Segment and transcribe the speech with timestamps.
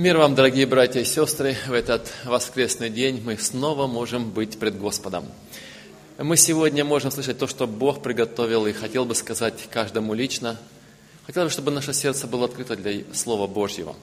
[0.00, 4.78] Мир вам, дорогие братья и сестры, в этот воскресный день мы снова можем быть пред
[4.78, 5.26] Господом.
[6.16, 10.58] Мы сегодня можем слышать то, что Бог приготовил, и хотел бы сказать каждому лично.
[11.26, 13.94] Хотел бы, чтобы наше сердце было открыто для Слова Божьего.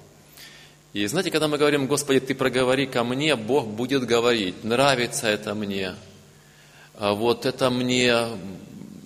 [0.93, 5.55] И знаете, когда мы говорим, Господи, Ты проговори ко мне, Бог будет говорить, нравится это
[5.55, 5.95] мне,
[6.93, 8.23] а вот это мне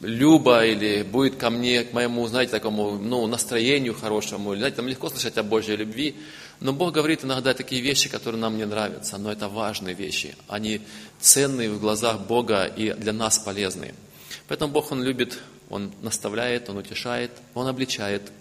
[0.01, 5.09] Люба или будет ко мне, к моему, знаете, такому, ну, настроению хорошему, знаете, там легко
[5.09, 6.15] слышать о Божьей любви,
[6.61, 10.81] но Бог говорит иногда такие вещи, которые нам не нравятся, но это важные вещи, они
[11.19, 13.95] ценные в глазах Бога и для нас полезные.
[14.47, 18.31] Поэтому Бог, Он любит, Он наставляет, Он утешает, Он обличает,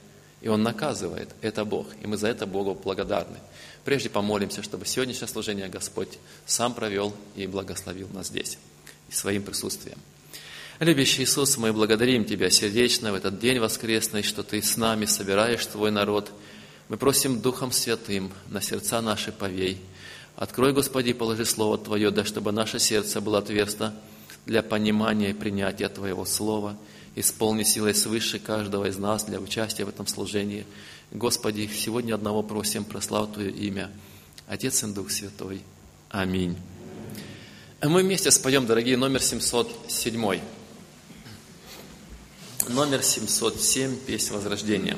[0.43, 1.31] и Он наказывает.
[1.41, 3.39] Это Бог, и мы за это Богу благодарны.
[3.85, 8.59] Прежде помолимся, чтобы сегодняшнее служение Господь сам провел и благословил нас здесь,
[9.11, 9.99] своим присутствием.
[10.79, 15.65] Любящий Иисус, мы благодарим Тебя сердечно в этот день воскресный, что Ты с нами собираешь
[15.67, 16.31] Твой народ.
[16.91, 19.81] Мы просим Духом Святым на сердца наши повей.
[20.35, 23.95] Открой, Господи, положи Слово Твое, да чтобы наше сердце было отверсто
[24.45, 26.77] для понимания и принятия Твоего Слова.
[27.15, 30.67] Исполни силой свыше каждого из нас для участия в этом служении.
[31.13, 33.89] Господи, сегодня одного просим, прослав Твое имя.
[34.49, 35.63] Отец и Дух Святой.
[36.09, 36.57] Аминь.
[37.81, 40.41] Мы вместе споем, дорогие, номер 707
[42.69, 44.97] номер 707, песнь Возрождения.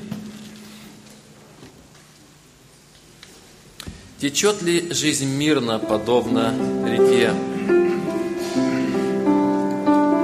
[4.23, 6.55] Течет ли жизнь мирно, подобно
[6.87, 7.33] реке?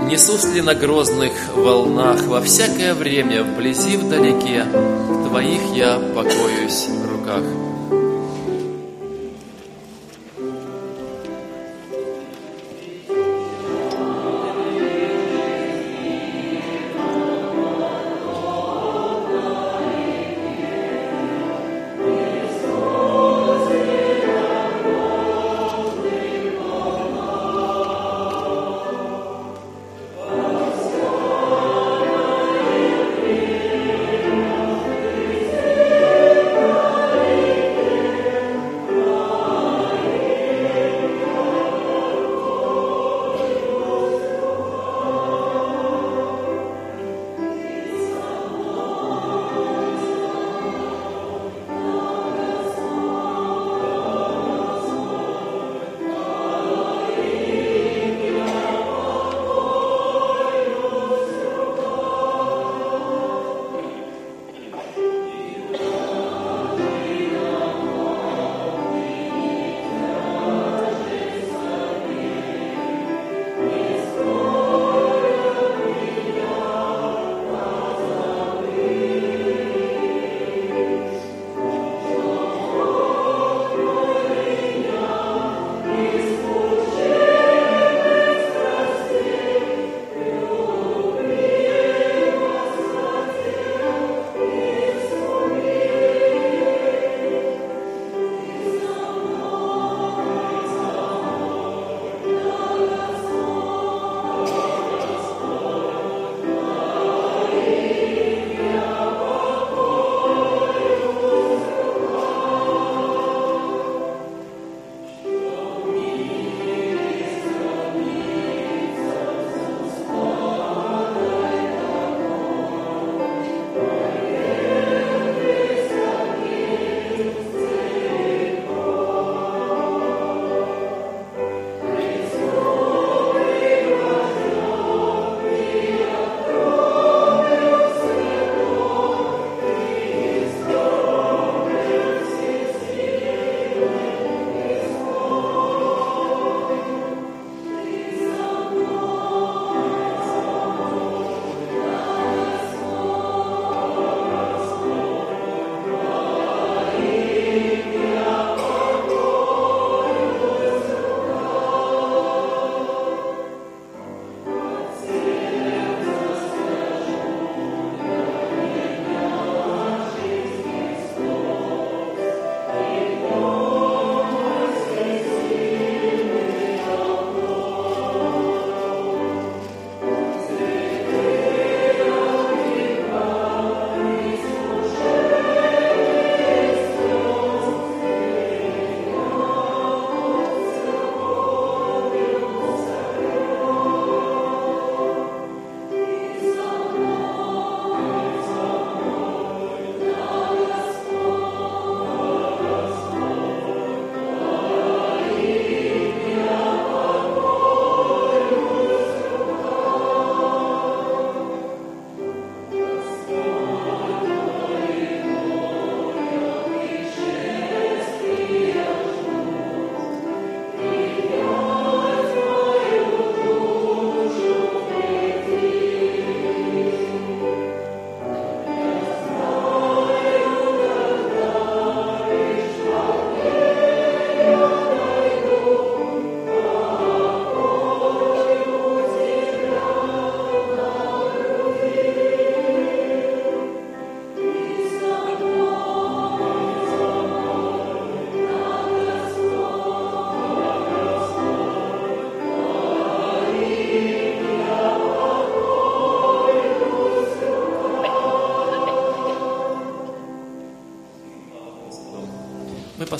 [0.08, 4.66] Несусь ли на грозных волнах во всякое время, вблизи, вдалеке,
[5.26, 7.67] Твоих я покоюсь в руках?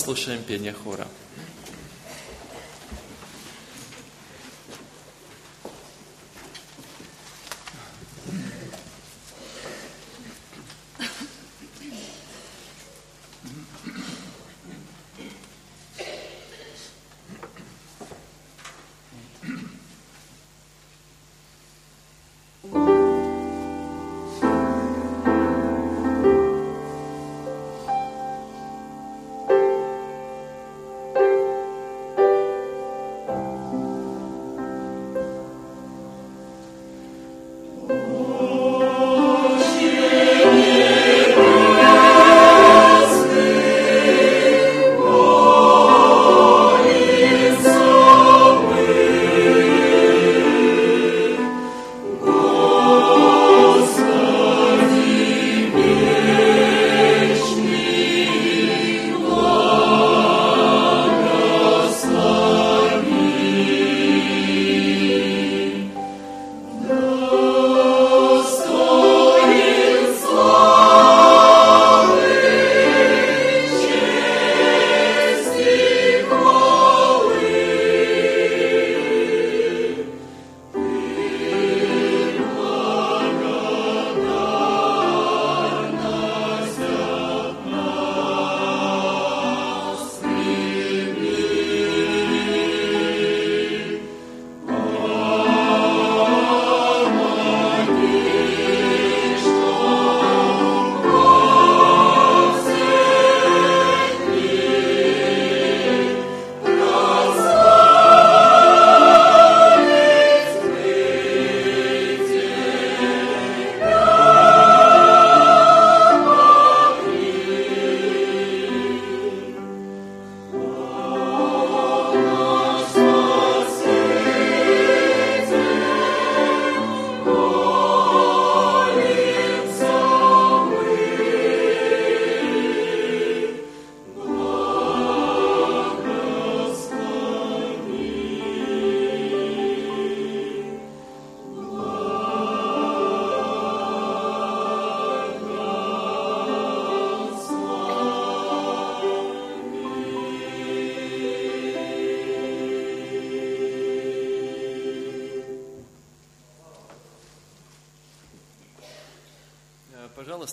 [0.08, 0.72] Мы послушаем пение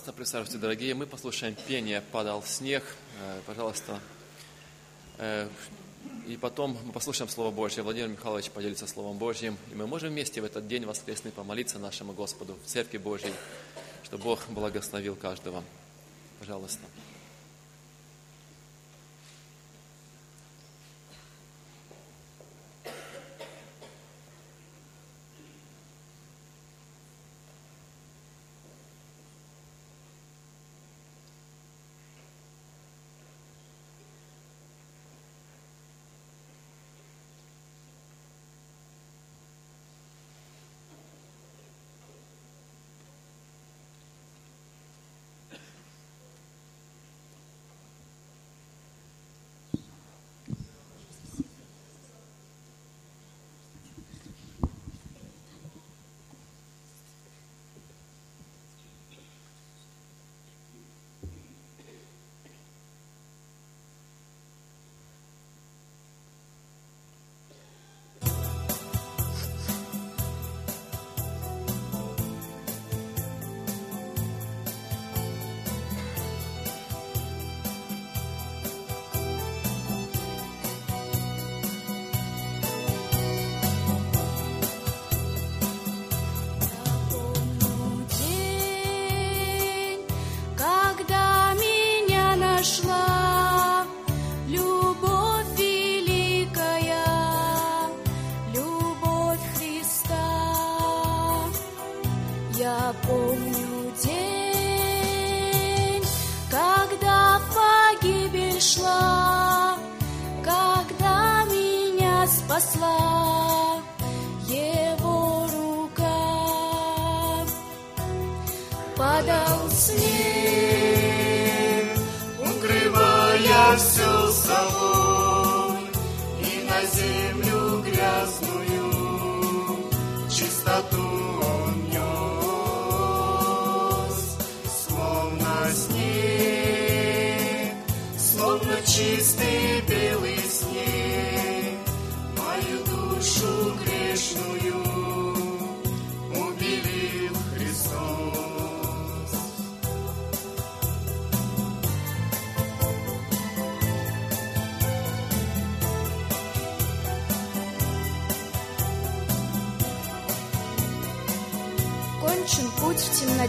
[0.06, 0.94] Пожалуйста, присаживайтесь, дорогие.
[0.94, 2.84] Мы послушаем пение «Падал снег».
[3.20, 3.98] Э, пожалуйста.
[5.18, 5.48] Э,
[6.28, 7.82] и потом мы послушаем Слово Божье.
[7.82, 9.58] Владимир Михайлович поделится Словом Божьим.
[9.72, 13.32] И мы можем вместе в этот день воскресный помолиться нашему Господу в Церкви Божьей,
[14.04, 15.64] чтобы Бог благословил каждого.
[16.38, 16.85] Пожалуйста.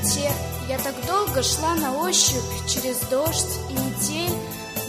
[0.08, 0.32] Темноте.
[0.68, 4.36] Я так долго шла на ощупь через дождь и метель,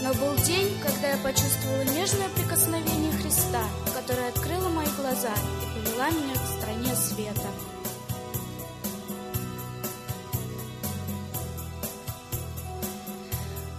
[0.01, 6.09] но был день, когда я почувствовала нежное прикосновение Христа, которое открыло мои глаза и повела
[6.09, 7.49] меня к стране света.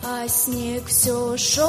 [0.03, 1.69] А снег все шел,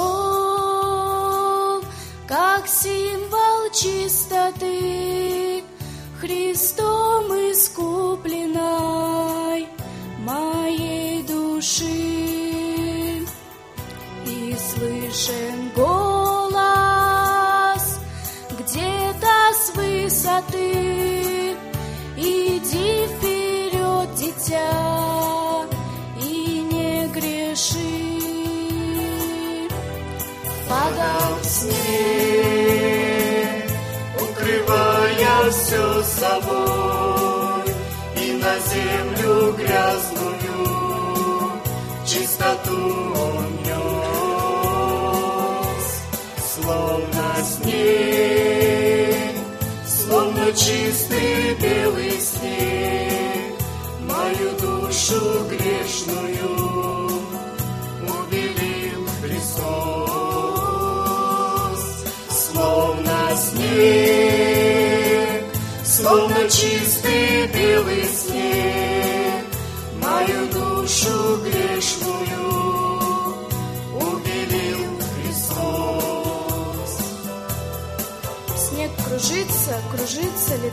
[2.28, 5.63] как символ чистоты,
[6.20, 6.71] Христом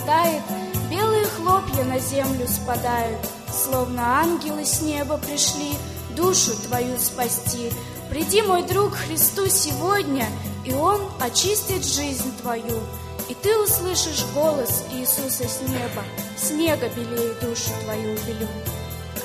[0.08, 0.42] летает,
[0.90, 3.18] Белые хлопья на землю спадают,
[3.52, 5.74] Словно ангелы с неба пришли
[6.16, 7.70] Душу твою спасти.
[8.10, 10.26] Приди, мой друг, Христу сегодня,
[10.64, 12.80] И Он очистит жизнь твою.
[13.28, 16.02] И ты услышишь голос Иисуса с неба,
[16.38, 18.48] Снега белее душу твою убелю.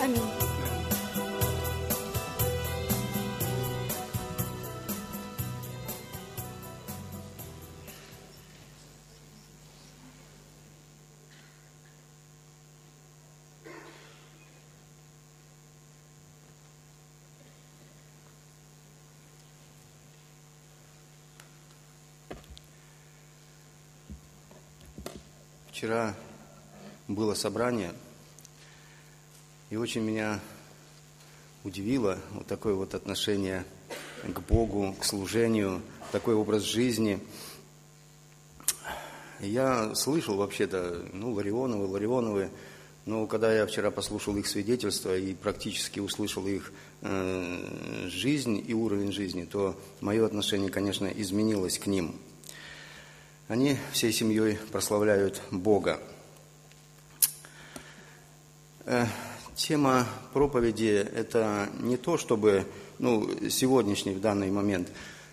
[0.03, 0.42] Аминь.
[25.83, 26.15] Вчера
[27.09, 27.91] было собрание,
[29.69, 30.39] и очень меня
[31.65, 33.65] удивило вот такое вот отношение
[34.23, 35.81] к Богу, к служению,
[36.13, 37.19] такой образ жизни.
[39.41, 42.49] Я слышал вообще-то, ну, Ларионовы, Ларионовы,
[43.05, 46.71] но когда я вчера послушал их свидетельства и практически услышал их
[47.01, 52.15] э, жизнь и уровень жизни, то мое отношение, конечно, изменилось к ним.
[53.50, 56.00] Они всей семьей прославляют Бога.
[58.85, 59.05] Э,
[59.55, 62.65] Тема проповеди– это не то, чтобы,
[63.00, 64.88] ну, сегодняшний в данный момент,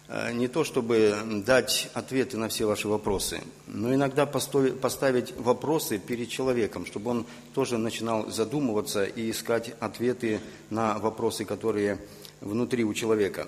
[0.08, 6.28] э, не то, чтобы дать ответы на все ваши вопросы, но иногда поставить вопросы перед
[6.28, 11.98] человеком, чтобы он тоже начинал задумываться и искать ответы на вопросы, которые
[12.40, 13.46] внутри у человека,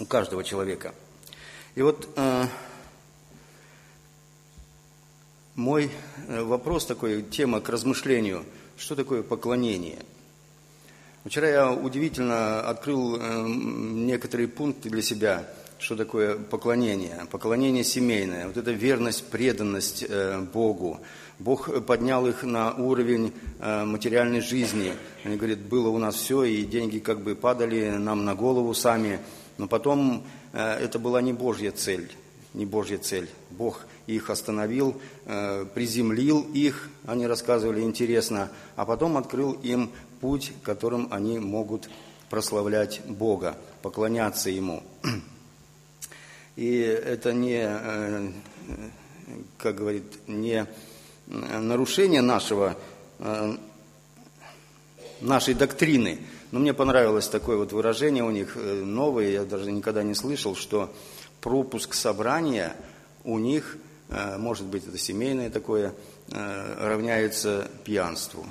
[0.00, 0.92] у каждого человека.
[1.76, 2.46] И вот э,
[5.54, 5.90] мой
[6.28, 8.44] э, вопрос такой, тема к размышлению–
[8.76, 9.98] что такое поклонение.
[11.24, 17.26] Вчера я удивительно открыл э, некоторые пункты для себя, что такое поклонение.
[17.30, 21.00] Поклонение семейное, вот эта верность, преданность э, Богу.
[21.38, 24.92] Бог поднял их на уровень материальной жизни.
[25.24, 29.18] Они говорят, было у нас все, и деньги как бы падали нам на голову сами.
[29.58, 32.08] Но потом это была не Божья цель,
[32.54, 33.28] не Божья цель.
[33.50, 41.08] Бог их остановил, э, приземлил их, они рассказывали интересно, а потом открыл им путь, которым
[41.10, 41.90] они могут
[42.30, 44.82] прославлять Бога, поклоняться Ему.
[46.56, 48.30] И это не, э,
[49.58, 50.66] как говорит, не
[51.26, 52.76] нарушение нашего,
[53.18, 53.56] э,
[55.20, 56.20] нашей доктрины,
[56.52, 60.94] но мне понравилось такое вот выражение у них новое, я даже никогда не слышал, что
[61.44, 62.74] пропуск собрания
[63.22, 65.94] у них Э, может быть, это семейное такое,
[66.30, 68.46] э, равняется пьянству.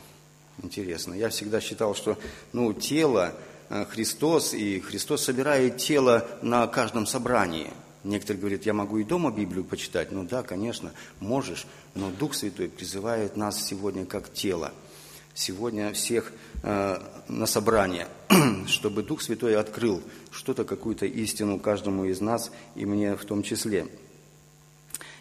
[0.61, 1.13] Интересно.
[1.13, 2.17] Я всегда считал, что
[2.51, 3.33] ну, тело
[3.69, 7.71] э, Христос, и Христос собирает тело на каждом собрании.
[8.03, 10.11] Некоторые говорят, я могу и дома Библию почитать.
[10.11, 14.73] Ну да, конечно, можешь, но Дух Святой призывает нас сегодня как тело.
[15.33, 16.33] Сегодня всех
[16.63, 18.07] на собрание,
[18.67, 20.01] чтобы Дух Святой открыл
[20.31, 23.87] что-то, какую-то истину каждому из нас, и мне в том числе.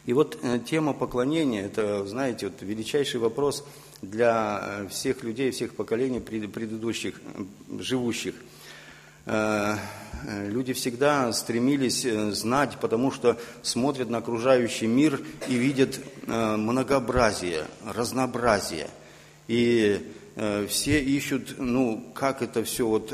[0.04, 3.64] И вот э, тема поклонения, это, знаете, вот величайший вопрос
[4.00, 7.20] для э, всех людей, всех поколений предыдущих,
[7.78, 8.34] живущих.
[9.26, 9.76] Э,
[10.26, 12.02] люди всегда стремились
[12.36, 18.88] знать, потому что смотрят на окружающий мир и видят многообразие, разнообразие.
[19.48, 20.12] И
[20.68, 23.10] все ищут, ну, как это все вот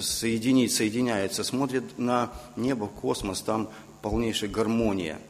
[0.00, 1.42] соединить, соединяется.
[1.44, 3.70] Смотрят на небо, космос, там
[4.02, 5.18] полнейшая гармония–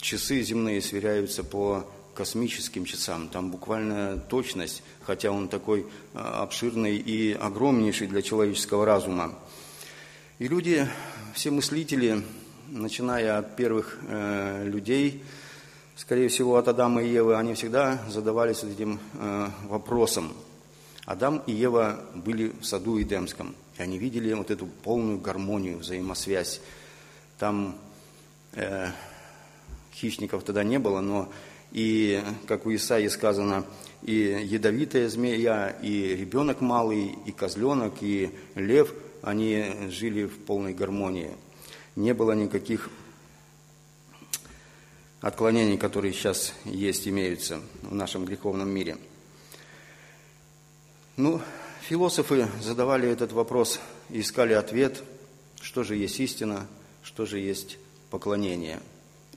[0.00, 7.32] часы земные сверяются по космическим часам, там буквально точность, хотя он такой а, обширный и
[7.32, 9.34] огромнейший для человеческого разума.
[10.38, 10.88] И люди,
[11.34, 12.22] все мыслители,
[12.68, 15.22] начиная от первых э, людей,
[16.00, 20.32] скорее всего, от Адама и Евы, они всегда задавались этим э, вопросом.
[21.04, 26.62] Адам и Ева были в саду Эдемском, и они видели вот эту полную гармонию, взаимосвязь.
[27.38, 27.76] Там
[28.54, 28.88] э,
[29.92, 31.30] хищников тогда не было, но
[31.70, 33.66] и, как у Исаии сказано,
[34.02, 41.32] и ядовитая змея, и ребенок малый, и козленок, и лев, они жили в полной гармонии.
[41.94, 42.88] Не было никаких
[45.20, 48.98] отклонений, которые сейчас есть, имеются в нашем греховном мире.
[51.16, 51.40] Ну,
[51.82, 55.02] философы задавали этот вопрос и искали ответ,
[55.60, 56.66] что же есть истина,
[57.02, 57.78] что же есть
[58.10, 58.80] поклонение–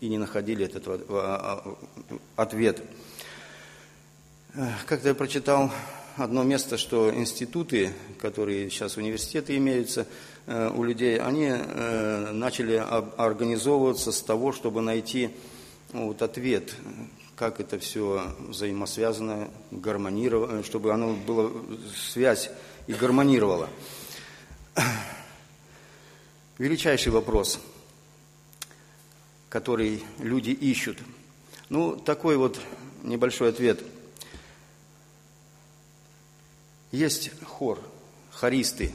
[0.04, 1.76] и не находили этот а, а,
[2.36, 2.84] ответ.
[4.86, 5.72] Как-то я прочитал
[6.18, 10.06] одно место, что институты, которые сейчас университеты имеются
[10.46, 12.76] э, у людей, они э, начали
[13.16, 15.30] организовываться с того, чтобы найти
[15.94, 16.76] ну, вот ответ,
[17.36, 21.52] как это все взаимосвязано, гармонировано, чтобы оно было
[21.96, 22.50] связь
[22.88, 23.70] и гармонировало.
[26.58, 27.60] Величайший вопрос–
[29.54, 30.98] который люди ищут?
[31.70, 32.60] Ну, такой вот
[33.04, 33.84] небольшой ответ.
[36.92, 37.80] Есть хор,
[38.32, 38.92] хористы,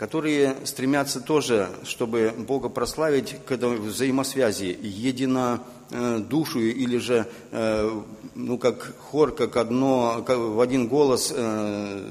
[0.00, 8.02] которые стремятся тоже, чтобы Бога прославить к этой взаимосвязи, едино Э, душу или же, э,
[8.36, 12.04] ну, как хор, как одно, как в один голос э,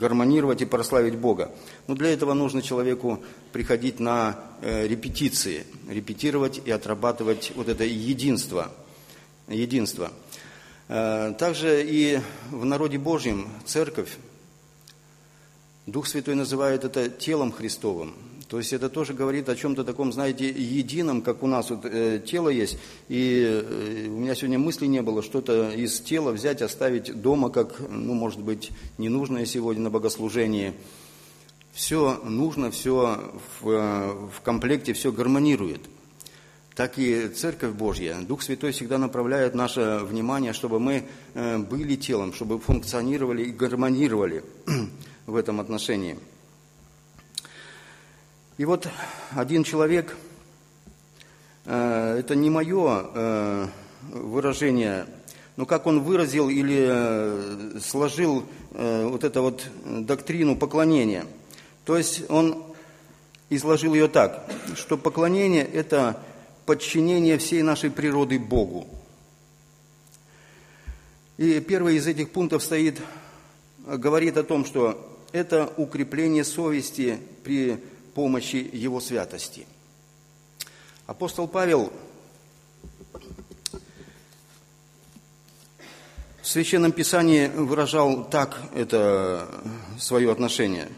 [0.00, 1.52] гармонировать и прославить Бога.
[1.86, 8.72] Но для этого нужно человеку приходить на репетиции, репетировать и отрабатывать вот это единство.
[9.46, 10.10] единство.
[10.88, 12.18] Также и
[12.50, 14.16] в народе Божьем церковь,
[15.86, 18.14] Дух Святой называет это телом Христовым.
[18.48, 22.22] То есть это тоже говорит о чем-то таком, знаете, едином, как у нас вот, э,
[22.24, 22.78] тело есть.
[23.08, 27.80] И э, у меня сегодня мысли не было что-то из тела взять, оставить дома, как,
[27.88, 30.72] ну, может быть, ненужное сегодня на богослужении.
[31.72, 35.80] Все нужно, все в, э, в комплекте, все гармонирует.
[36.74, 42.32] Так и Церковь Божья, Дух Святой всегда направляет наше внимание, чтобы мы э, были телом,
[42.32, 44.44] чтобы функционировали и гармонировали
[45.26, 46.18] в этом отношении–
[48.56, 48.88] и вот
[49.32, 50.16] один человек,
[51.64, 53.66] э, это не мое э,
[54.12, 55.06] выражение,
[55.56, 61.26] но как он выразил или э, сложил вот эту вот доктрину поклонения.
[61.84, 62.64] То есть он
[63.48, 66.20] изложил ее так, что поклонение– это
[66.66, 68.88] подчинение всей нашей природы Богу.
[71.36, 73.00] И первый из этих пунктов стоит,
[73.86, 77.76] говорит о том, что это укрепление совести при
[78.14, 79.66] помощи Его святости.
[81.06, 81.92] Апостол Павел
[86.40, 89.48] в Священном Писании выражал так это
[89.98, 90.88] свое отношение.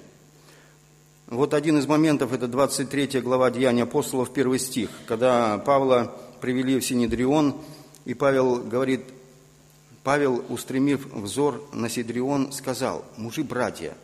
[1.29, 6.85] Вот один из моментов, это 23 глава Деяния апостолов, первый стих, когда Павла привели в
[6.85, 7.57] Синедрион,
[8.05, 9.01] и Павел говорит,
[10.05, 13.97] Павел, устремив взор на Сидрион, сказал, «Мужи, братья,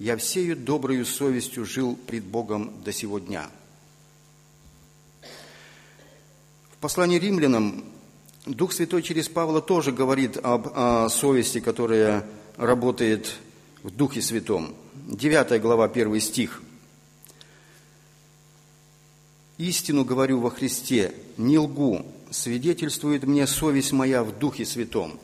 [0.00, 3.48] я всею доброю совестью жил пред Богом до сего дня.
[6.72, 7.84] В послании римлянам
[8.46, 13.36] Дух Святой через Павла тоже говорит об о совести, которая работает
[13.82, 14.74] в Духе Святом.
[14.94, 16.62] Девятая глава, первый стих.
[19.58, 25.20] «Истину говорю во Христе, не лгу, свидетельствует мне совесть моя в Духе Святом».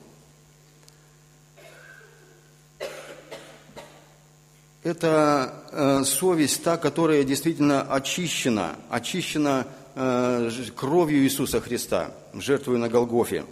[4.87, 13.45] Это э, совесть та, которая действительно очищена, очищена э, кровью Иисуса Христа, жертвой на Голгофе.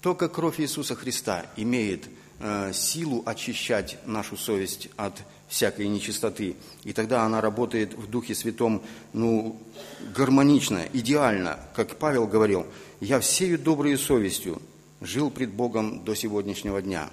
[0.00, 2.04] Только кровь Иисуса Христа имеет
[2.40, 5.12] э, силу очищать нашу совесть от
[5.48, 6.56] всякой нечистоты.
[6.82, 9.60] И тогда она работает в Духе Святом ну,
[10.16, 11.58] гармонично, идеально.
[11.74, 12.66] Как Павел говорил,
[13.00, 14.62] «Я всею доброй совестью
[15.02, 17.10] жил пред Богом до сегодняшнего дня».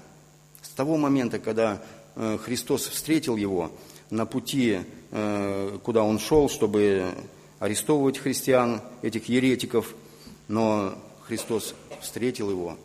[0.61, 1.81] С того момента, когда
[2.15, 3.71] Христос встретил его
[4.11, 7.15] на пути, э, куда он шел, чтобы
[7.59, 9.95] арестовывать христиан, этих еретиков,
[10.47, 10.93] но
[11.23, 12.77] Христос встретил его,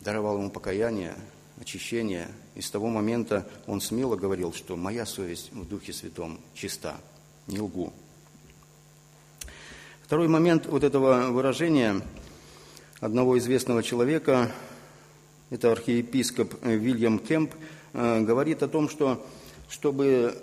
[0.00, 1.16] даровал ему покаяние,
[1.60, 6.96] очищение, и с того момента он смело говорил, что моя совесть в Духе Святом чиста,
[7.48, 7.92] не лгу.
[10.04, 12.02] Второй момент вот этого выражения
[13.00, 14.52] одного известного человека,
[15.50, 19.24] это архиепископ Вильям Кемп– Э, говорит о том, что
[19.68, 20.34] чтобы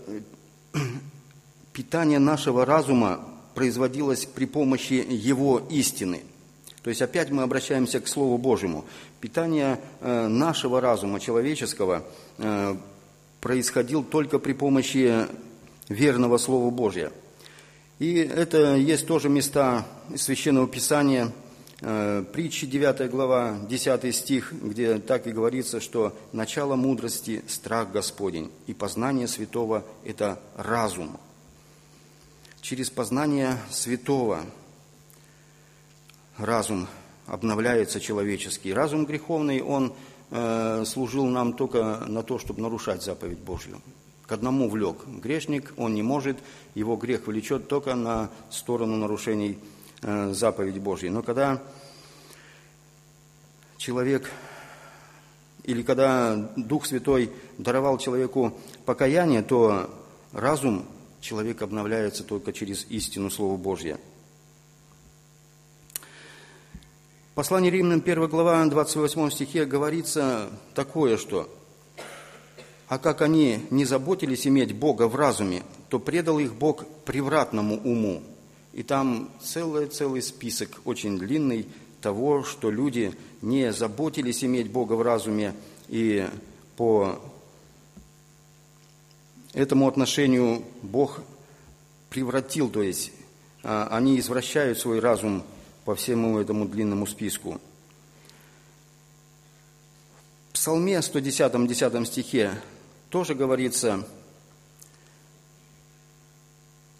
[0.73, 0.79] э,
[1.73, 3.19] питание нашего разума
[3.53, 6.21] производилось при помощи его истины.
[6.83, 8.85] То есть опять мы обращаемся к Слову Божьему.
[9.19, 12.03] Питание э, нашего разума, человеческого,
[13.41, 15.25] происходило только при помощи
[15.89, 17.11] верного Слова Божьего.
[17.97, 21.46] И это есть тоже места Священного Писания– Э,
[21.79, 28.73] притчи 9 глава, 10 стих, где так и говорится, что начало мудрости– страх Господень, и
[28.73, 31.19] познание святого– это разум.
[32.61, 34.41] Через познание святого
[36.37, 36.87] разум
[37.27, 38.73] обновляется человеческий.
[38.73, 39.93] Разум греховный, он
[40.31, 43.81] э, служил нам только на то, чтобы нарушать заповедь Божью.
[44.25, 46.37] К одному влек грешник, он не может,
[46.73, 51.09] его грех влечет только на сторону нарушений Э, заповедь Божьей.
[51.09, 51.61] Но когда
[53.77, 54.29] человек
[55.67, 59.89] или когда Дух Святой даровал человеку покаяние, то
[60.31, 60.85] разум
[61.19, 63.97] человека обновляется только через истину Слова Божье.
[67.35, 71.53] Послание Римлянам 1 глава 28 стихе говорится такое, что
[72.87, 78.23] «А как они не заботились иметь Бога в разуме, то предал их Бог превратному уму,
[78.77, 81.67] и там целый-целый список, очень длинный,
[81.99, 83.11] того, что люди
[83.41, 85.55] не заботились иметь Бога в разуме,
[85.87, 86.29] и
[86.75, 87.19] по
[89.53, 91.21] этому отношению Бог
[92.11, 93.11] превратил, то есть
[93.63, 95.43] а, они извращают свой разум
[95.83, 97.59] по всему этому длинному списку.
[100.49, 102.51] В Псалме 110, 10 стихе
[103.09, 104.07] тоже говорится,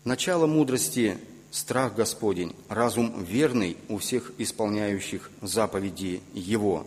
[0.05, 1.19] «Начало мудрости
[1.51, 6.85] страх Господень, разум верный у всех исполняющих заповеди Его.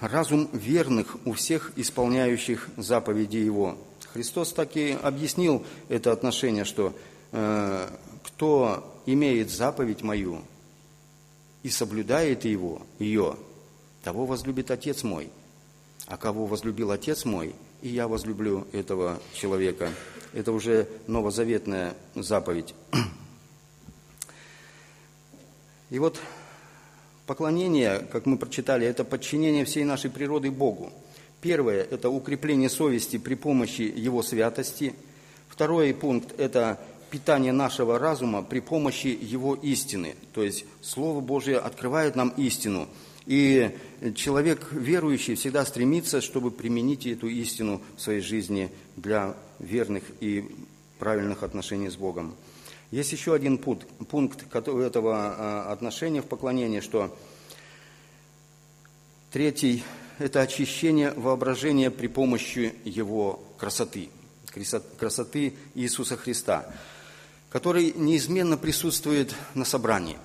[0.00, 3.76] Разум верных у всех исполняющих заповеди Его.
[4.12, 6.94] Христос так и объяснил это отношение, что
[7.32, 7.88] э,
[8.24, 10.42] кто имеет заповедь мою
[11.62, 13.36] и соблюдает его, ее,
[14.02, 15.30] того возлюбит Отец мой.
[16.06, 19.90] А кого возлюбил Отец мой, и я возлюблю этого человека.
[20.32, 22.74] Это уже новозаветная заповедь.
[25.90, 26.20] И вот
[27.26, 30.92] поклонение, как мы прочитали, это подчинение всей нашей природы Богу.
[31.40, 34.94] Первое– это укрепление совести при помощи Его святости.
[35.48, 36.78] Второй пункт– это
[37.10, 40.14] питание нашего разума при помощи Его истины.
[40.32, 42.88] То есть Слово Божие открывает нам истину.
[43.26, 43.76] И
[44.14, 50.48] человек верующий всегда стремится, чтобы применить эту истину в своей жизни для верных и
[50.98, 52.34] правильных отношений с Богом.
[52.90, 57.16] Есть еще один пункт, пункт этого а, отношения в поклонении, что
[59.30, 59.84] третий–
[60.18, 64.10] это очищение воображения при помощи Его красоты,
[64.98, 66.66] красоты Иисуса Христа,
[67.48, 70.18] который неизменно присутствует на собрании.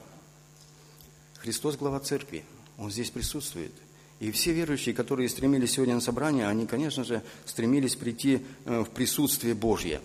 [1.37, 2.43] Христос– глава церкви,
[2.77, 3.71] Он здесь присутствует–
[4.19, 8.89] и все верующие, которые стремились сегодня на собрание, они, конечно же, стремились прийти э, в
[8.89, 9.99] присутствие Божье.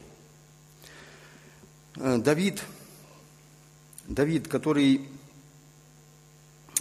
[1.97, 2.63] Э, Давид,
[4.09, 5.09] Давид, который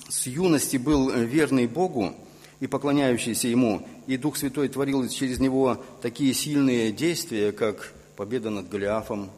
[0.08, 2.16] с юности был верный Богу
[2.60, 8.70] и поклоняющийся Ему, и Дух Святой творил через него такие сильные действия, как победа над
[8.70, 9.30] Голиафом,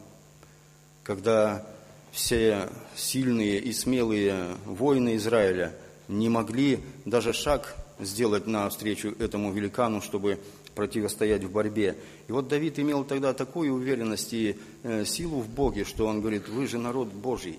[1.02, 1.66] когда
[2.10, 5.74] все сильные и смелые воины Израиля
[6.08, 10.38] не могли даже шаг сделать навстречу этому великану, чтобы
[10.74, 11.96] противостоять в борьбе.
[12.28, 16.48] И вот Давид имел тогда такую уверенность и э, силу в Боге, что он говорит,
[16.48, 17.58] вы же народ Божий,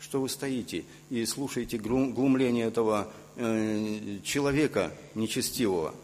[0.00, 5.94] что вы стоите и слушаете глумление этого э, человека нечестивого.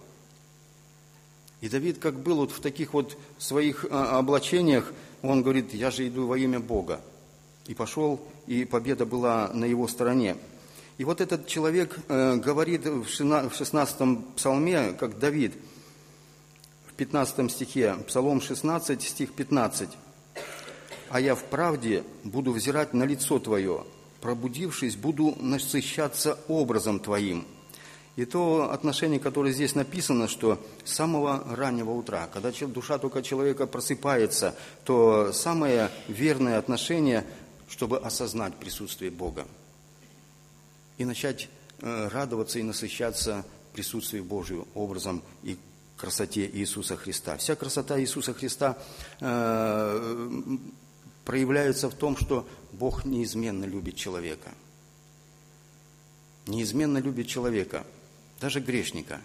[1.61, 6.07] И Давид, как был вот в таких вот своих а, облачениях, он говорит, я же
[6.07, 7.01] иду во имя Бога.
[7.67, 10.37] И пошел, и победа была на его стороне.
[10.99, 15.55] И вот этот человек э, говорит в 16-м псалме, как Давид,
[16.89, 19.91] в 15 стихе, Псалом 16, стих 15.
[21.11, 23.85] «А я в правде буду взирать на лицо Твое,
[24.21, 27.47] пробудившись, буду насыщаться образом Твоим».
[28.17, 33.69] И то отношение, которое здесь написано, что с самого раннего утра, когда душа только человека
[33.69, 37.25] просыпается, то самое верное отношение,
[37.69, 39.47] чтобы осознать присутствие Бога
[40.99, 41.49] и начать
[41.81, 45.57] э, радоваться и насыщаться присутствием Божьим образом и
[45.97, 47.37] красоте Иисуса Христа.
[47.37, 48.77] Вся красота Иисуса Христа
[49.21, 50.29] э,
[51.25, 54.51] проявляется в том, что Бог неизменно любит человека.
[56.47, 57.85] Неизменно любит человека–
[58.41, 59.21] даже грешника,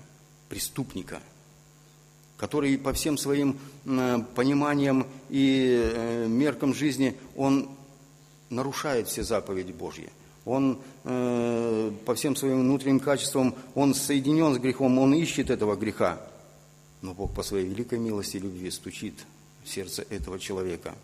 [0.50, 1.22] преступника,
[2.38, 3.60] который по всем своим
[4.36, 7.70] пониманиям и э, меркам жизни, он
[8.50, 10.10] нарушает все заповеди Божьи.
[10.46, 16.22] Он э, по всем своим внутренним качествам, он соединен с грехом, он ищет этого греха.
[17.02, 19.26] Но Бог по своей великой милости и любви стучит
[19.64, 20.96] в сердце этого человека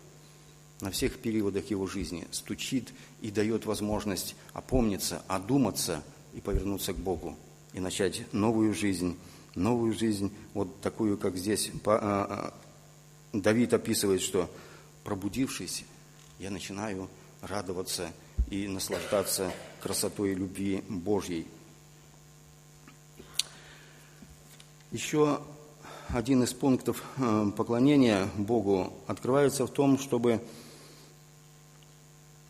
[0.80, 7.36] на всех периодах его жизни, стучит и дает возможность опомниться, одуматься и повернуться к Богу
[7.72, 9.16] и начать новую жизнь,
[9.54, 12.52] новую жизнь, вот такую, как здесь а,
[13.32, 14.50] а, Давид описывает, что
[15.04, 15.84] пробудившись,
[16.38, 17.08] я начинаю
[17.42, 18.12] радоваться
[18.48, 21.46] и наслаждаться красотой любви Божьей.
[24.92, 25.40] Еще
[26.08, 30.40] один из пунктов а, поклонения Богу открывается в том, чтобы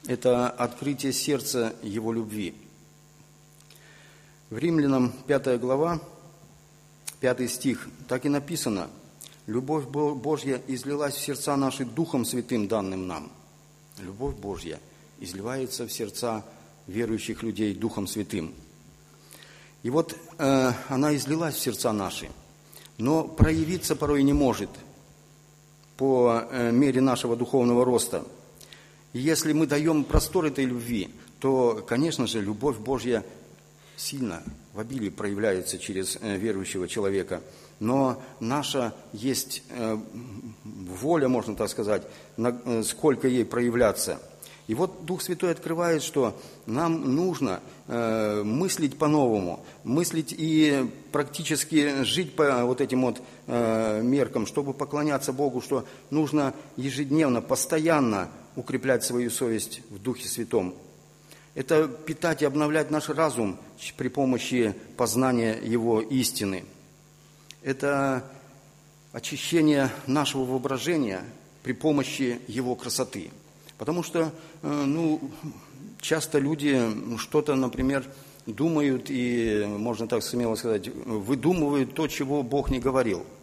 [0.07, 2.55] это открытие сердца Его любви–
[4.51, 6.01] в Римлянам 5 глава,
[7.21, 8.91] 5 стих, так и написано,
[9.47, 13.31] «Любовь Божья излилась в сердца наши Духом Святым, данным нам».
[14.01, 14.81] Любовь Божья
[15.21, 16.45] изливается в сердца
[16.87, 18.55] верующих людей Духом Святым.
[19.83, 22.31] И вот э, она излилась в сердца наши,
[22.99, 24.71] но проявиться порой не может
[25.97, 28.25] по э, мере нашего духовного роста.
[29.13, 33.25] И если мы даем простор этой любви, то, конечно же, любовь Божья
[33.97, 34.43] сильно
[34.75, 37.43] в обилии проявляется через э, верующего человека.
[37.81, 39.99] Но наша есть э,
[40.65, 42.03] воля, можно так сказать,
[42.37, 44.21] э, сколько ей проявляться.
[44.67, 52.65] И вот Дух Святой открывает, что нам нужно мыслить по-новому, мыслить и практически жить по
[52.65, 59.99] вот этим вот меркам, чтобы поклоняться Богу, что нужно ежедневно, постоянно укреплять свою совесть в
[59.99, 60.75] Духе Святом.
[61.57, 63.59] Это питать и обновлять наш разум
[63.97, 66.65] при помощи познания его истины.
[67.63, 68.25] Это
[69.11, 71.25] очищение нашего воображения
[71.65, 73.31] при помощи его красоты.
[73.81, 74.31] Потому что,
[74.63, 75.21] э, ну,
[76.03, 76.79] часто люди
[77.17, 78.05] что-то, например,
[78.45, 83.25] думают и, можно так смело сказать, выдумывают то, чего Бог не говорил–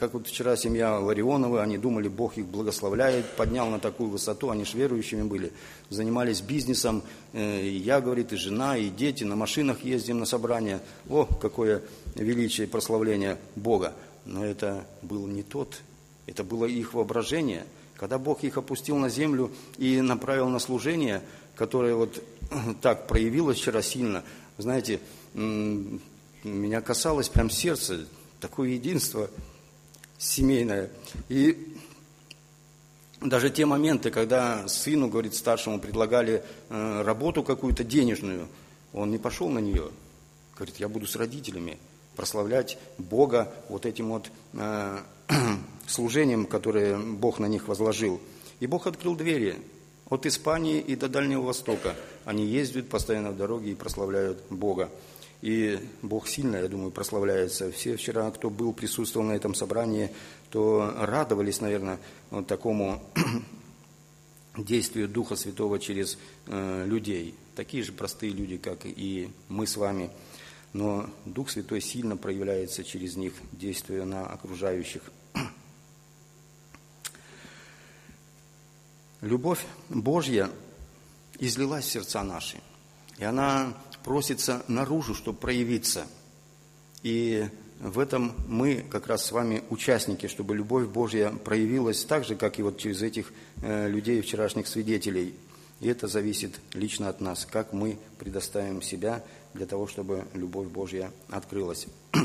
[0.00, 4.64] как вот вчера семья Ларионова, они думали, Бог их благословляет, поднял на такую высоту, они
[4.64, 5.52] же верующими были,
[5.90, 7.02] занимались бизнесом,
[7.34, 10.80] э, и я, говорит, и жена, и дети, на машинах ездим на собрания.
[11.10, 11.82] О, какое
[12.14, 13.92] величие и прославление Бога.
[14.24, 15.82] Но это был не тот,
[16.26, 17.66] это было их воображение.
[18.00, 21.20] Когда Бог их опустил на землю и направил на служение,
[21.54, 22.24] которое вот
[22.80, 24.24] так проявилось вчера сильно,
[24.56, 25.00] знаете,
[25.34, 28.06] меня касалось прям сердце,
[28.40, 29.28] такое единство–
[30.18, 30.88] семейное.
[31.28, 31.76] И
[33.20, 38.48] даже те моменты, когда сыну, говорит, старшему предлагали э, работу какую-то денежную,
[38.94, 39.90] он не пошел на нее.
[40.56, 41.76] Говорит, я буду с родителями
[42.16, 44.98] прославлять Бога вот этим вот э,
[45.90, 48.20] служением, которое Бог на них возложил.
[48.60, 49.56] И Бог открыл двери
[50.08, 51.94] от Испании и до Дальнего Востока.
[52.24, 54.90] Они ездят постоянно в дороге и прославляют Бога.
[55.40, 57.72] И Бог сильно, я думаю, прославляется.
[57.72, 60.10] Все вчера, кто был, присутствовал на этом собрании,
[60.50, 61.98] то радовались, наверное,
[62.30, 63.02] вот такому
[64.56, 67.34] действию Духа Святого через э, людей.
[67.56, 70.10] Такие же простые люди, как и мы с вами.
[70.72, 75.02] Но Дух Святой сильно проявляется через них, действуя на окружающих.
[79.20, 80.48] Любовь Божья
[81.38, 82.56] излилась в сердца наши.
[83.18, 86.06] И она просится наружу, чтобы проявиться.
[87.02, 87.46] И
[87.80, 92.58] в этом мы как раз с вами участники, чтобы любовь Божья проявилась так же, как
[92.58, 95.34] и вот через этих э, людей, вчерашних свидетелей.
[95.80, 101.10] И это зависит лично от нас, как мы предоставим себя для того, чтобы любовь Божья
[101.28, 101.86] открылась.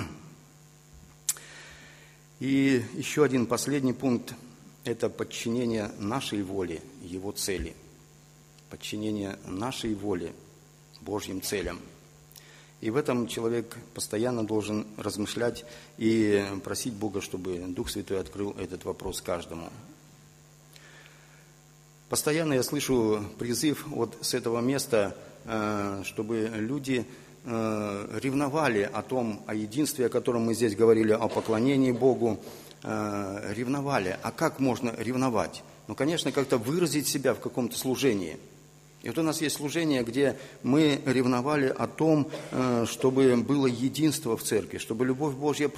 [2.40, 4.34] И еще один последний пункт–
[4.86, 7.76] это подчинение нашей воле Его цели.
[8.70, 10.34] Подчинение нашей воле
[11.02, 11.80] Божьим целям.
[12.82, 15.66] И в этом человек постоянно должен размышлять
[15.98, 19.70] и просить Бога, чтобы Дух Святой открыл этот вопрос каждому.
[22.10, 27.08] Постоянно я слышу призыв вот с этого места, э, чтобы люди
[27.48, 32.40] Э, ревновали о том, о единстве, о котором мы здесь говорили, о поклонении Богу,
[32.86, 34.18] э, ревновали.
[34.22, 35.64] А как можно ревновать?
[35.88, 38.38] Ну, конечно, как-то выразить себя в каком-то служении.
[39.04, 44.38] И вот у нас есть служение, где мы ревновали о том, э, чтобы было единство
[44.38, 45.70] в церкви, чтобы любовь Божья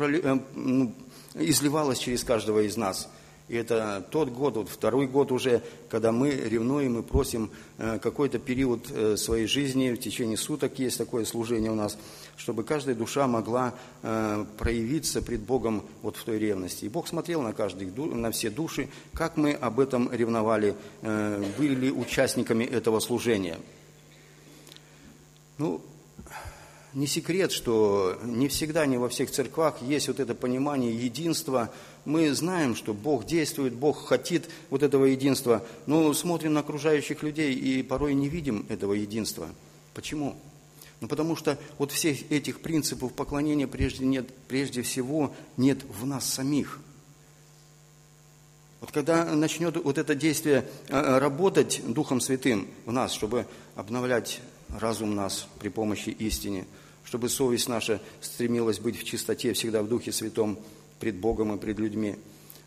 [0.55, 0.93] ну,
[1.33, 3.09] изливалась через каждого из нас–
[3.47, 8.39] и это тот год, вот второй год уже, когда мы ревнуем и просим э, какой-то
[8.39, 11.97] период э, своей жизни, в течение суток есть такое служение у нас,
[12.37, 13.73] чтобы каждая душа могла
[14.03, 16.85] э, проявиться пред Богом вот в той ревности.
[16.85, 22.63] И Бог смотрел на, каждый, на все души, как мы об этом ревновали, были участниками
[22.63, 23.57] этого служения.
[25.57, 25.81] Ну,
[26.93, 31.71] не секрет, что не всегда, не во всех церквах есть вот это понимание единства.
[32.05, 37.53] Мы знаем, что Бог действует, Бог хотит вот этого единства, но смотрим на окружающих людей
[37.53, 39.47] и порой не видим этого единства.
[39.93, 40.35] Почему?
[40.99, 46.25] Ну, потому что вот всех этих принципов поклонения прежде, нет, прежде всего нет в нас
[46.25, 46.79] самих.
[48.79, 55.15] Вот когда начнет вот это действие э, работать Духом Святым в нас, чтобы обновлять разум
[55.15, 56.65] нас при помощи истины,
[57.03, 60.59] чтобы совесть наша стремилась быть в чистоте всегда в Духе Святом
[60.99, 62.17] пред Богом и пред людьми,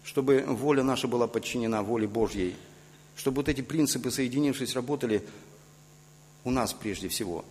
[0.02, 2.56] чтобы воля наша была подчинена воле Божьей,
[3.16, 5.22] чтобы вот эти принципы, соединившись, работали
[6.44, 7.44] у нас прежде всего.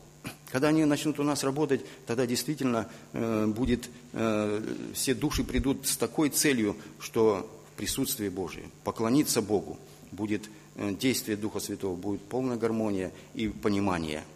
[0.51, 4.61] Когда они начнут у нас работать, тогда действительно э, будет, э,
[4.93, 9.77] все души придут с такой целью, что в присутствии Божьем, поклониться Богу,
[10.11, 14.23] будет э, действие Духа Святого, будет полная гармония и понимание–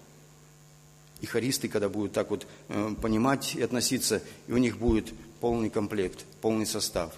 [1.23, 5.69] и хористы, когда будут так вот э, понимать и относиться, и у них будет полный
[5.69, 7.13] комплект, полный состав,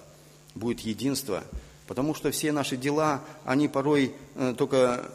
[0.54, 1.42] будет единство,
[1.88, 5.10] потому что все наши дела, они порой э, только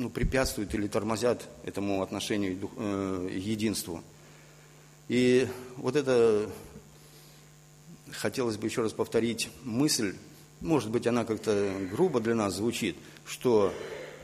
[0.00, 4.02] ну, препятствуют или тормозят этому отношению, э, единству.
[5.08, 6.48] И вот это
[8.12, 10.16] хотелось бы еще раз повторить мысль,
[10.60, 13.72] может быть, она как-то грубо для нас звучит, что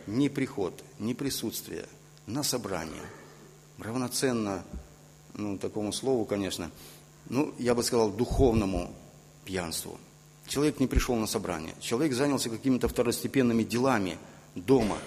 [0.06, 1.86] ни приход, ни присутствие
[2.26, 3.02] на собрание–
[3.78, 4.64] равноценно,
[5.34, 6.70] ну, такому слову, конечно,
[7.28, 8.94] ну, я бы сказал, духовному
[9.44, 9.98] пьянству.
[10.46, 14.18] Человек не пришел на собрание, человек занялся какими-то второстепенными делами
[14.54, 14.98] дома.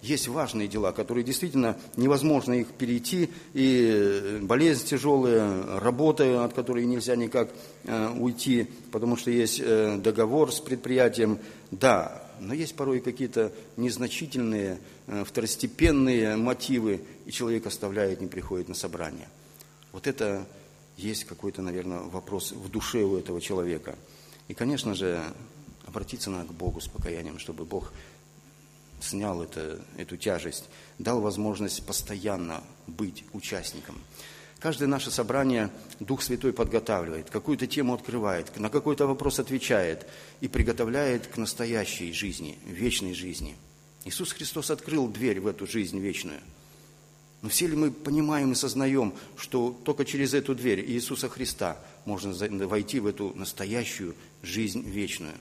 [0.00, 7.16] Есть важные дела, которые действительно невозможно их перейти, и болезнь тяжелая, работа, от которой нельзя
[7.16, 7.50] никак
[7.84, 11.38] э, уйти, потому что есть э, договор с предприятием.
[11.72, 14.78] Да, но есть порой какие-то незначительные,
[15.08, 19.28] э, второстепенные мотивы, и человек оставляет, не приходит на собрание.
[19.92, 20.46] Вот это
[20.96, 23.96] есть какой-то, наверное, вопрос в душе у этого человека.
[24.46, 25.22] И, конечно же,
[25.86, 27.92] обратиться надо к Богу с покаянием, чтобы Бог
[29.00, 30.64] снял это, эту тяжесть,
[30.98, 33.96] дал возможность постоянно быть участником.
[34.60, 35.70] Каждое наше собрание
[36.00, 40.06] Дух Святой подготавливает, какую-то тему открывает, на какой-то вопрос отвечает
[40.40, 43.56] и приготовляет к настоящей жизни, вечной жизни.
[44.04, 46.40] Иисус Христос открыл дверь в эту жизнь вечную.
[47.40, 52.32] Но все ли мы понимаем и сознаем, что только через эту дверь Иисуса Христа можно
[52.66, 55.34] войти в эту настоящую жизнь вечную?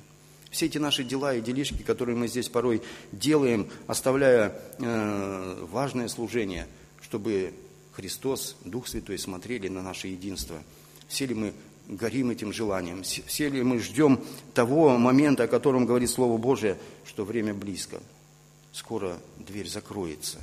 [0.50, 2.82] Все эти наши дела и делишки, которые мы здесь порой
[3.12, 6.68] делаем, оставляя э, важное служение,
[7.02, 7.54] чтобы
[7.94, 10.62] Христос, Дух Святой смотрели на наше единство.
[11.08, 11.54] Все ли мы
[11.88, 13.04] горим этим желанием?
[13.04, 14.24] Все ли мы ждем
[14.54, 18.02] того момента, о котором говорит Слово Божие, что время близко?
[18.72, 20.40] Скоро дверь закроется.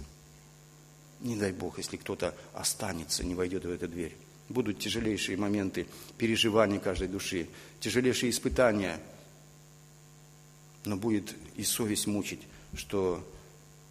[1.20, 4.16] Не дай Бог, если кто-то останется, не войдет в эту дверь.
[4.48, 5.86] Будут тяжелейшие моменты
[6.18, 7.48] переживания каждой души,
[7.80, 9.00] тяжелейшие испытания.
[10.84, 12.40] Но будет и совесть мучить,
[12.74, 13.24] что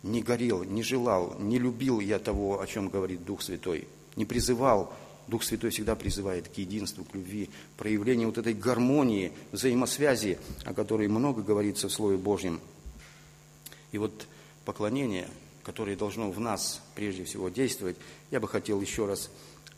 [0.04, 4.94] не горел, не желал, не любил я того, о чем говорит Дух Святой, не призывал.
[5.28, 11.08] Дух Святой всегда призывает к единству, к любви, проявлению вот этой гармонии, взаимосвязи, о которой
[11.08, 12.60] много говорится в Слове Божьем.
[13.94, 14.28] И вот
[14.66, 15.30] поклонение,
[15.64, 17.96] которое должно в нас прежде всего действовать,
[18.32, 19.30] я бы хотел еще раз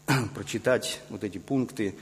[0.34, 1.94] прочитать вот эти пункты.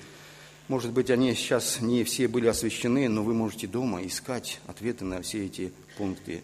[0.68, 5.22] Может быть, они сейчас не все были освещены, но вы можете дома искать ответы на
[5.22, 6.44] все эти пункты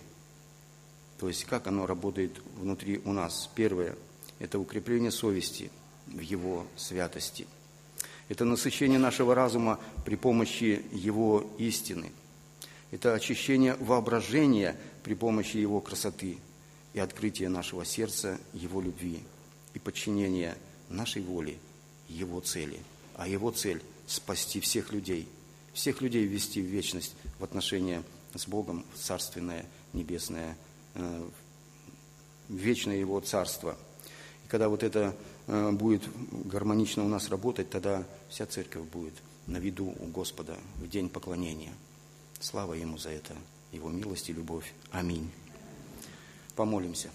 [1.20, 3.50] то есть как оно работает внутри у нас.
[3.54, 3.96] Первое–
[4.40, 5.70] это укрепление совести
[6.08, 7.46] в его святости.
[8.30, 12.12] Это насыщение нашего разума при помощи Его истины.
[12.92, 16.38] Это очищение воображения при помощи Его красоты
[16.94, 19.20] и открытие нашего сердца Его любви
[19.74, 20.56] и подчинение
[20.88, 21.60] нашей воли
[22.08, 22.80] Его цели.
[23.16, 25.28] А Его цель– спасти всех людей,
[25.74, 28.03] всех людей ввести в вечность в отношения
[28.34, 30.57] с Богом, в царственное небесное,
[30.95, 31.30] э,
[32.47, 33.78] в вечное Его царство.
[34.45, 35.16] И когда вот это
[35.47, 36.03] э, будет
[36.45, 39.14] гармонично у нас работать, тогда вся церковь будет
[39.45, 41.74] на виду у Господа в день поклонения.
[42.39, 43.36] Слава Ему за это,
[43.72, 44.74] Его милость и любовь.
[44.91, 45.30] Аминь.
[46.55, 47.10] Помолимся.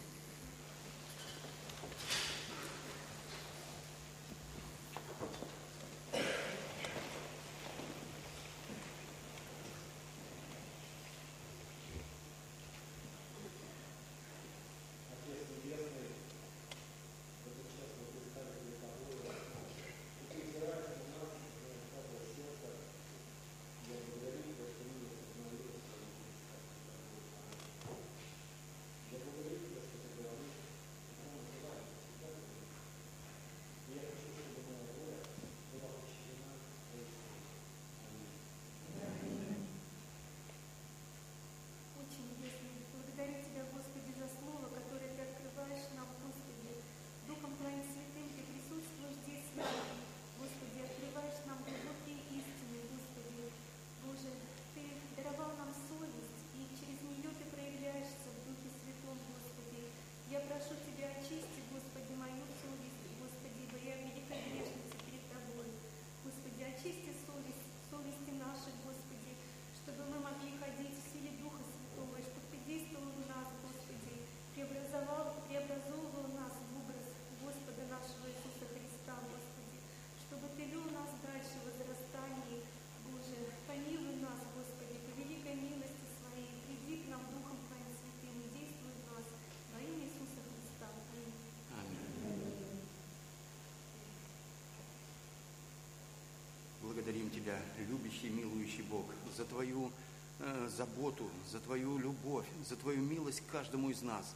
[96.95, 99.05] Благодарим Тебя, любящий, милующий Бог,
[99.37, 99.91] за Твою
[100.39, 104.35] э, заботу, за Твою любовь, за Твою милость каждому из нас.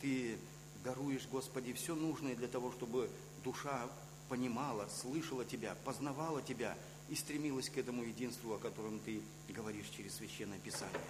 [0.00, 0.38] Ты
[0.84, 3.10] даруешь, Господи, все нужное для того, чтобы
[3.42, 3.88] душа
[4.28, 6.76] понимала, слышала Тебя, познавала Тебя
[7.08, 11.00] и стремилась к этому единству, о котором Ты говоришь через Священное Писание.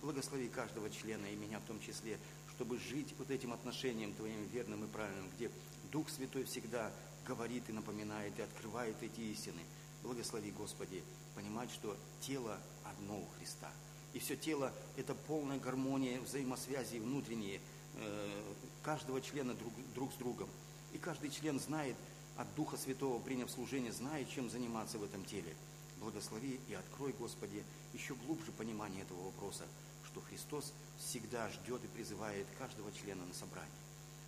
[0.00, 2.18] Благослови каждого члена и меня в том числе,
[2.54, 5.50] чтобы жить вот этим отношением Твоим верным и правильным, где
[5.92, 6.90] Дух Святой всегда
[7.26, 9.60] говорит и напоминает, и открывает эти истины–
[10.02, 11.02] Благослови, Господи,
[11.34, 13.70] понимать, что тело одно у Христа.
[14.12, 17.60] И все тело– это полная гармония, взаимосвязи внутренние
[17.94, 18.42] э,
[18.82, 20.48] каждого члена друг, друг с другом.
[20.92, 21.96] И каждый член знает
[22.36, 25.54] от Духа Святого, приняв служение, знает, чем заниматься в этом теле.
[26.00, 29.64] Благослови и открой, Господи, еще глубже понимание этого вопроса,
[30.06, 33.70] что Христос всегда ждет и призывает каждого члена на собрание.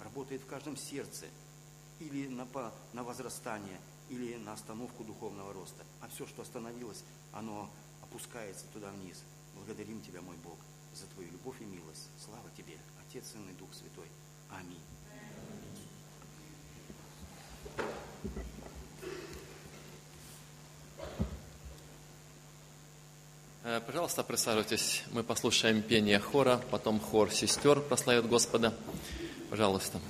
[0.01, 1.27] Работает в каждом сердце
[2.01, 2.47] или на,
[2.93, 3.81] на возрастание–
[4.11, 5.85] или на остановку духовного роста.
[6.01, 7.03] А все, что остановилось,
[7.33, 7.71] оно
[8.03, 9.23] опускается туда вниз.
[9.55, 10.59] Благодарим Тебя, мой Бог,
[10.95, 12.09] за Твою любовь и милость.
[12.23, 14.09] Слава Тебе, Отец, Сын и Дух Святой.
[14.51, 14.81] Аминь.
[23.63, 25.05] Э, пожалуйста, присаживайтесь.
[25.13, 28.75] Мы послушаем пение хора, потом хор сестер прославит Господа.
[29.51, 30.01] Пожалуйста.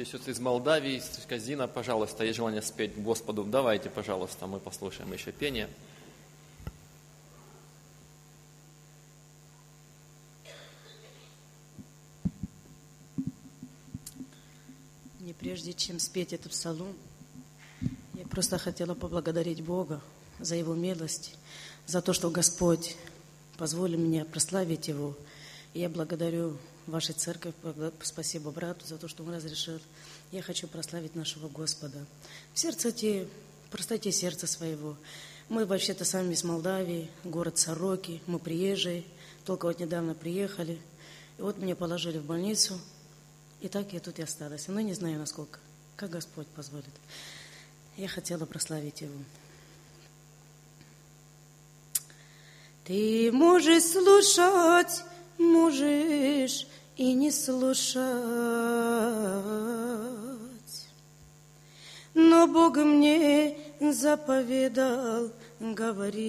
[0.00, 3.44] Есть из Молдавии, из Казина, пожалуйста, есть желание спеть Господу.
[3.44, 5.68] Давайте, пожалуйста, мы послушаем еще пение.
[15.20, 16.94] Не прежде чем спеть этот псалом,
[18.14, 20.00] я просто хотела поблагодарить Бога
[20.38, 21.36] за Его милость,
[21.86, 22.96] за то, что Господь
[23.58, 25.14] позволил мне прославить Его.
[25.72, 26.58] Я благодарю
[26.88, 27.54] вашей церковь,
[28.02, 29.78] спасибо брату за то, что он разрешил.
[30.32, 32.04] Я хочу прославить нашего Господа.
[32.54, 33.28] В сердце те,
[33.70, 34.96] простоте сердца своего.
[35.48, 39.04] Мы вообще-то сами из Молдавии, город Сороки, мы приезжие,
[39.44, 40.80] только вот недавно приехали.
[41.38, 42.80] И вот меня положили в больницу,
[43.60, 44.66] и так я тут и осталась.
[44.66, 45.60] Но не знаю, насколько,
[45.94, 46.84] как Господь позволит.
[47.96, 49.14] Я хотела прославить Его.
[52.84, 55.04] Ты можешь слушать,
[55.40, 56.66] можешь
[56.96, 58.04] и не слушать.
[62.14, 66.20] Но Бог мне заповедал говорить.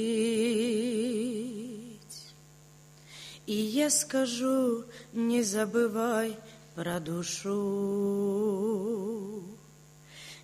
[3.46, 6.38] И я скажу, не забывай
[6.76, 7.52] про душу.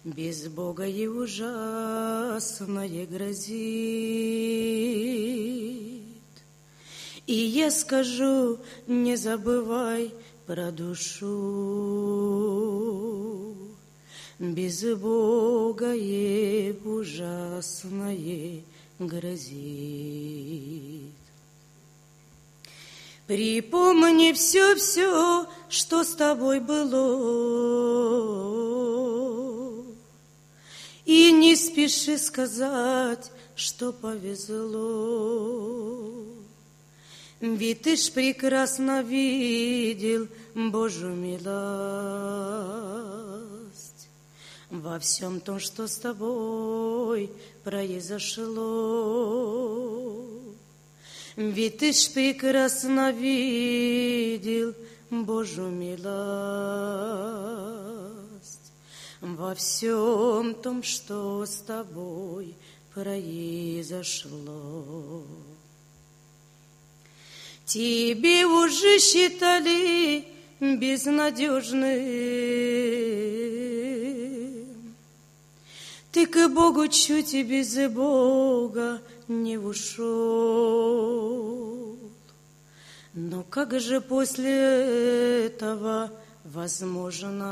[0.04, 3.48] Без Бога и ужасное грозит.
[7.28, 8.58] И я скажу,
[8.88, 10.14] не забывай
[10.46, 11.28] про душу.
[14.40, 14.82] Без
[15.94, 18.62] и ужасное
[18.98, 19.44] грозит.
[23.28, 27.58] Припомни все-все, что с тобой было.
[31.04, 35.28] И не спеши сказать, что повезло.
[37.40, 41.48] Ведь ты ж прекрасно видел Божью милость
[44.72, 47.30] во всем том, что с тобой
[47.64, 48.58] произошло.
[51.36, 54.74] Ведь ты ж прекрасно видел
[55.12, 56.08] Божью милость
[59.22, 62.56] во всем том, что с тобой
[62.96, 64.34] произошло.
[67.68, 70.26] Тебе уже считали
[70.62, 71.84] безнадежным.
[76.14, 79.98] Ты к Богу чуть и без Бога не ушел.
[83.14, 86.10] Но как же после этого
[86.46, 87.50] возможно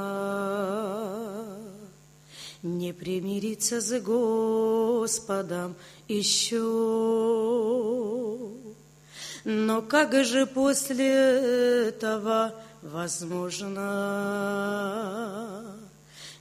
[2.64, 5.76] не примириться с Господом
[6.08, 6.62] еще?
[9.46, 13.78] Но как же после этого возможно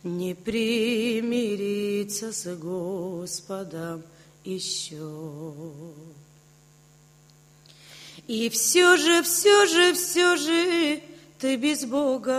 [0.02, 4.02] не примириться с Господом
[4.42, 5.62] еще?
[8.26, 11.02] И все же, все же, все же
[11.38, 12.32] ты без Бога.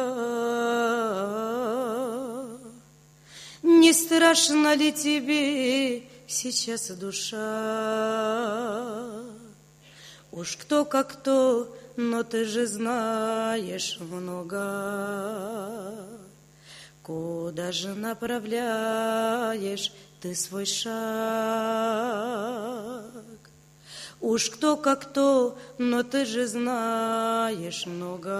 [3.61, 7.35] Не страшно ли тебе сейчас душа?
[10.35, 14.59] Уж кто как кто, но ты же знаешь много.
[17.01, 20.83] Куда же направляешь ты свой шаг?
[24.19, 28.33] Уж кто как кто, но ты же знаешь много.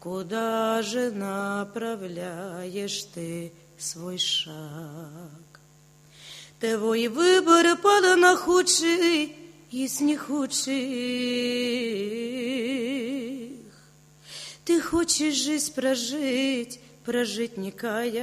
[0.00, 4.50] Куда же направляешь ты свой шаг?
[6.58, 9.36] Твой выбор пал на худший,
[9.72, 10.70] из нехудших.
[14.64, 18.22] Ты хочешь жизнь прожить, прожить не каясь.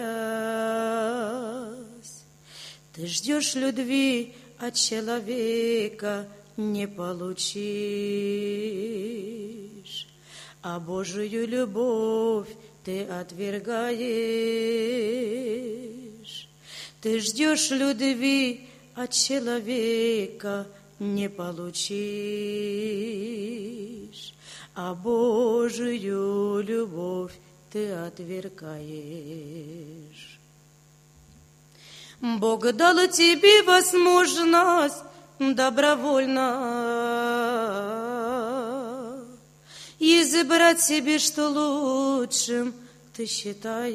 [2.94, 7.58] Ты ждешь любви от человека, не получишь.
[10.62, 12.50] А Божию любовь
[12.84, 14.00] ты отвергаешь.
[17.02, 20.68] Ты ждешь любви от человека,
[21.00, 21.96] не получишь,
[24.76, 27.34] а Божию любовь
[27.72, 28.80] ты отвергаешь.
[32.22, 35.04] Бог дал тебе возможность
[35.40, 36.66] добровольно
[40.00, 42.74] избрать себе, что лучшим
[43.16, 43.90] ты считаешь.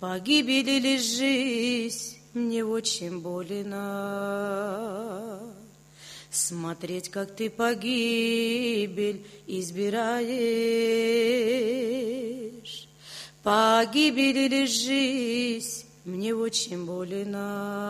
[0.00, 3.76] Погибель или жизнь мне очень больно.
[6.30, 10.36] Смотреть, как ты погибель избираешь.
[13.42, 17.82] Погибель или жизнь мне очень больно.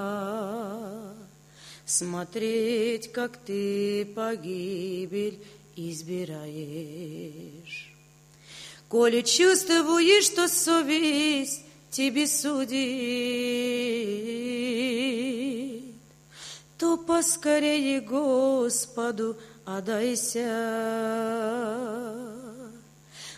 [1.84, 5.40] Смотреть, как ты погибель
[5.74, 7.12] избираешь.
[8.88, 11.65] Коли чувствуешь, что совесть
[11.97, 12.76] тебе судит,
[16.76, 20.44] то поскорее Господу отдайся.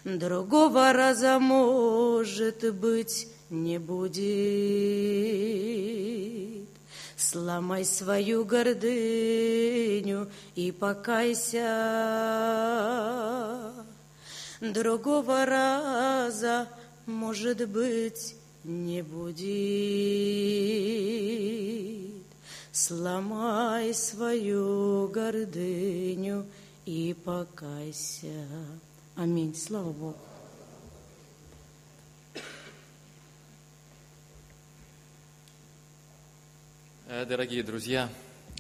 [0.02, 4.18] Другого раза, может быть, не будет.
[7.16, 11.62] Сломай свою гордыню и покайся.
[14.60, 16.66] Другого раза,
[17.06, 18.34] может быть,
[18.68, 19.38] не будет.
[22.70, 26.46] Сломай свою гордыню
[26.84, 28.46] и покайся.
[29.16, 29.54] Аминь.
[29.56, 30.16] Слава Богу.
[37.08, 38.10] Э, Дорогие друзья,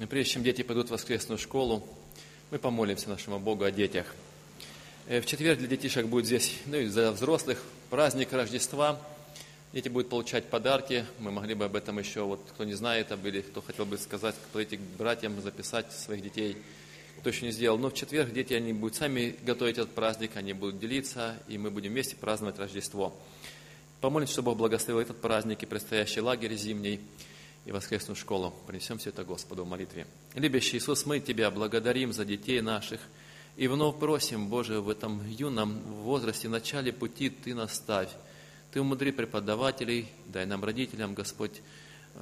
[0.08, 1.86] прежде чем дети пойдут в воскресную школу,
[2.50, 4.14] мы помолимся нашему Богу о детях.
[5.06, 8.98] Э, В четверг для детишек будет здесь, ну и за взрослых, праздник Рождества.
[9.72, 11.04] Дети будут получать подарки.
[11.18, 13.98] Мы могли бы об этом еще, вот кто не знает, об, или кто хотел бы
[13.98, 16.56] сказать, подойти к братьям, записать своих детей,
[17.18, 17.76] кто еще не сделал.
[17.76, 21.70] Но в четверг дети, они будут сами готовить этот праздник, они будут делиться, и мы
[21.70, 23.14] будем вместе праздновать Рождество.
[24.00, 27.00] Помолимся, чтобы Бог благословил этот праздник и предстоящий лагерь зимний
[27.66, 28.54] и воскресную школу.
[28.66, 30.06] Принесем все это Господу в молитве.
[30.34, 33.00] Любящий Иисус, мы Тебя благодарим за детей наших
[33.58, 38.08] и вновь просим, Боже, в этом юном возрасте, начале пути Ты наставь.
[38.72, 41.62] Ты умудри преподавателей, дай нам, родителям, Господь,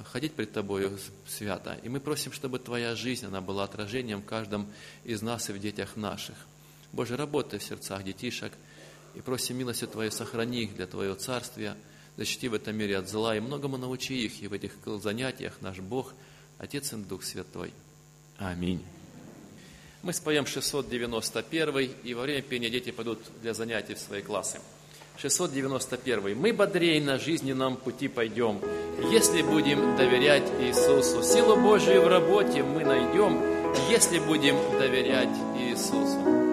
[0.05, 1.77] ходить пред Тобою свято.
[1.83, 4.67] И мы просим, чтобы Твоя жизнь, она была отражением в каждом
[5.03, 6.35] из нас и в детях наших.
[6.93, 8.53] Боже, работай в сердцах детишек
[9.15, 11.75] и просим милостью Твою, сохрани их для Твоего Царствия,
[12.15, 15.79] защити в этом мире от зла и многому научи их, и в этих занятиях наш
[15.79, 16.13] Бог,
[16.57, 17.73] Отец и Дух Святой.
[18.37, 18.83] Аминь.
[20.01, 24.59] Мы споем 691, и во время пения дети пойдут для занятий в свои классы.
[25.19, 26.37] 691.
[26.37, 28.59] Мы бодрей на жизненном пути пойдем,
[29.11, 31.23] если будем доверять Иисусу.
[31.23, 33.41] Силу Божию в работе мы найдем,
[33.89, 36.46] если будем доверять Иисусу.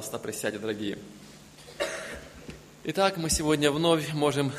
[0.00, 0.96] Пожалуйста, присядьте, дорогие.
[2.84, 4.50] Итак, мы сегодня вновь можем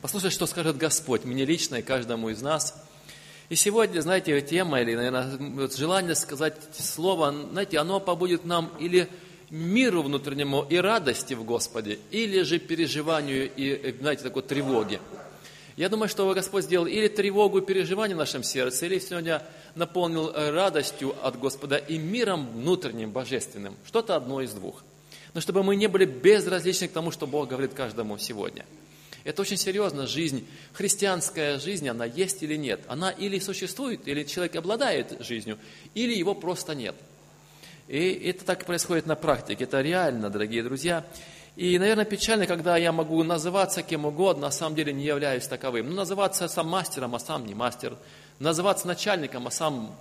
[0.00, 2.74] послушать, что скажет Господь мне лично и каждому из нас.
[3.50, 9.10] И сегодня, знаете, тема или, наверное, желание сказать слово, знаете, оно побудет нам или
[9.50, 14.98] миру внутреннему и радости в Господе, или же переживанию и, знаете, такой тревоги.
[15.76, 19.42] Я думаю, что Господь сделал или тревогу и переживание в нашем сердце, или сегодня
[19.74, 23.76] наполнил радостью от Господа и миром внутренним, божественным.
[23.84, 24.84] Что-то одно из двух.
[25.34, 28.64] Но чтобы мы не были безразличны к тому, что Бог говорит каждому сегодня.
[29.24, 30.06] Это очень серьезно.
[30.06, 32.80] Жизнь, христианская жизнь, она есть или нет.
[32.86, 35.58] Она или существует, или человек обладает жизнью,
[35.94, 36.94] или его просто нет.
[37.88, 39.64] И это так происходит на практике.
[39.64, 41.04] Это реально, дорогие друзья.
[41.56, 45.88] И, наверное, печально, когда я могу называться кем угодно, на самом деле не являюсь таковым.
[45.88, 47.96] Ну, называться сам мастером, а сам не мастер.
[48.40, 49.94] Называться начальником, а сам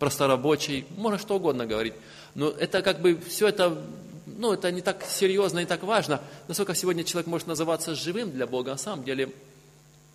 [0.00, 0.84] просто рабочий.
[0.96, 1.94] Можно что угодно говорить.
[2.34, 3.80] Но это как бы все это,
[4.26, 8.48] ну, это не так серьезно и так важно, насколько сегодня человек может называться живым для
[8.48, 9.30] Бога, а на самом деле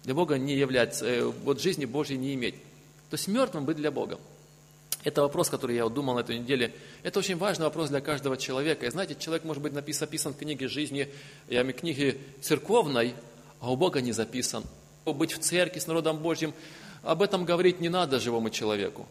[0.04, 2.56] для Бога не является, э, вот жизни Божьей не иметь.
[3.10, 4.20] То есть мертвым быть для Бога.
[5.08, 6.74] Это вопрос, который я думал на этой неделе.
[7.02, 8.86] Это очень важный вопрос для каждого человека.
[8.86, 11.08] И знаете, человек может быть написан, описан в книге жизни,
[11.48, 13.16] я имею книге церковной,
[13.62, 14.66] а у Бога не записан.
[15.06, 16.54] Быть в церкви с народом Божьим,
[17.04, 19.08] об этом говорить не надо живому человеку.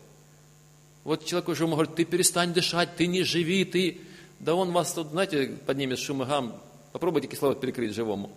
[1.02, 3.98] Вот человек уже говорит, ты перестань дышать, ты не живи, ты...
[4.38, 6.60] Да он вас тут, знаете, поднимет шум и гам.
[6.92, 8.30] Попробуйте кислород перекрыть живому.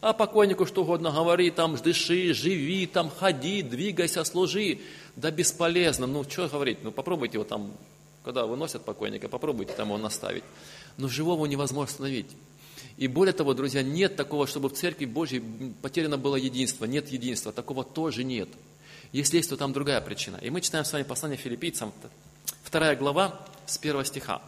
[0.00, 4.78] А покойнику что угодно говори, там, дыши, живи, там, ходи, двигайся, служи.
[5.16, 7.72] Да бесполезно, ну, что говорить, ну, попробуйте его там,
[8.24, 10.44] когда выносят покойника, попробуйте там его наставить.
[10.98, 12.30] Но живого невозможно остановить.
[12.96, 15.42] И более того, друзья, нет такого, чтобы в Церкви Божьей
[15.82, 16.84] потеряно было единство.
[16.84, 18.48] Нет единства, такого тоже нет.
[19.10, 20.36] Если есть, то там другая причина.
[20.36, 21.92] И мы читаем с вами послание филиппийцам,
[22.62, 24.42] вторая глава, с первого стиха.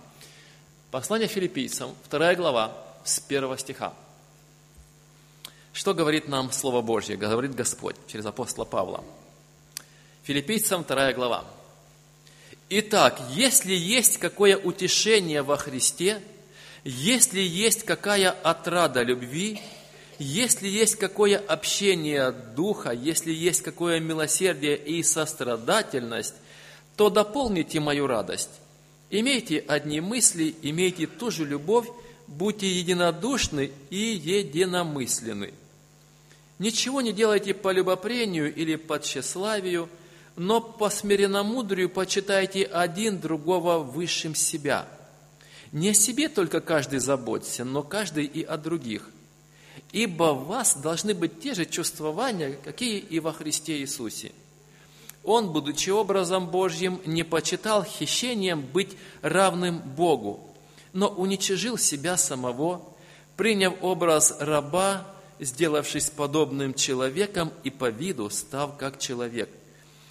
[0.92, 3.94] Послание филиппийцам, вторая глава, с первого стиха.
[5.72, 9.04] Что говорит нам Слово Божье, говорит Господь через апостола Павла?
[10.24, 11.44] Филиппийцам 2 глава.
[12.68, 16.20] Итак, если есть какое утешение во Христе,
[16.84, 19.60] если есть какая отрада любви,
[20.18, 26.34] если есть какое общение Духа, если есть какое милосердие и сострадательность,
[26.96, 28.50] то дополните мою радость.
[29.08, 31.88] Имейте одни мысли, имейте ту же любовь,
[32.26, 35.54] будьте единодушны и единомысленны.
[36.60, 39.88] Ничего не делайте по любопрению или по тщеславию,
[40.36, 44.86] но по смиренномудрию почитайте один другого высшим себя.
[45.72, 49.08] Не о себе только каждый заботится, но каждый и о других.
[49.92, 54.32] Ибо в вас должны быть те же чувствования, какие и во Христе Иисусе.
[55.24, 60.46] Он, будучи образом Божьим, не почитал хищением быть равным Богу,
[60.92, 62.82] но уничижил себя самого,
[63.38, 65.06] приняв образ раба,
[65.40, 69.48] сделавшись подобным человеком и по виду став как человек.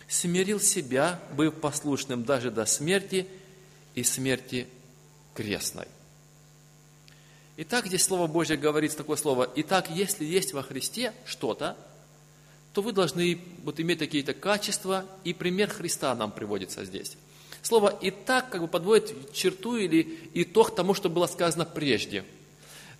[0.07, 3.27] Смирил себя, быв послушным даже до смерти
[3.93, 4.67] и смерти
[5.35, 5.87] крестной.
[7.57, 9.51] Итак, здесь Слово Божье говорит такое слово.
[9.57, 11.77] Итак, если есть во Христе что-то,
[12.73, 17.17] то вы должны вот иметь какие-то качества, и пример Христа нам приводится здесь.
[17.61, 22.23] Слово «итак» как бы подводит черту или итог тому, что было сказано прежде–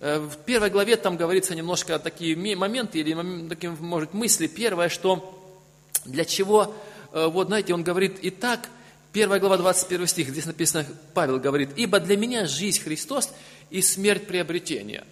[0.00, 4.46] в первой главе там говорится немножко такие моменты или такие, может, мысли.
[4.46, 5.38] Первое, что
[6.06, 6.74] для чего,
[7.12, 8.68] э, вот знаете, он говорит, итак,
[9.12, 13.30] первая глава, 21 стих, здесь написано, Павел говорит, «Ибо для меня жизнь Христос
[13.68, 15.04] и смерть приобретение».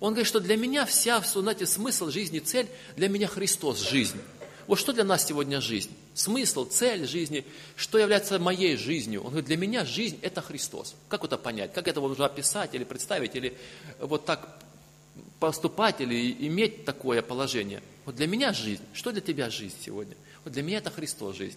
[0.00, 4.20] Он говорит, что для меня вся, знаете, смысл жизни, цель, для меня Христос– жизнь.
[4.66, 5.90] Вот что для нас сегодня жизнь?
[6.18, 7.44] Смысл, цель жизни,
[7.76, 9.20] что является моей жизнью?
[9.20, 10.96] Он говорит, для меня жизнь– это Христос.
[11.08, 11.72] Как это понять?
[11.72, 13.56] Как это можно описать или представить, или
[14.00, 14.58] вот так
[15.38, 17.84] поступать, или иметь такое положение?
[18.04, 18.82] Вот для меня жизнь.
[18.94, 20.16] Что для тебя жизнь сегодня?
[20.42, 21.56] Вот для меня это Христос жизнь.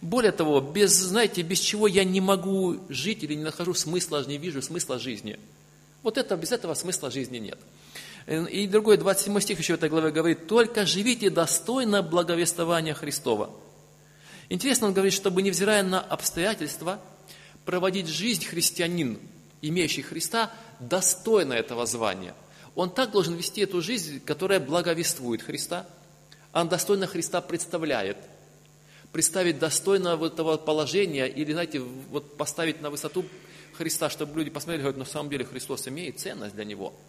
[0.00, 4.38] Более того, без, знаете, без чего я не могу жить или не нахожу смысла, не
[4.38, 5.38] вижу смысла жизни.
[6.02, 7.60] Вот это, без этого смысла жизни нет.
[8.26, 13.54] И другой, 27 стих еще в этой главе говорит, «Только живите достойно благовествования Христова».
[14.48, 17.00] Интересно, он говорит, чтобы, невзирая на обстоятельства,
[17.64, 19.18] проводить жизнь христианин,
[19.62, 22.34] имеющий Христа, достойно этого звания.
[22.74, 25.86] Он так должен вести эту жизнь, которая благовествует Христа,
[26.52, 28.16] он достойно Христа представляет.
[29.12, 33.24] Представить достойно вот этого положения или, знаете, вот поставить на высоту
[33.72, 36.94] Христа, чтобы люди посмотрели, говорят, на самом деле Христос имеет ценность для него–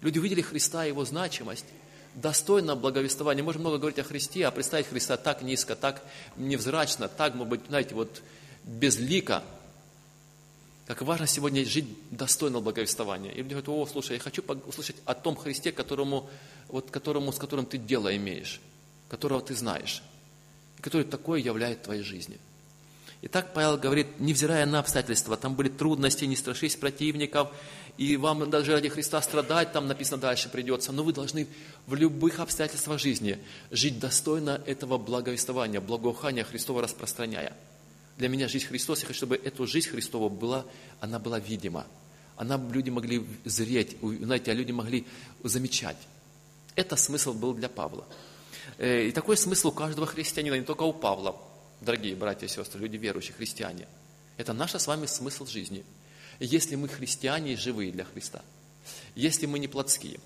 [0.00, 1.66] Люди увидели Христа, Его значимость,
[2.14, 3.42] достойно благовествования.
[3.42, 6.02] Можем много говорить о Христе, а представить Христа так низко, так
[6.36, 8.22] невзрачно, так, может быть, знаете, вот
[8.64, 9.42] безлико.
[10.86, 13.30] Как важно сегодня жить достойно благовествования.
[13.30, 16.28] И люди говорят, о, слушай, я хочу услышать о том Христе, которому,
[16.68, 18.60] вот, которому, с которым ты дело имеешь,
[19.08, 20.02] которого ты знаешь,
[20.78, 22.38] и который такое являет твоей жизни.
[23.22, 27.50] И так Павел говорит, невзирая на обстоятельства, там были трудности, не страшись противников,
[28.00, 31.46] и вам даже ради Христа страдать, там написано дальше придется, но вы должны
[31.86, 33.38] в любых обстоятельствах жизни
[33.70, 37.54] жить достойно этого благовествования, благоухания Христова распространяя.
[38.16, 40.64] Для меня жизнь Христос, я хочу, чтобы эту жизнь Христова была,
[41.00, 41.86] она была видима.
[42.36, 45.04] Она, люди могли зреть, знаете, а люди могли
[45.44, 45.98] замечать.
[46.76, 48.06] Это смысл был для Павла.
[48.78, 51.36] Э, и такой смысл у каждого христианина, не только у Павла,
[51.82, 53.86] дорогие братья и сестры, люди верующие, христиане.
[54.38, 55.84] Это наш с вами смысл жизни.
[56.40, 58.42] Если мы христиане и живые для Христа,
[59.14, 60.18] если мы не плотские,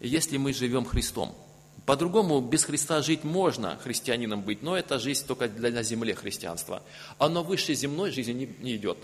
[0.00, 1.36] если мы живем Христом.
[1.84, 6.82] По-другому без Христа жить можно, христианином быть, но это жизнь только для, на земле христианства.
[7.18, 8.98] Оно выше земной жизни не, не идет.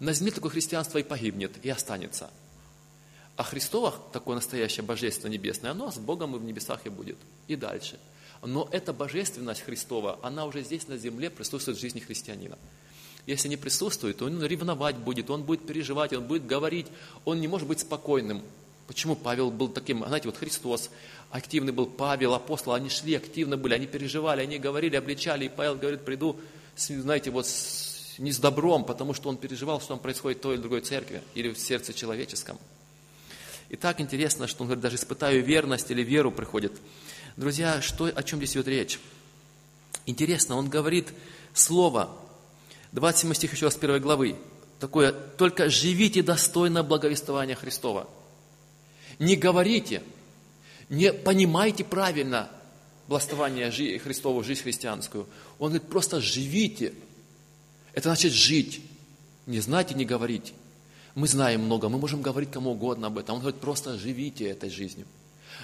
[0.00, 2.30] На земле такое христианство и погибнет, и останется.
[3.36, 7.18] А Христово, такое настоящее божество небесное, оно с Богом и в небесах и будет.
[7.48, 7.98] И дальше.
[8.42, 12.58] Но эта божественность Христова, она уже здесь на земле присутствует в жизни христианина.
[13.26, 16.86] Если не присутствует, то он ревновать будет, он будет переживать, он будет говорить,
[17.24, 18.42] он не может быть спокойным.
[18.86, 20.90] Почему Павел был таким, знаете, вот Христос,
[21.30, 25.76] активный был Павел, апостол, они шли, активно были, они переживали, они говорили, обличали, и Павел
[25.76, 26.36] говорит, приду,
[26.76, 30.54] знаете, вот с, не с добром, потому что он переживал, что там происходит в той
[30.54, 32.58] или другой церкви, или в сердце человеческом.
[33.70, 36.72] И так интересно, что он говорит, даже испытаю верность или веру приходит.
[37.36, 39.00] Друзья, что, о чем здесь идет речь?
[40.04, 41.08] Интересно, он говорит
[41.54, 42.14] слово,
[42.94, 44.36] 27 стих еще раз первой главы,
[44.78, 48.08] такое, только живите достойно благовествования Христова.
[49.18, 50.02] Не говорите,
[50.88, 52.48] не понимайте правильно
[53.08, 55.26] благословение Христову, жизнь христианскую.
[55.58, 56.94] Он говорит, просто живите.
[57.92, 58.80] Это значит жить.
[59.46, 60.54] Не знать и не говорить.
[61.16, 63.34] Мы знаем много, мы можем говорить кому угодно об этом.
[63.36, 65.06] Он говорит, просто живите этой жизнью.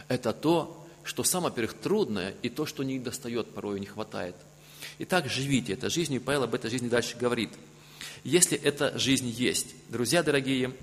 [0.09, 4.35] Это то, что самое, во-первых, трудное, и то, что не достает порой, не хватает.
[5.03, 7.49] Итак, живите этой жизнью, и Павел об этой жизни дальше говорит.
[8.23, 10.77] Если эта жизнь есть, друзья дорогие,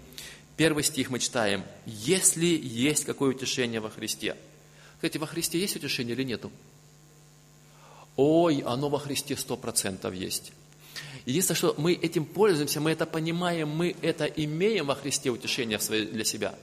[0.55, 4.35] первый стих мы читаем, если есть какое утешение во Христе.
[4.95, 6.51] Кстати, во Христе есть утешение или нету?
[8.15, 10.51] Ой, оно во Христе сто процентов есть.
[11.27, 16.23] Единственное, что мы этим пользуемся, мы это понимаем, мы это имеем во Христе утешение для
[16.23, 16.55] себя.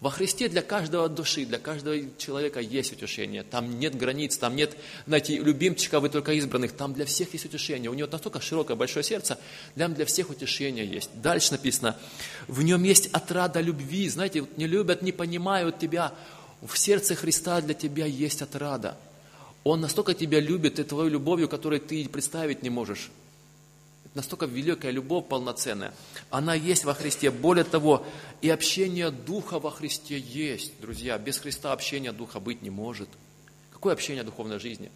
[0.00, 3.42] Во Христе для каждого души, для каждого человека есть утешение.
[3.42, 4.76] Там нет границ, там нет,
[5.06, 6.72] знаете, любимчиков и только избранных.
[6.72, 7.90] Там для всех есть утешение.
[7.90, 9.38] У него настолько широкое, большое сердце,
[9.74, 11.10] там для всех утешение есть.
[11.14, 11.96] Дальше написано,
[12.46, 14.06] в нем есть отрада любви.
[14.10, 16.12] Знаете, не любят, не понимают тебя.
[16.60, 18.98] В сердце Христа для тебя есть отрада.
[19.64, 23.10] Он настолько тебя любит и твою любовью, которую ты представить не можешь
[24.16, 25.94] настолько великая любовь полноценная.
[26.30, 27.30] Она есть во Христе.
[27.30, 28.04] Более того,
[28.40, 31.18] и общение Духа во Христе есть, друзья.
[31.18, 33.08] Без Христа общения Духа быть не может.
[33.72, 34.90] Какое общение духовной жизни?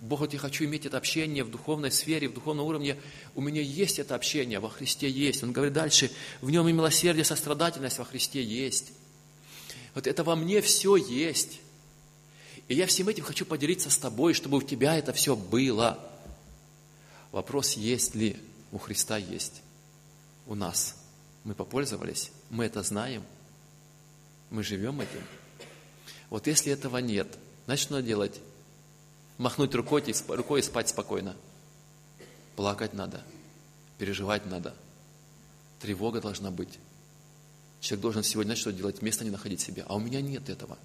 [0.00, 2.96] Бог, вот я хочу иметь это общение в духовной сфере, в духовном уровне.
[3.34, 5.42] У меня есть это общение, во Христе есть.
[5.42, 6.10] Он говорит дальше,
[6.40, 8.92] в нем и милосердие, сострадательность во Христе есть.
[9.94, 11.60] Вот это во мне все есть.
[12.68, 15.98] И я всем этим хочу поделиться с тобой, чтобы у тебя это все было.
[17.32, 18.36] Вопрос, есть ли
[18.72, 19.62] у Христа есть.
[20.46, 20.96] У нас.
[21.44, 23.22] Мы попользовались, мы это знаем,
[24.50, 25.22] мы живем этим.
[26.30, 27.26] Вот если этого нет,
[27.66, 28.40] значит, надо делать?
[29.38, 31.36] Махнуть рукой, рукой и спать спокойно.
[32.54, 33.22] Плакать надо,
[33.98, 34.74] переживать надо.
[35.80, 36.78] Тревога должна быть.
[37.80, 39.84] Человек должен сегодня знать, что делать, место не находить себе.
[39.88, 40.78] А у меня нет этого.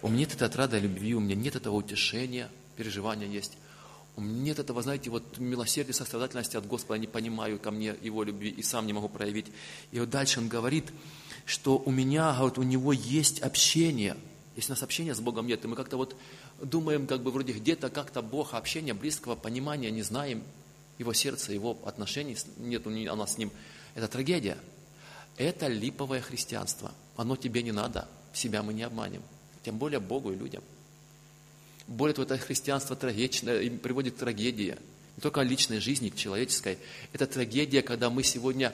[0.00, 3.52] У меня нет этой отрады любви, у меня нет этого утешения, переживания есть.
[4.16, 8.62] Нет этого, знаете, вот милосердия, сострадательности от Господа, не понимаю ко мне Его любви и
[8.62, 9.46] сам не могу проявить.
[9.90, 10.92] И вот дальше он говорит,
[11.46, 14.16] что у меня, вот у него есть общение.
[14.54, 16.16] Если у нас общения с Богом нет, и мы как-то вот
[16.62, 20.44] думаем, как бы вроде где-то как-то Бог, общения, близкого понимания не знаем,
[20.98, 23.50] Его сердца, Его отношений нет у нас с Ним.
[23.96, 24.58] Это трагедия.
[25.36, 26.92] Это липовое христианство.
[27.16, 28.06] Оно тебе не надо.
[28.32, 29.22] Себя мы не обманем.
[29.64, 30.62] Тем более Богу и людям.
[31.86, 34.76] Более того, это христианство трагичное, приводит к трагедии.
[35.16, 36.78] Не только личной жизни, человеческой.
[37.12, 38.72] Это трагедия, когда мы сегодня,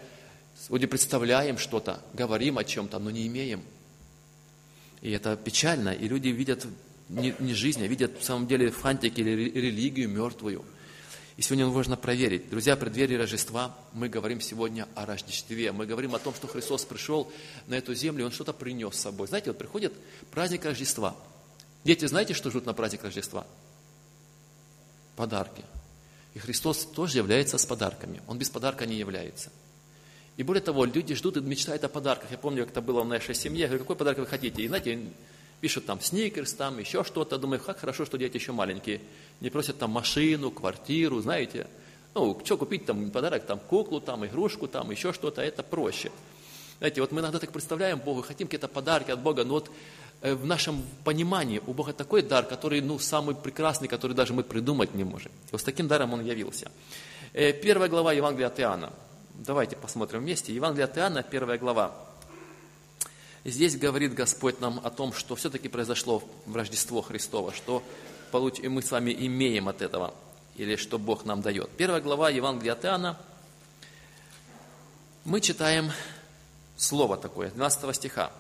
[0.64, 3.62] сегодня представляем что-то, говорим о чем-то, но не имеем.
[5.02, 5.90] И это печально.
[5.90, 6.66] И люди видят
[7.08, 10.64] не, не жизнь, а видят в самом деле фантики или религию мертвую.
[11.36, 12.48] И сегодня нужно проверить.
[12.48, 15.72] Друзья, при преддверии Рождества мы говорим сегодня о Рождестве.
[15.72, 17.32] Мы говорим о том, что Христос пришел
[17.66, 19.26] на эту землю, Он что-то принес с собой.
[19.26, 19.92] Знаете, вот приходит
[20.30, 21.16] праздник Рождества–
[21.84, 23.46] Дети, знаете, что ждут на праздник Рождества?
[25.16, 25.64] Подарки.
[26.34, 28.22] И Христос тоже является с подарками.
[28.26, 29.50] Он без подарка не является.
[30.36, 32.30] И более того, люди ждут и мечтают о подарках.
[32.30, 33.62] Я помню, как это было в нашей семье.
[33.62, 34.62] Я говорю, какой подарок вы хотите?
[34.62, 34.98] И знаете,
[35.60, 37.38] пишут там сникерс, там еще что-то.
[37.38, 39.00] Думаю, как хорошо, что дети еще маленькие.
[39.40, 41.66] Не просят там машину, квартиру, знаете.
[42.14, 46.10] Ну, что купить там подарок, там куклу, там игрушку, там еще что-то, это проще.
[46.78, 49.70] Знаете, вот мы иногда так представляем Бога, хотим какие-то подарки от Бога, но вот
[50.22, 54.94] в нашем понимании у Бога такой дар, который, ну, самый прекрасный, который даже мы придумать
[54.94, 55.32] не можем.
[55.48, 56.70] И вот с таким даром Он явился.
[57.32, 58.92] Э, первая глава Евангелия от Иоанна.
[59.34, 60.54] Давайте посмотрим вместе.
[60.54, 61.94] Евангелие от Иоанна, первая глава.
[63.44, 67.82] Здесь говорит Господь нам о том, что все-таки произошло в Рождество Христово, что
[68.32, 70.12] мы с вами имеем от этого,
[70.56, 71.70] или что Бог нам дает.
[71.70, 73.18] Первая глава Евангелия от Иоанна,
[75.24, 75.90] мы читаем
[76.76, 78.30] слово такое, 12 стиха.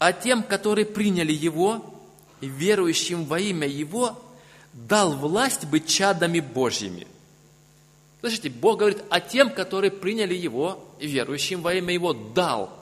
[0.00, 1.94] «А тем, которые приняли Его,
[2.40, 4.20] верующим во имя Его,
[4.72, 7.06] дал власть быть чадами Божьими».
[8.18, 12.76] Слышите, Бог говорит, а тем, которые приняли Его, верующим во имя Его, дал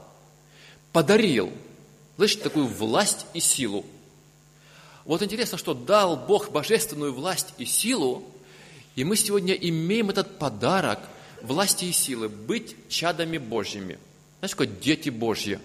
[0.93, 1.52] подарил,
[2.16, 3.84] слышите, такую власть и силу.
[5.05, 8.24] Вот интересно, что дал Бог божественную власть и силу,
[8.97, 10.98] и мы сегодня имеем этот подарок
[11.40, 13.98] власти и силы, быть чадами Божьими.
[14.40, 15.60] Знаете, как дети Божьи.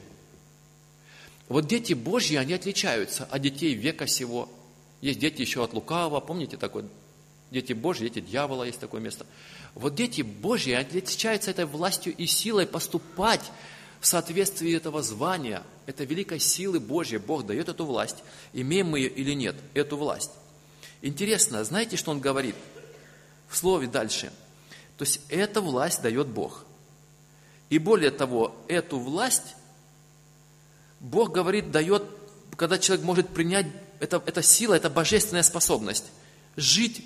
[1.54, 4.50] Вот дети Божьи, они отличаются от детей века сего.
[5.02, 6.86] Есть дети еще от лукавого, помните такое?
[7.52, 9.28] Дети Божьи, дети дьявола, есть такое место.
[9.76, 13.52] Вот дети Божьи отличаются этой властью и силой поступать
[14.00, 19.10] в соответствии этого звания, этой великой силы Божьей, Бог дает эту власть, имеем мы ее
[19.10, 20.32] или нет, эту власть.
[21.04, 22.56] Интересно, знаете, что он говорит
[23.48, 24.34] в слове дальше?
[24.98, 26.66] То есть, эта власть дает Бог.
[27.70, 29.54] И более того, эту власть
[31.04, 32.04] Бог говорит, дает,
[32.56, 33.68] когда человек может принять,
[34.00, 36.06] это, это сила, это божественная способность
[36.56, 37.04] жить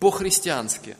[0.00, 0.96] по-христиански.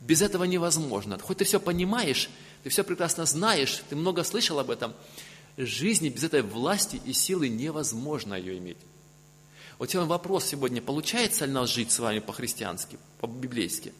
[0.00, 1.18] Без этого невозможно.
[1.18, 2.30] Хоть ты все понимаешь,
[2.64, 4.92] ты все прекрасно знаешь, ты много слышал об этом.
[5.56, 8.78] Жизни без этой власти и силы невозможно ее иметь.
[9.78, 13.92] Вот тебе вопрос сегодня, получается ли нас жить с вами по-христиански, по-библейски?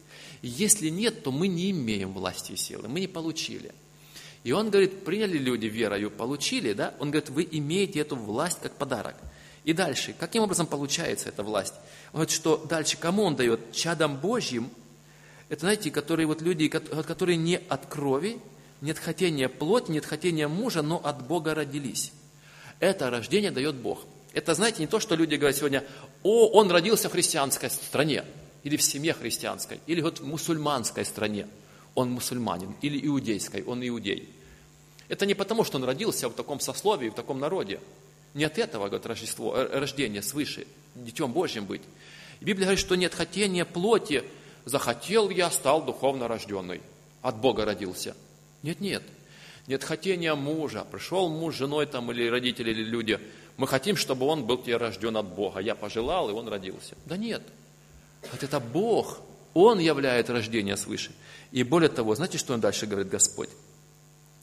[0.42, 3.72] Если нет, то мы не имеем власти и силы, мы не получили.
[4.44, 6.94] И он говорит, приняли люди верою, получили, да?
[6.98, 9.14] Он говорит, вы имеете эту власть как подарок.
[9.64, 11.74] И дальше, каким образом получается эта власть?
[12.12, 13.72] Он говорит, что дальше, кому он дает?
[13.72, 14.70] Чадам Божьим–
[15.48, 18.38] это, знаете, которые вот люди, которые не от крови,
[18.80, 22.12] не от хотения плоти, не от хотения мужа, но от Бога родились.
[22.80, 24.04] Это рождение дает Бог.
[24.32, 25.84] Это, знаете, не то, что люди говорят сегодня,
[26.22, 28.24] о, он родился в христианской стране,
[28.62, 31.46] или в семье христианской, или вот в мусульманской стране,
[31.98, 34.28] он мусульманин, или иудейской, он иудей.
[35.08, 37.80] Это не потому, что он родился в таком сословии, в таком народе.
[38.34, 41.82] Не от этого, говорит, Рождество, э, рождение свыше, детем Божьим быть.
[42.40, 44.22] И Библия говорит, что нет хотения плоти,
[44.64, 46.82] захотел я, стал духовно рожденный.
[47.20, 48.14] От Бога родился.
[48.62, 49.02] Нет, нет.
[49.66, 50.86] Нет хотения мужа.
[50.88, 53.18] Пришел муж с женой там, или родители, или люди.
[53.56, 55.58] Мы хотим, чтобы он был тебе рожден от Бога.
[55.58, 56.96] Я пожелал, и он родился.
[57.06, 57.42] Да нет.
[58.30, 59.20] Вот это Бог.
[59.52, 61.10] Он являет рождение свыше.
[61.52, 63.48] И более того, знаете, что он дальше говорит Господь?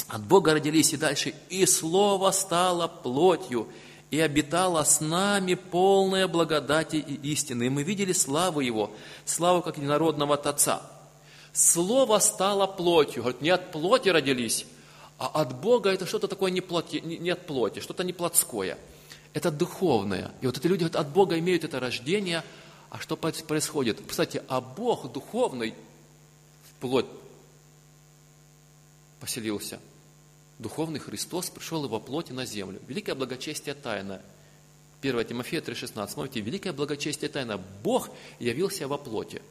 [0.07, 3.67] От Бога родились и дальше, и Слово стало плотью,
[4.11, 7.63] и обитала с нами полная благодати и истины.
[7.63, 8.91] И мы видели славу Его,
[9.25, 10.81] славу как единородного Отца.
[11.53, 13.23] Слово стало плотью.
[13.23, 14.65] Говорит, не от плоти родились,
[15.17, 18.77] а от Бога это что-то такое не, плоти, не от плоти, что-то не плотское.
[19.33, 20.31] Это духовное.
[20.41, 22.43] И вот эти люди от Бога имеют это рождение.
[22.89, 24.01] А что происходит?
[24.07, 25.73] Кстати, а Бог духовный
[26.87, 27.07] плоть
[29.19, 29.79] поселился–
[30.59, 32.79] Духовный Христос пришел его плоти на землю.
[32.87, 34.21] Великое благочестие тайна.
[35.01, 36.09] 1 Тимофея 3,16.
[36.09, 37.61] Смотрите, великое благочестие тайна.
[37.83, 38.09] Бог
[38.39, 39.41] явился во плоти.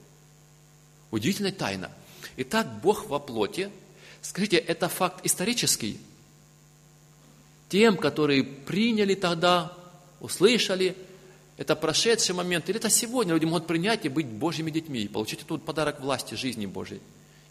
[1.11, 1.91] Удивительная тайна.
[2.39, 3.71] Итак, Бог во плоти.
[4.23, 6.01] Скажите, это факт исторический?
[7.69, 9.77] Тем, которые приняли тогда,
[10.21, 10.97] услышали,
[11.59, 15.43] это прошедший момент, или это сегодня люди могут принять и быть Божьими детьми, и получить
[15.43, 17.01] этот подарок власти, жизни Божьей?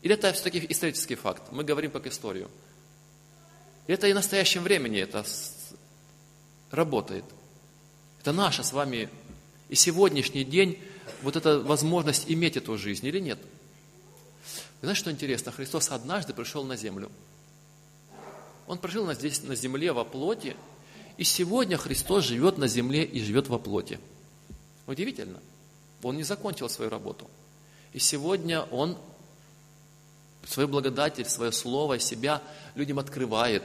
[0.04, 1.42] Или это все-таки исторический факт?
[1.52, 2.52] Мы говорим как историю.
[3.88, 5.26] Это и в настоящем времени это
[6.72, 7.24] работает.
[8.20, 9.10] Это наша с вами
[9.70, 10.78] и сегодняшний день
[11.22, 13.40] вот эта возможность иметь эту жизнь или нет.
[14.82, 15.54] И знаешь, что интересно?
[15.54, 17.10] Христос однажды пришел на землю.
[18.68, 20.58] Он прожил здесь на земле во плоти,
[21.18, 24.00] и сегодня Христос живет на земле и живет во плоти.
[24.86, 25.40] Удивительно.
[26.02, 27.30] Он не закончил свою работу.
[27.94, 28.98] И сегодня Он
[30.46, 32.42] свою благодать, свое слово, себя
[32.76, 33.64] людям открывает.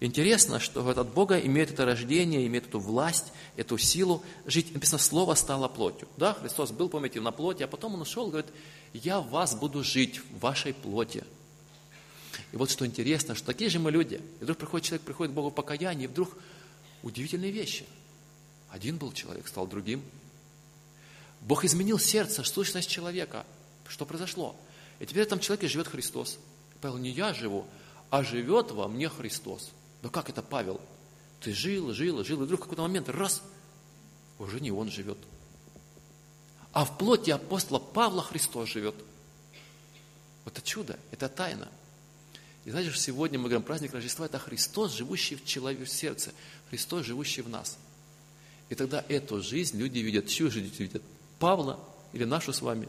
[0.00, 4.72] Интересно, что от Бога имеет это рождение, имеет эту власть, эту силу жить.
[4.72, 6.08] Написано, слово стало плотью.
[6.16, 8.50] Да, Христос был, помните, на плоти, а потом Он ушел, говорит,
[8.94, 11.24] я в вас буду жить, в вашей плоти.
[12.52, 14.20] И вот что интересно, что такие же мы люди.
[14.40, 16.36] И вдруг приходит человек, приходит к Богу в покаяние, и вдруг
[17.02, 17.84] удивительные вещи.
[18.70, 20.02] Один был человек, стал другим.
[21.42, 23.44] Бог изменил сердце, сущность человека.
[23.88, 24.56] Что произошло?
[25.00, 26.38] И теперь в этом человеке живет Христос.
[26.80, 27.66] Павел, не я живу,
[28.10, 29.70] а живет во мне Христос.
[30.02, 30.80] Да как это, Павел?
[31.40, 33.42] Ты жил, жил, жил, и вдруг в какой-то момент раз,
[34.38, 35.18] уже не он живет.
[36.72, 38.94] А в плоти апостола Павла Христос живет.
[40.46, 41.68] Это чудо, это тайна.
[42.64, 46.32] И знаете, сегодня мы говорим, праздник Рождества– это Христос, живущий в человеке, в сердце,
[46.68, 47.78] Христос, живущий в нас.
[48.68, 51.02] И тогда эту жизнь люди видят, чью жизнь видят?
[51.38, 51.80] Павла
[52.12, 52.88] или нашу с вами?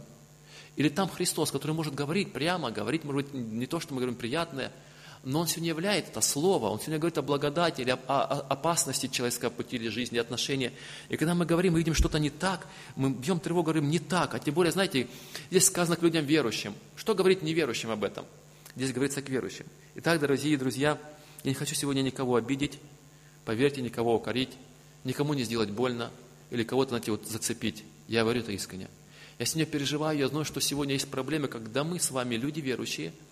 [0.75, 4.15] Или там Христос, который может говорить прямо, говорить, может быть, не то, что мы говорим
[4.15, 4.71] приятное–
[5.23, 9.07] но он сегодня являет это слово, он сегодня говорит о благодати или о, о, опасности
[9.07, 10.73] человеческого пути или жизни, отношения.
[11.09, 14.33] И когда мы говорим, мы видим что-то не так, мы бьем тревогу, говорим не так,
[14.33, 15.07] а тем более, знаете,
[15.51, 16.73] здесь сказано к людям верующим.
[16.95, 18.25] Что говорить неверующим об этом?
[18.75, 19.65] Здесь говорится к верующим.
[19.95, 20.97] Итак, дорогие друзья,
[21.43, 22.79] я не хочу сегодня никого обидеть,
[23.45, 24.51] поверьте, никого укорить,
[25.03, 26.09] никому не сделать больно
[26.49, 27.83] или кого-то, знаете, вот зацепить.
[28.07, 28.87] Я говорю это искренне.
[29.41, 33.11] Я сегодня переживаю, я знаю, что сегодня есть проблемы, когда мы с вами, люди верующие–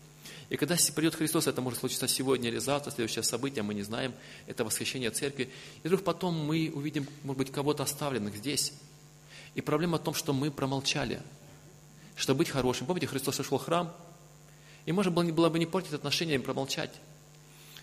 [0.50, 4.16] и когда придет Христос, это может случиться сегодня или завтра, следующее событие, мы не знаем,
[4.48, 5.52] это восхищение церкви.
[5.84, 8.74] И вдруг потом мы увидим, может быть, кого-то оставленных здесь.
[9.54, 11.22] И проблема в том, что мы промолчали,
[12.16, 12.88] чтобы быть хорошим.
[12.88, 13.96] Помните, Христос сошел в храм,
[14.88, 16.96] и можно было, было бы не портить отношения и промолчать,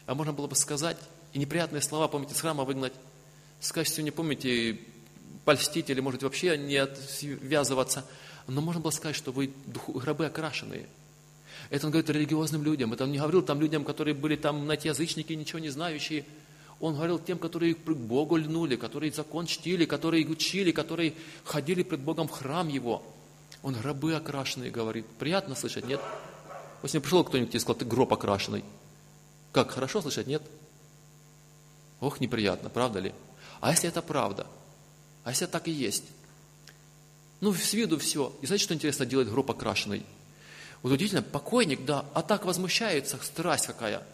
[0.06, 0.98] а можно было бы сказать,
[1.32, 2.94] и неприятные слова, помните, с храма выгнать,
[3.60, 4.80] сказать, что не помните,
[5.46, 8.04] польстить или, может, вообще не отвязываться,
[8.46, 9.50] но можно было сказать, что вы
[9.94, 10.86] гробы окрашенные–
[11.70, 12.92] это он говорит религиозным людям.
[12.92, 16.24] Это он не говорил там людям, которые были там, знаете, язычники, ничего не знающие.
[16.78, 21.14] Он говорил тем, которые к Богу льнули, которые закон чтили, которые учили, которые
[21.44, 23.02] ходили пред Богом в храм Его.
[23.62, 25.06] Он рабы окрашенные говорит.
[25.18, 26.00] Приятно слышать, нет?
[26.82, 28.62] Вот не пришел кто-нибудь и сказал, ты гроб окрашенный.
[29.52, 30.42] Как, хорошо слышать, нет?
[32.00, 33.12] Ох, неприятно, правда ли?
[33.60, 34.46] А если это правда?
[35.26, 36.04] А если так и есть?
[37.40, 38.32] Ну, с виду все.
[38.42, 40.06] И знаете, что интересно делать гроб окрашенный?
[40.82, 44.04] Вот удивительно, покойник, да, а так возмущается, страсть какая.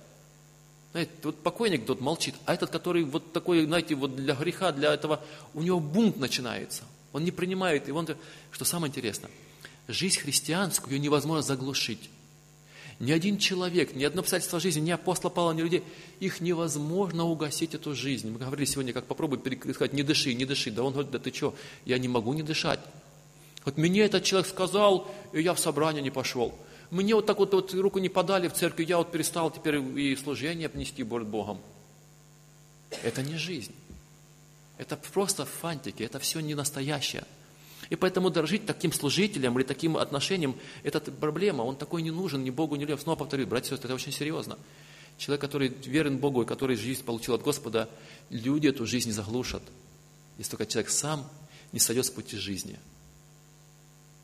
[0.92, 4.94] Знаете, вот покойник тот молчит, а этот, который вот такой, знаете, вот для греха, для
[4.94, 5.22] этого,
[5.52, 6.84] у него бунт начинается.
[7.12, 8.08] Он не принимает, и он,
[8.50, 9.30] что самое интересное,
[9.88, 12.08] жизнь христианскую невозможно заглушить.
[13.02, 15.82] Ни один человек, ни одно обстоятельство жизни, ни апостола Павла, ни людей,
[16.20, 18.30] их невозможно угасить, эту жизнь.
[18.30, 19.40] Мы говорили сегодня, как попробуй
[19.74, 20.70] сказать, не дыши, не дыши.
[20.70, 21.52] Да он говорит, да ты что,
[21.84, 22.78] я не могу не дышать.
[23.64, 26.56] Вот мне этот человек сказал, и я в собрание не пошел.
[26.92, 30.14] Мне вот так вот, вот руку не подали в церкви, я вот перестал теперь и
[30.14, 31.58] служение нести перед Богом.
[33.02, 33.74] Это не жизнь.
[34.78, 37.24] Это просто фантики, это все не настоящее.
[37.90, 42.50] И поэтому дорожить таким служителем или таким отношением, это проблема, он такой не нужен ни
[42.50, 42.98] Богу, ни людям.
[42.98, 44.58] Снова повторю, братья и сестры, это очень серьезно.
[45.18, 47.88] Человек, который верен Богу и который жизнь получил от Господа,
[48.30, 49.62] люди эту жизнь не заглушат,
[50.38, 51.28] если только человек сам
[51.72, 52.78] не сойдет с пути жизни–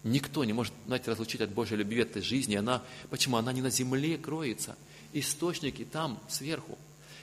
[0.04, 2.54] Никто не может, знаете, разлучить от Божьей любви, этой жизни.
[2.54, 3.36] Она, почему?
[3.36, 4.76] Она не на земле кроется.
[5.12, 6.78] Источники там, сверху.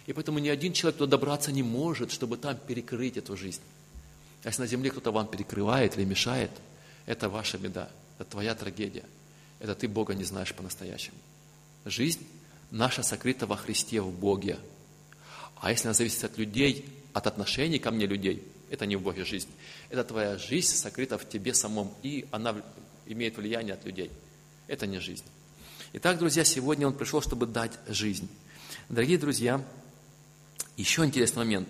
[0.08, 3.62] И поэтому ни один человек туда добраться не может, чтобы там перекрыть эту жизнь.
[4.46, 6.52] А если на земле кто-то вам перекрывает или мешает,
[7.08, 7.90] это ваша беда,
[8.20, 9.04] это твоя трагедия.
[9.60, 11.18] Это ты Бога не знаешь по-настоящему.
[11.84, 12.28] Жизнь
[12.70, 14.60] наша сокрыта во Христе, в Боге.
[15.56, 19.26] А если она зависит от людей, от отношений ко мне людей, это не в Боге
[19.26, 19.50] жизнь.
[19.90, 22.56] Это твоя жизнь сокрыта в тебе самом, и она
[23.08, 24.12] имеет влияние от людей.
[24.68, 25.26] Это не жизнь.
[25.94, 28.30] Итак, друзья, сегодня он пришел, чтобы дать жизнь.
[28.90, 29.66] Дорогие друзья,
[30.78, 31.70] еще интересный момент.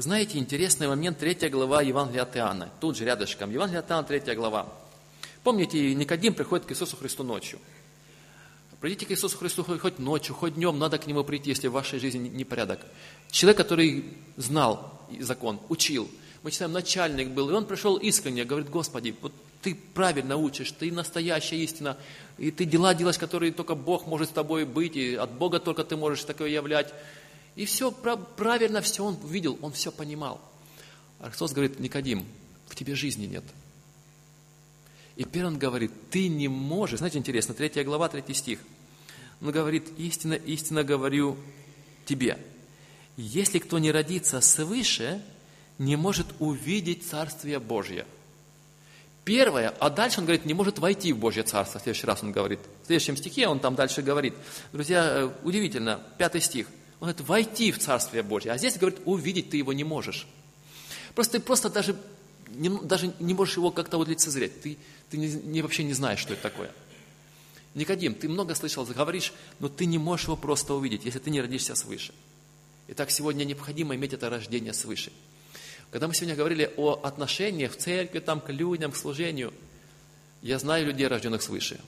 [0.00, 2.70] Знаете, интересный момент, третья глава Евангелия от Иоанна.
[2.80, 3.50] Тут же рядышком.
[3.50, 4.68] Евангелие от Иоанна, третья глава.
[5.42, 7.58] Помните, Никодим приходит к Иисусу Христу ночью.
[8.80, 11.98] Придите к Иисусу Христу хоть ночью, хоть днем, надо к Нему прийти, если в вашей
[11.98, 12.78] жизни непорядок.
[13.32, 14.04] Человек, который
[14.36, 16.08] знал закон, учил.
[16.44, 20.92] Мы читаем, начальник был, и он пришел искренне, говорит, Господи, вот ты правильно учишь, ты
[20.92, 21.96] настоящая истина,
[22.38, 25.82] и ты дела делаешь, которые только Бог может с тобой быть, и от Бога только
[25.82, 26.94] ты можешь такое являть.
[27.58, 30.40] И все правильно, все он видел, он все понимал.
[31.18, 32.24] А Христос говорит, Никодим,
[32.68, 33.42] в тебе жизни нет.
[35.16, 38.60] И первый он говорит, ты не можешь, знаете, интересно, третья глава, третий стих.
[39.42, 41.36] Он говорит, истинно, истинно говорю
[42.06, 42.38] тебе,
[43.16, 45.20] если кто не родится свыше,
[45.78, 48.06] не может увидеть Царствие Божье.
[49.24, 51.80] Первое, а дальше он говорит, не может войти в Божье Царство.
[51.80, 52.60] В следующий раз он говорит.
[52.84, 54.34] В следующем стихе он там дальше говорит.
[54.72, 56.68] Друзья, э, удивительно, пятый стих.
[57.00, 58.52] Он говорит, войти в Царствие Божье.
[58.52, 60.26] А здесь говорит, увидеть ты его не можешь.
[61.14, 61.96] Просто ты просто даже
[62.48, 64.60] не, даже не можешь его как-то вот лицезреть.
[64.62, 64.78] Ты,
[65.10, 66.70] ты не, не, вообще не знаешь, что это такое.
[67.74, 71.40] Никодим, ты много слышал, говоришь, но ты не можешь его просто увидеть, если ты не
[71.40, 72.12] родишься свыше.
[72.88, 75.12] Итак, сегодня необходимо иметь это рождение свыше.
[75.90, 79.52] Когда мы сегодня говорили о отношениях в церкви, там, к людям, к служению,
[80.42, 81.80] я знаю людей, рожденных свыше.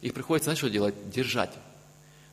[0.00, 0.94] Их приходится, знаешь, что делать?
[1.10, 1.52] Держать.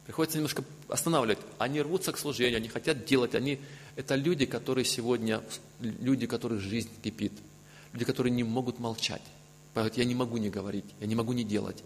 [0.10, 1.38] Приходится немножко останавливать.
[1.60, 3.36] Они рвутся к служению, они хотят делать.
[3.36, 3.60] Они,
[3.96, 5.44] это люди, которые сегодня,
[5.80, 7.32] люди, которых жизнь кипит.
[7.94, 9.22] Люди, которые не могут молчать.
[9.96, 11.84] Я не могу не говорить, я не могу не делать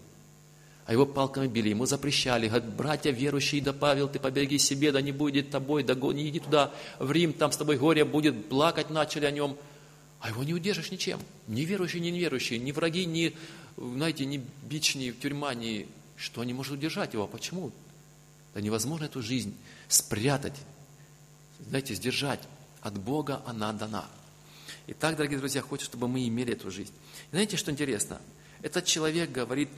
[0.86, 5.00] а его палками били, ему запрещали, говорят, братья верующие, да Павел, ты побеги себе, да
[5.00, 8.90] не будет тобой, да не иди туда, в Рим, там с тобой горе будет, плакать
[8.90, 9.56] начали о нем.
[10.20, 11.20] А его не удержишь ничем.
[11.48, 13.34] Ни верующие, ни неверующие, ни враги, ни,
[13.76, 15.86] знаете, ни бич, ни тюрьма, ни...
[16.16, 17.26] Что не может удержать его?
[17.26, 17.72] Почему?
[18.54, 19.56] Да невозможно эту жизнь
[19.88, 20.54] спрятать,
[21.68, 22.40] знаете, сдержать.
[22.80, 24.06] От Бога она дана.
[24.86, 26.92] Итак, дорогие друзья, хочу, чтобы мы имели эту жизнь.
[27.30, 28.20] Знаете, что интересно?
[28.60, 29.70] Этот человек говорит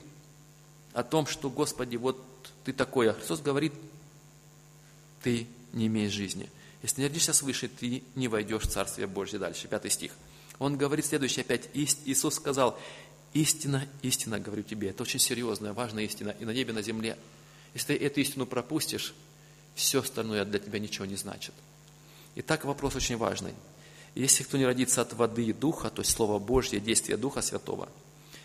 [0.93, 2.21] о том, что, Господи, вот
[2.65, 3.73] ты такой, а Христос говорит,
[5.23, 6.49] ты не имеешь жизни.
[6.83, 9.39] Если не родишься свыше, ты не войдешь в Царствие Божье.
[9.39, 10.11] Дальше, пятый стих.
[10.59, 11.69] Он говорит следующее опять.
[11.73, 12.77] Иисус сказал,
[13.33, 14.89] истина, истина, говорю тебе.
[14.89, 17.17] Это очень серьезная, важная истина и на небе, и на земле.
[17.77, 19.13] Если ты эту истину пропустишь,
[19.75, 21.53] все остальное для тебя ничего не значит.
[22.35, 23.53] Итак, вопрос очень важный.
[24.15, 27.87] Если кто не родится от воды и духа, то есть Слово Божье, действие Духа Святого–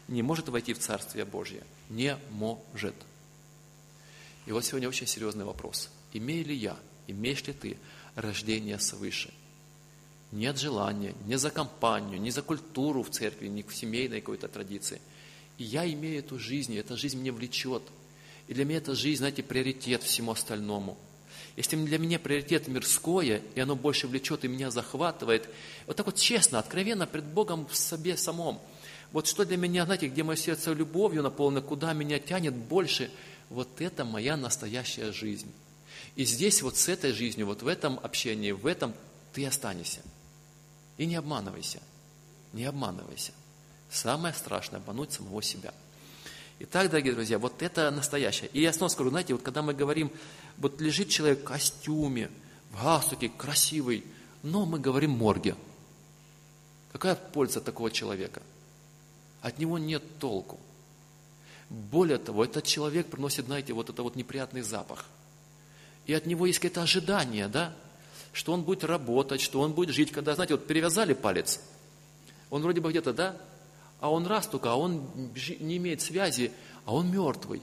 [0.08, 1.62] не может войти в Царствие Божье.
[1.88, 2.94] Не может.
[4.44, 5.88] И вот сегодня очень серьезный вопрос.
[6.12, 6.76] Имею ли я,
[7.06, 7.78] имеешь ли ты
[8.14, 9.32] рождение свыше?
[10.30, 15.00] Нет желания, не за компанию, не за культуру в церкви, не в семейной какой-то традиции.
[15.56, 17.82] И я имею эту жизнь, и эта жизнь меня влечет.
[18.48, 20.98] И для меня эта жизнь, знаете, приоритет всему остальному.
[21.56, 25.48] Если для меня приоритет мирское, и оно больше влечет и меня захватывает,
[25.86, 28.60] вот так вот честно, откровенно пред Богом в себе самом–
[29.12, 33.10] вот что для меня, знаете, где мое сердце любовью наполнено, куда меня тянет больше,
[33.50, 35.52] вот это моя настоящая жизнь.
[36.16, 38.94] И здесь вот с этой жизнью, вот в этом общении, в этом
[39.34, 40.00] ты останешься.
[40.96, 41.80] И не обманывайся.
[42.54, 43.32] Не обманывайся.
[43.90, 45.74] Самое страшное– обмануть самого себя.
[46.64, 48.48] Итак, дорогие друзья, вот это настоящее.
[48.52, 50.10] И я снова скажу, знаете, вот когда мы говорим,
[50.58, 52.30] вот лежит человек в костюме,
[52.70, 54.04] в галстуке, красивый,
[54.42, 55.56] но мы говорим морге.
[56.92, 58.42] Какая польза такого человека?
[59.42, 60.58] от него нет толку.
[61.68, 65.06] Более того, этот человек приносит, знаете, вот это вот неприятный запах.
[66.06, 67.74] И от него есть какое-то ожидание, да,
[68.32, 70.12] что он будет работать, что он будет жить.
[70.12, 71.60] Когда, знаете, вот перевязали палец,
[72.50, 73.36] он вроде бы где-то, да,
[74.02, 75.08] а он раз только, а он
[75.60, 76.50] не имеет связи,
[76.84, 77.62] а он мертвый.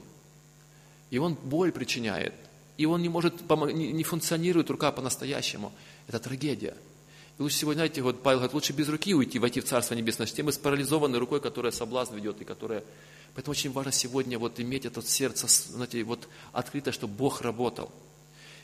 [1.10, 2.32] И он боль причиняет.
[2.78, 3.34] И он не может,
[3.74, 5.70] не функционирует рука по-настоящему.
[6.06, 6.74] Это трагедия.
[7.38, 10.26] И лучше сегодня, знаете, вот Павел говорит, лучше без руки уйти, войти в Царство Небесное,
[10.26, 12.84] чем мы с парализованной рукой, которая соблазн ведет и которая...
[13.34, 17.92] Поэтому очень важно сегодня вот иметь это сердце, знаете, вот открыто, чтобы Бог работал.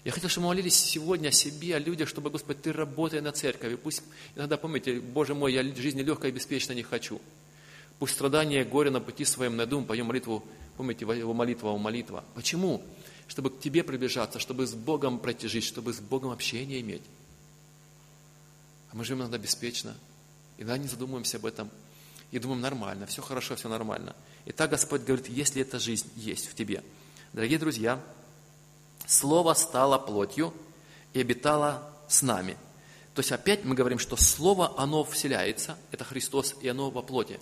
[0.03, 3.33] Я хотел, чтобы мы молились сегодня о себе, о людях, чтобы, Господи, Ты работай на
[3.33, 3.75] церкви.
[3.75, 4.03] Пусть
[4.35, 7.21] иногда помните, Боже мой, я жизни легкой и беспечной не хочу.
[7.99, 10.45] Пусть страдания горе на пути своем найду, мы поем молитву,
[10.77, 12.25] помните, его молитва, его молитва.
[12.35, 12.83] Почему?
[13.27, 17.03] Чтобы к Тебе приближаться, чтобы с Богом пройти жизнь, чтобы с Богом общение иметь.
[18.93, 19.95] Мы живем иногда беспечно,
[20.57, 21.71] иногда не задумываемся об этом,
[22.31, 24.17] и думаем, нормально, все хорошо, все нормально.
[24.47, 26.83] И так Господь говорит, если эта жизнь есть в тебе.
[27.33, 28.01] Дорогие друзья,
[29.07, 30.53] Слово стало плотью
[31.13, 32.57] и обитало с нами.
[33.15, 37.39] То есть опять мы говорим, что Слово, оно вселяется, это Христос, и оно во плоти.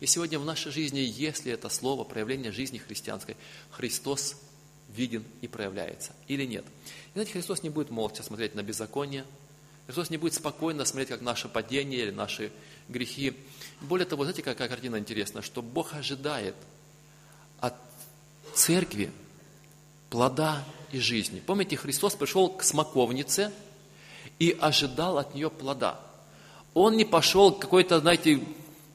[0.00, 3.36] И сегодня в нашей жизни, если это Слово, проявление жизни христианской,
[3.70, 4.36] Христос
[4.94, 6.64] виден и проявляется, или нет.
[7.08, 9.24] И знаете, Христос не будет молча смотреть на беззаконие,
[9.86, 12.50] Христос не будет спокойно смотреть, как наше падение или наши
[12.88, 13.36] грехи.
[13.80, 16.56] Более того, знаете, какая картина интересна, что Бог ожидает
[17.60, 17.74] от
[18.54, 19.12] церкви
[20.10, 21.40] плода и жизни.
[21.40, 23.52] Помните, Христос пришел к смоковнице
[24.38, 26.00] и ожидал от нее плода.
[26.74, 28.40] Он не пошел к какой-то, знаете,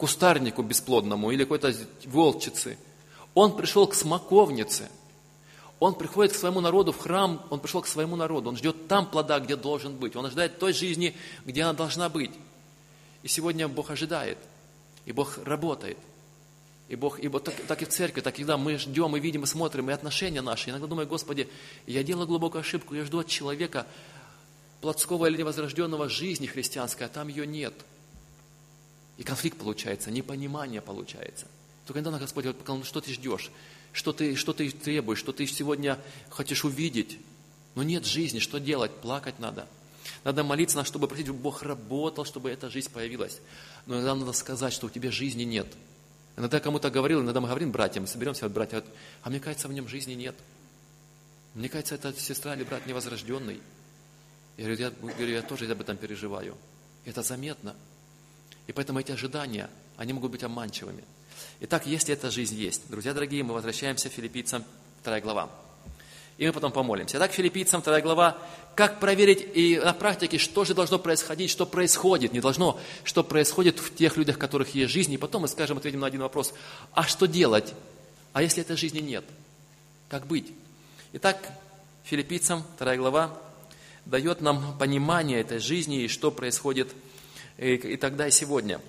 [0.02, 1.73] кустарнику бесплодному или какой-то
[2.06, 2.78] волчице.
[3.34, 4.90] Он пришел к смоковнице–
[5.82, 9.10] он приходит к своему народу в храм, он пришел к своему народу, он ждет там
[9.10, 12.30] плода, где должен быть, он ожидает той жизни, где она должна быть.
[13.23, 14.38] И сегодня Бог ожидает,
[15.07, 15.98] и Бог работает.
[16.88, 19.19] И Бог, и вот так, так и в церкви, так и когда мы ждем, мы
[19.19, 20.69] видим, и смотрим, и отношения наши.
[20.69, 21.49] Иногда думаю, Господи,
[21.88, 23.88] я делаю глубокую ошибку, я жду от человека
[24.82, 27.73] плотского или невозрожденного жизни христианской, а там ее нет.
[29.22, 31.45] И конфликт получается, непонимание получается.
[31.85, 33.52] Только иногда Господь говорит, ну что ты ждешь?
[33.93, 35.98] что ты, что ты требуешь, что ты сегодня
[36.30, 37.19] хочешь увидеть.
[37.76, 38.91] Но нет жизни, что делать?
[38.91, 39.68] Плакать надо.
[40.23, 43.39] Надо молиться, чтобы просить, чтобы Бог работал, чтобы эта жизнь появилась.
[43.85, 45.68] Но иногда надо сказать, что у тебя жизни нет.
[46.38, 48.84] Иногда кому-то говорил, иногда мы говорим братьям, соберемся, вот братья,
[49.22, 50.35] а мне кажется, в нем жизни нет.
[51.53, 53.61] Мне кажется, это сестра или брат невозрожденный.
[54.57, 56.56] Я говорю, я, говорю, я тоже об этом переживаю.
[57.06, 57.76] Это заметно.
[58.67, 61.03] И поэтому эти ожидания, они могут быть обманчивыми.
[61.61, 64.63] Итак, если эта жизнь есть, друзья дорогие, мы возвращаемся к филиппийцам,
[65.03, 65.49] 2 глава.
[66.38, 67.17] И мы потом помолимся.
[67.17, 68.38] Итак, филиппийцам, 2 глава,
[68.75, 73.79] как проверить и на практике, что же должно происходить, что происходит, не должно, что происходит
[73.79, 75.13] в тех людях, в которых есть жизнь.
[75.13, 76.53] И потом мы скажем, ответим на один вопрос,
[76.93, 77.73] а что делать,
[78.33, 79.25] а если этой жизни нет?
[80.09, 80.51] Как быть?
[81.13, 81.38] Итак,
[82.05, 83.38] филиппийцам, 2 глава,
[84.05, 86.91] дает нам понимание этой жизни и что происходит
[87.57, 88.80] и, и тогда, и сегодня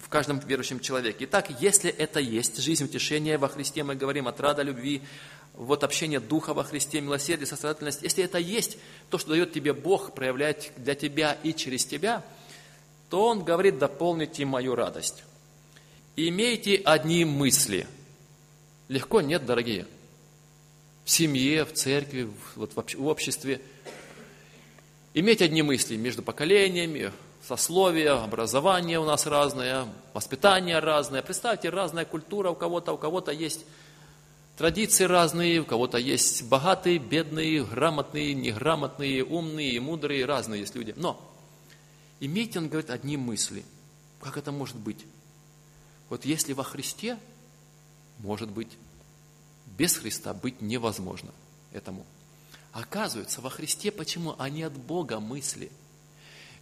[0.00, 1.24] в каждом верующем человеке.
[1.24, 5.02] Итак, если это есть жизнь утешения во Христе, мы говорим от рада любви,
[5.54, 8.78] вот общение Духа во Христе, милосердие, сострадательность, если это есть
[9.10, 12.24] то, что дает тебе Бог проявлять для тебя и через тебя,
[13.10, 15.24] то Он говорит, дополните мою радость.
[16.16, 17.86] Имейте одни мысли.
[18.88, 19.20] Легко?
[19.20, 19.86] Нет, дорогие.
[21.04, 23.60] В семье, в церкви, вот в обществе.
[25.14, 27.12] Иметь одни мысли между поколениями,
[27.48, 31.22] сословия, образование у нас разное, воспитание разное.
[31.22, 33.64] Представьте, разная культура у кого-то, у кого-то есть
[34.58, 40.92] традиции разные, у кого-то есть богатые, бедные, грамотные, неграмотные, умные мудрые, разные есть люди.
[40.94, 41.18] Но
[42.20, 43.64] имейте, он говорит, одни мысли.
[44.20, 45.06] Как это может быть?
[46.10, 47.18] Вот если во Христе,
[48.18, 48.76] может быть,
[49.64, 51.30] без Христа быть невозможно
[51.72, 52.04] этому.
[52.72, 54.34] Оказывается, во Христе почему?
[54.38, 55.72] Они от Бога мысли–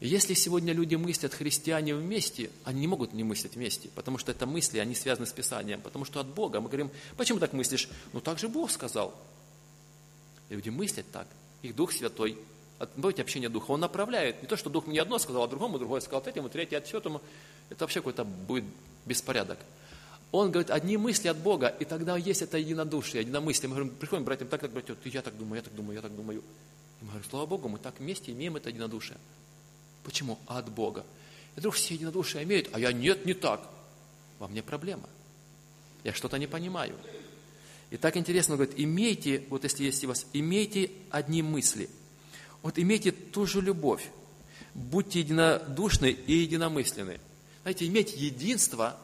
[0.01, 4.47] если сегодня люди мыслят, христиане вместе, они не могут не мыслить вместе, потому что это
[4.47, 6.61] мысли, они связаны с Писанием, потому что от Бога.
[6.61, 7.89] Мы говорим, почему так мыслишь?
[8.13, 9.15] Ну так же Бог сказал.
[10.51, 11.27] Люди мыслят так.
[11.63, 12.39] Их Дух Святой,
[12.97, 14.43] Давайте общение Духа, Он направляет.
[14.43, 17.23] Не то, что Дух мне одно сказал, а другому, другое сказал третьему, третье, четвертому.
[17.71, 18.65] Это вообще какой-то будет
[19.07, 19.59] беспорядок.
[20.31, 23.71] Он говорит, одни мысли от Бога, и тогда есть это единодушие, единомыслие.
[23.71, 26.15] Мы говорим, приходим братьям так, как братья, я так думаю, я так думаю, я так
[26.15, 26.41] думаю.
[26.41, 29.17] И мы говорим, слава Богу, мы так вместе имеем это единодушие.
[30.07, 30.39] Почему?
[30.47, 31.05] От Бога.
[31.57, 33.69] И вдруг все единодушие имеют, а я нет, не так.
[34.39, 35.09] Во мне проблема.
[36.05, 36.95] Я что-то не понимаю.
[37.91, 41.91] И так интересно, он говорит, имейте, вот если есть у вас, имейте одни мысли.
[42.63, 44.09] Вот имейте ту же любовь.
[44.75, 47.19] Будьте единодушны и единомысленны.
[47.63, 48.97] Знаете, иметь единство,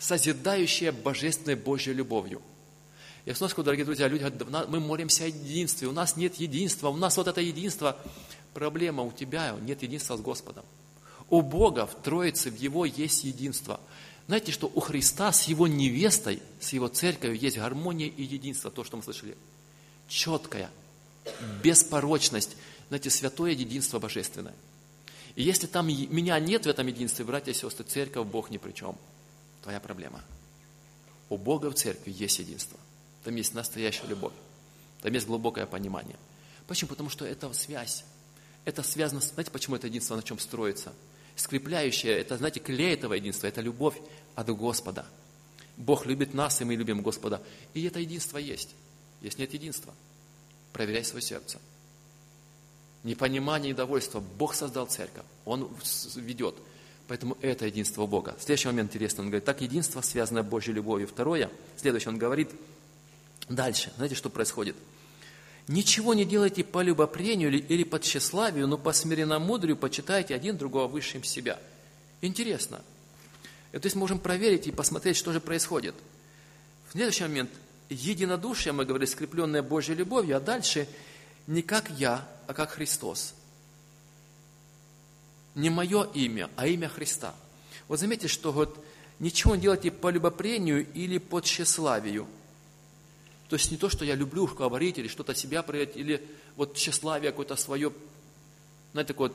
[0.00, 2.42] созидающее божественной Божьей любовью.
[3.24, 6.88] Я снова скажу, дорогие друзья, люди говорят, мы молимся о единстве, у нас нет единства,
[6.88, 7.96] у нас вот это единство,
[8.58, 10.64] Проблема у тебя, нет единства с Господом.
[11.30, 13.78] У Бога в Троице, в Его есть единство.
[14.26, 18.82] Знаете, что у Христа с Его невестой, с Его церковью есть гармония и единство, то,
[18.82, 19.38] что мы слышали.
[20.08, 20.70] Четкая,
[21.62, 22.56] беспорочность,
[22.88, 24.56] знаете, святое единство божественное.
[25.36, 28.72] И если там меня нет в этом единстве, братья и сестры, церковь, Бог ни при
[28.72, 28.96] чем.
[29.62, 30.20] Твоя проблема.
[31.28, 32.76] У Бога в церкви есть единство.
[33.22, 34.34] Там есть настоящая любовь.
[35.00, 36.16] Там есть глубокое понимание.
[36.66, 36.88] Почему?
[36.88, 38.04] Потому что это связь.
[38.64, 40.92] Это связано, знаете, почему это единство на чем строится?
[41.36, 43.96] Скрепляющее, это, знаете, клей этого единства, это любовь
[44.34, 45.06] от Господа.
[45.76, 47.40] Бог любит нас, и мы любим Господа.
[47.72, 48.74] И это единство есть.
[49.22, 49.94] Если нет единства,
[50.72, 51.58] проверяй свое сердце.
[53.04, 54.20] Непонимание, недовольство.
[54.20, 55.70] Бог создал церковь, Он
[56.16, 56.56] ведет.
[57.06, 58.36] Поэтому это единство Бога.
[58.38, 59.22] Следующий момент интересный.
[59.22, 61.08] Он говорит, так единство связано Божьей любовью.
[61.08, 62.50] Второе, следующее, он говорит,
[63.48, 63.92] дальше.
[63.96, 64.76] Знаете, что происходит?
[65.68, 71.22] Ничего не делайте по любопрению или по тщеславию, но по смиренномудрию почитайте один другого высшим
[71.22, 71.60] себя.
[72.22, 72.80] Интересно.
[73.72, 75.94] И, то есть можем проверить и посмотреть, что же происходит.
[76.88, 77.50] В следующий момент
[77.90, 80.88] единодушие, мы говорили, скрепленное Божьей любовью, а дальше
[81.46, 83.34] не как я, а как Христос.
[85.54, 87.34] Не мое имя, а имя Христа.
[87.88, 88.82] Вот заметьте, что вот
[89.18, 92.26] ничего не делайте по любопрению или по тщеславию–
[93.48, 96.26] то есть не то, что я люблю говорить или что-то себя проявить, или
[96.56, 97.92] вот тщеславие какое-то свое,
[98.92, 99.32] знаете, такое,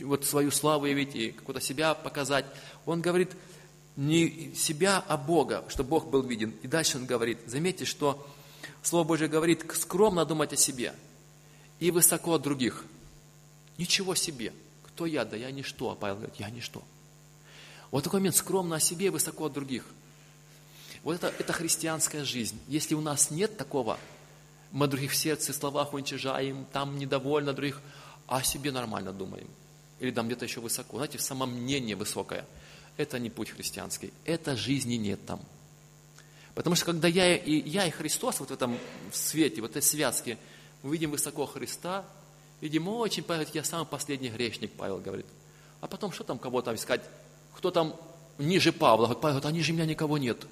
[0.00, 2.46] вот свою славу явить и какое-то себя показать.
[2.86, 3.30] Он говорит
[3.96, 6.54] не себя, а Бога, чтобы Бог был виден.
[6.62, 8.26] И дальше он говорит, заметьте, что
[8.82, 10.94] Слово Божье говорит, скромно думать о себе
[11.78, 12.84] и высоко от других.
[13.76, 14.54] Ничего себе.
[14.86, 15.26] Кто я?
[15.26, 15.90] Да я ничто.
[15.90, 16.82] А Павел говорит, я ничто.
[17.90, 19.84] Вот такой момент, скромно о себе и высоко от других–
[21.02, 22.58] вот это, это христианская жизнь.
[22.68, 23.98] Если у нас нет такого,
[24.70, 27.80] мы других в сердце, словах уничижаем, там недовольны других,
[28.26, 29.48] а о себе нормально думаем.
[30.00, 30.96] Или там где-то еще высоко.
[30.96, 32.46] Знаете, самомнение высокое.
[32.96, 34.12] Это не путь христианский.
[34.24, 35.40] Это жизни нет там.
[36.54, 38.78] Потому что когда я и, я и Христос вот в этом
[39.12, 40.38] свете, вот этой связке,
[40.82, 42.04] мы видим высоко Христа,
[42.60, 45.26] видим очень, Павел, я самый последний грешник, Павел говорит.
[45.80, 47.02] А потом что там кого-то искать?
[47.56, 47.96] Кто там
[48.38, 49.08] ниже Павла?
[49.08, 50.46] Павел говорит, а ниже меня никого нет.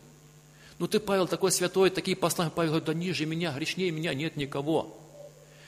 [0.80, 2.50] Ну ты, Павел, такой святой, такие послания.
[2.50, 4.98] Павел говорит, да ниже меня, грешнее меня нет никого.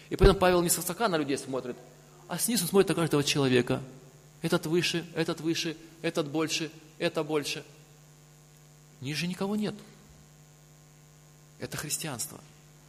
[0.08, 1.76] И поэтому Павел не с высока на людей смотрит,
[2.28, 3.82] а снизу смотрит на каждого человека.
[4.40, 7.62] этот выше, этот выше, этот больше, это больше.
[9.02, 9.74] Ниже никого нет.
[11.58, 12.40] Это христианство.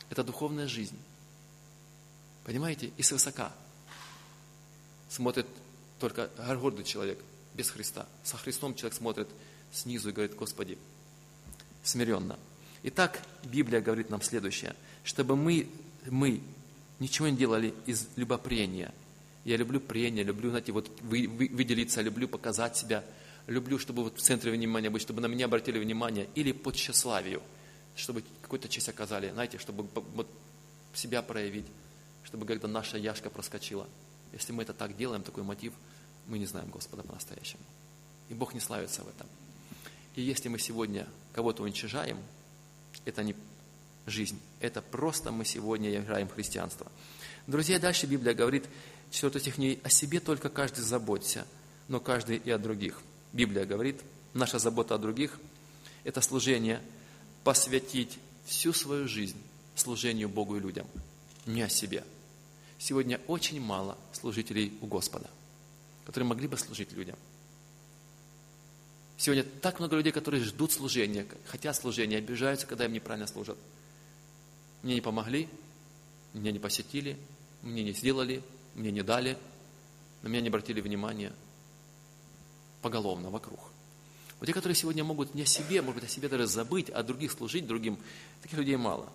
[0.09, 0.97] Это духовная жизнь.
[2.45, 2.93] Понимаете?
[2.95, 3.51] И свысока.
[5.09, 5.45] Смотрит
[5.99, 7.19] только гордый человек,
[7.53, 8.05] без Христа.
[8.23, 9.27] Со Христом человек смотрит
[9.73, 10.77] снизу и говорит, Господи,
[11.83, 12.39] смиренно.
[12.83, 15.67] Итак, Библия говорит нам следующее, чтобы мы,
[16.09, 16.41] мы
[16.99, 18.93] ничего не делали из любопрения.
[19.45, 23.03] Я люблю прения, люблю, знаете, вот вы, вы, выделиться, люблю показать себя,
[23.47, 27.41] люблю, чтобы вот в центре внимания быть, чтобы на меня обратили внимание, или по тщеславию,
[27.95, 30.27] чтобы какую-то честь оказали, знаете, чтобы вот
[30.93, 31.65] себя проявить,
[32.23, 33.87] чтобы когда наша яшка проскочила.
[34.31, 35.73] Если мы это так делаем, такой мотив,
[36.27, 37.63] мы не знаем Господа по-настоящему.
[38.29, 39.27] И Бог не славится в этом.
[40.15, 42.17] И если мы сегодня кого-то уничижаем,
[43.05, 43.35] это не
[44.05, 46.91] жизнь, это просто мы сегодня играем христианство.
[47.47, 48.65] Друзья, дальше Библия говорит,
[49.11, 51.45] 4 стих, не о себе только каждый заботься,
[51.87, 53.01] но каждый и о других.
[53.31, 54.01] Библия говорит,
[54.33, 55.39] наша забота о других–
[56.03, 56.81] это служение,
[57.43, 59.41] посвятить всю свою жизнь
[59.75, 60.87] служению Богу и людям,
[61.45, 62.03] не о себе.
[62.77, 65.29] Сегодня очень мало служителей у Господа,
[66.05, 67.17] которые могли бы служить людям–
[69.23, 73.57] Сегодня так много людей, которые ждут служения, хотят служения, обижаются, когда им неправильно служат.
[74.81, 75.47] Мне не помогли,
[76.33, 77.17] меня не посетили,
[77.61, 78.43] мне не сделали,
[78.75, 79.37] мне не дали,
[80.23, 81.31] на меня не обратили внимания
[82.81, 83.61] поголовно вокруг.
[84.41, 87.01] Вот те, которые сегодня могут не о себе, может быть, о себе даже забыть, а
[87.01, 87.97] других служить другим,
[88.41, 89.07] таких людей мало.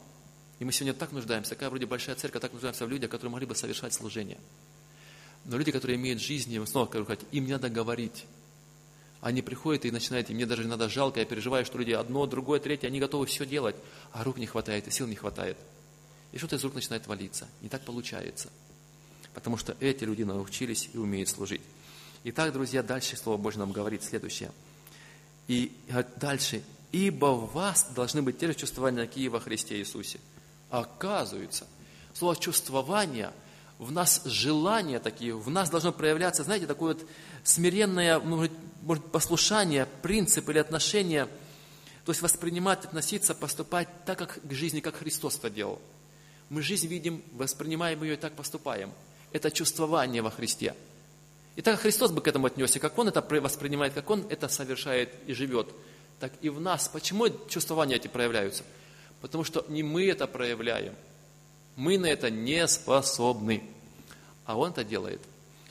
[0.58, 3.46] И мы сегодня так нуждаемся, такая вроде большая церковь, так нуждаемся в людях, которые могли
[3.46, 4.38] бы совершать служение.
[5.44, 8.24] Но люди, которые имеют жизнь, я снова скажу, им не надо говорить,
[9.20, 12.60] они приходят и начинают, и мне даже иногда жалко, я переживаю, что люди одно, другое,
[12.60, 13.74] третье, они готовы все делать,
[14.12, 15.56] а рук не хватает, и сил не хватает.
[16.32, 17.48] И что-то из рук начинает валиться.
[17.62, 18.50] Не так получается.
[19.34, 21.62] Потому что эти люди научились и умеют служить.
[22.24, 24.52] Итак, друзья, дальше Слово Божье нам говорит следующее.
[25.46, 25.72] И
[26.16, 26.62] дальше.
[26.90, 30.20] «Ибо в вас должны быть те же чувствования, какие во Христе Иисусе».
[30.70, 31.66] Оказывается,
[32.14, 33.30] слово «чувствование»–
[33.78, 37.08] в нас желания такие, в нас должно проявляться, знаете, такое вот
[37.48, 41.26] смиренное, может, послушание, принцип или отношение,
[42.04, 45.80] то есть воспринимать, относиться, поступать так, как к жизни, как Христос это делал.
[46.48, 48.92] Мы жизнь видим, воспринимаем ее и так поступаем.
[49.32, 50.74] Это чувствование во Христе.
[51.56, 54.48] И так как Христос бы к этому отнесся, как Он это воспринимает, как Он это
[54.48, 55.68] совершает и живет,
[56.20, 56.88] так и в нас.
[56.88, 58.62] Почему чувствования эти проявляются?
[59.20, 60.94] Потому что не мы это проявляем–
[61.78, 63.62] мы на это не способны.
[64.44, 65.20] А он это делает.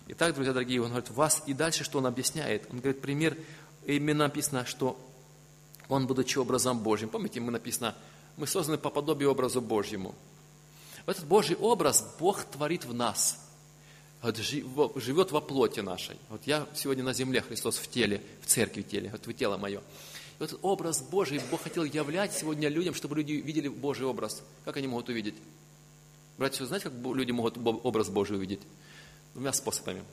[0.09, 2.65] Итак, друзья дорогие, он говорит, вас и дальше, что он объясняет.
[2.71, 3.37] Он говорит, пример,
[3.85, 4.97] именно написано, что
[5.89, 7.09] он, будучи образом Божьим.
[7.09, 7.93] Помните, мы написано,
[8.37, 10.15] мы созданы по подобию образу Божьему.
[11.05, 13.37] Этот Божий образ Бог творит в нас.
[14.21, 16.15] Вот живет во плоти нашей.
[16.29, 19.81] Вот я сегодня на земле, Христос в теле, в церкви теле, вот вы тело мое.
[20.39, 24.41] И этот образ Божий Бог хотел являть сегодня людям, чтобы люди видели Божий образ.
[24.63, 25.35] Как они могут увидеть?
[26.37, 28.61] Братья, знаете, как люди могут образ Божий увидеть?
[29.37, 30.03] Двумя способами.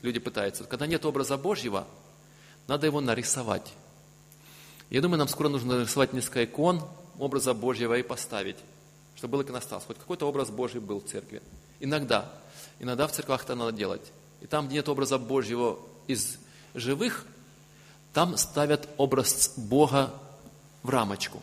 [0.00, 0.64] Люди пытаются.
[0.64, 1.86] Когда нет образа Божьего,
[2.66, 3.74] надо его нарисовать.
[4.88, 6.82] Я думаю, нам скоро нужно нарисовать несколько икон
[7.18, 8.56] образа Божьего и поставить,
[9.16, 9.84] чтобы был иконостас.
[9.86, 11.42] Хоть какой-то образ Божий был в церкви.
[11.78, 12.32] Иногда.
[12.78, 14.12] Иногда в церквах это надо делать.
[14.40, 16.38] И там, где нет образа Божьего из
[16.72, 17.26] живых,
[18.14, 20.10] там ставят образ Бога
[20.82, 21.42] в рамочку.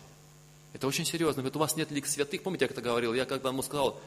[0.74, 1.44] Это очень серьезно.
[1.44, 2.42] Говорит, у вас нет лик святых.
[2.42, 3.14] Помните, я это говорил?
[3.14, 4.02] Я когда ему сказал,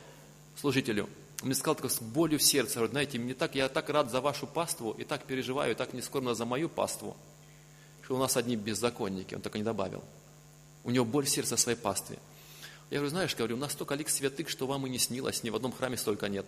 [0.56, 1.08] служителю.
[1.40, 4.10] Он мне сказал такой с болью в сердце, говорит, знаете, мне так, я так рад
[4.10, 7.16] за вашу паству, и так переживаю, и так нескромно за мою паству,
[8.02, 10.04] что у нас одни беззаконники, он так и не добавил.
[10.84, 12.18] У него боль в сердце своей пастве.
[12.90, 15.50] Я говорю, знаешь, говорю, у нас столько лик святых, что вам и не снилось, ни
[15.50, 16.44] в одном храме столько нет.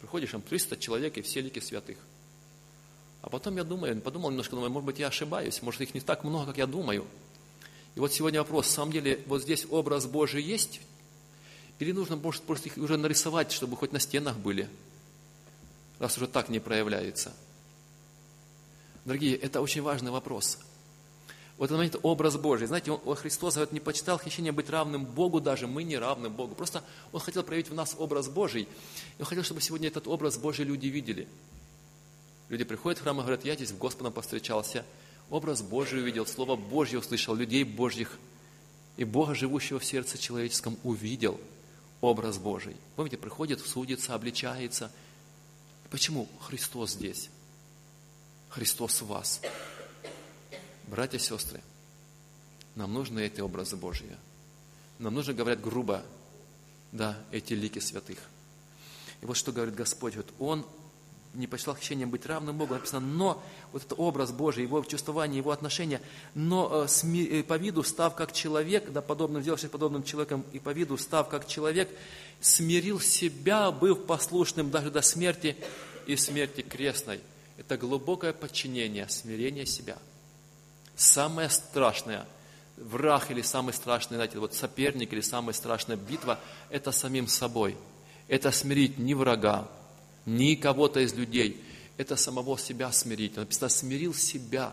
[0.00, 1.98] Приходишь, там 300 человек, и все лики святых.
[3.20, 6.24] А потом я думаю, подумал немножко, думаю, может быть, я ошибаюсь, может, их не так
[6.24, 7.06] много, как я думаю.
[7.94, 10.80] И вот сегодня вопрос, в самом деле, вот здесь образ Божий есть
[11.80, 14.68] или нужно, может, просто их уже нарисовать, чтобы хоть на стенах были,
[15.98, 17.32] раз уже так не проявляется?
[19.06, 20.58] Дорогие, это очень важный вопрос.
[21.56, 22.66] Вот этот момент образ Божий.
[22.66, 26.54] Знаете, он, Христос говорит, не почитал хищение быть равным Богу даже, мы не равны Богу.
[26.54, 28.62] Просто Он хотел проявить в нас образ Божий.
[28.62, 31.28] И Он хотел, чтобы сегодня этот образ Божий люди видели.
[32.50, 34.84] Люди приходят в храм и говорят, я здесь в Господом повстречался,
[35.30, 38.18] образ Божий увидел, Слово Божье услышал, людей Божьих,
[38.96, 41.40] и Бога, живущего в сердце человеческом, увидел–
[42.00, 42.76] образ Божий.
[42.96, 44.90] Помните, приходит, судится, обличается.
[45.90, 47.30] Почему Христос здесь?
[48.48, 49.40] Христос в вас.
[50.86, 51.60] Братья и сестры,
[52.74, 54.16] нам нужны эти образы Божьи.
[54.98, 56.02] Нам нужно, говорят грубо,
[56.92, 58.18] да, эти лики святых.
[59.20, 60.66] И вот что говорит Господь, вот Он
[61.34, 63.42] не почитал хищением быть равным Богу, написано, но,
[63.72, 66.00] вот это образ Божий, его чувствование, его отношения,
[66.34, 70.96] но э, по виду став как человек, да, подобным, сделавшись подобным человеком, и по виду
[70.98, 71.88] став как человек,
[72.40, 75.56] смирил себя, быв послушным даже до смерти
[76.06, 77.20] и смерти крестной.
[77.56, 79.98] Это глубокое подчинение, смирение себя.
[80.96, 82.26] Самое страшное–
[82.76, 86.40] враг или самый страшный, знаете, вот соперник или самая страшная битва–
[86.70, 87.76] это самим собой.
[88.26, 89.68] Это смирить ни врага,
[90.30, 91.62] ни кого-то из людей.
[91.96, 93.36] Это самого себя смирить.
[93.36, 94.72] Написано, смирил себя.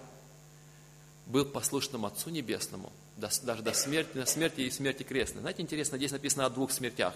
[1.25, 5.41] Был послушным Отцу Небесному, даже до смерти, на смерти и смерти крестной.
[5.41, 7.13] Знаете, интересно, здесь написано о двух смертях.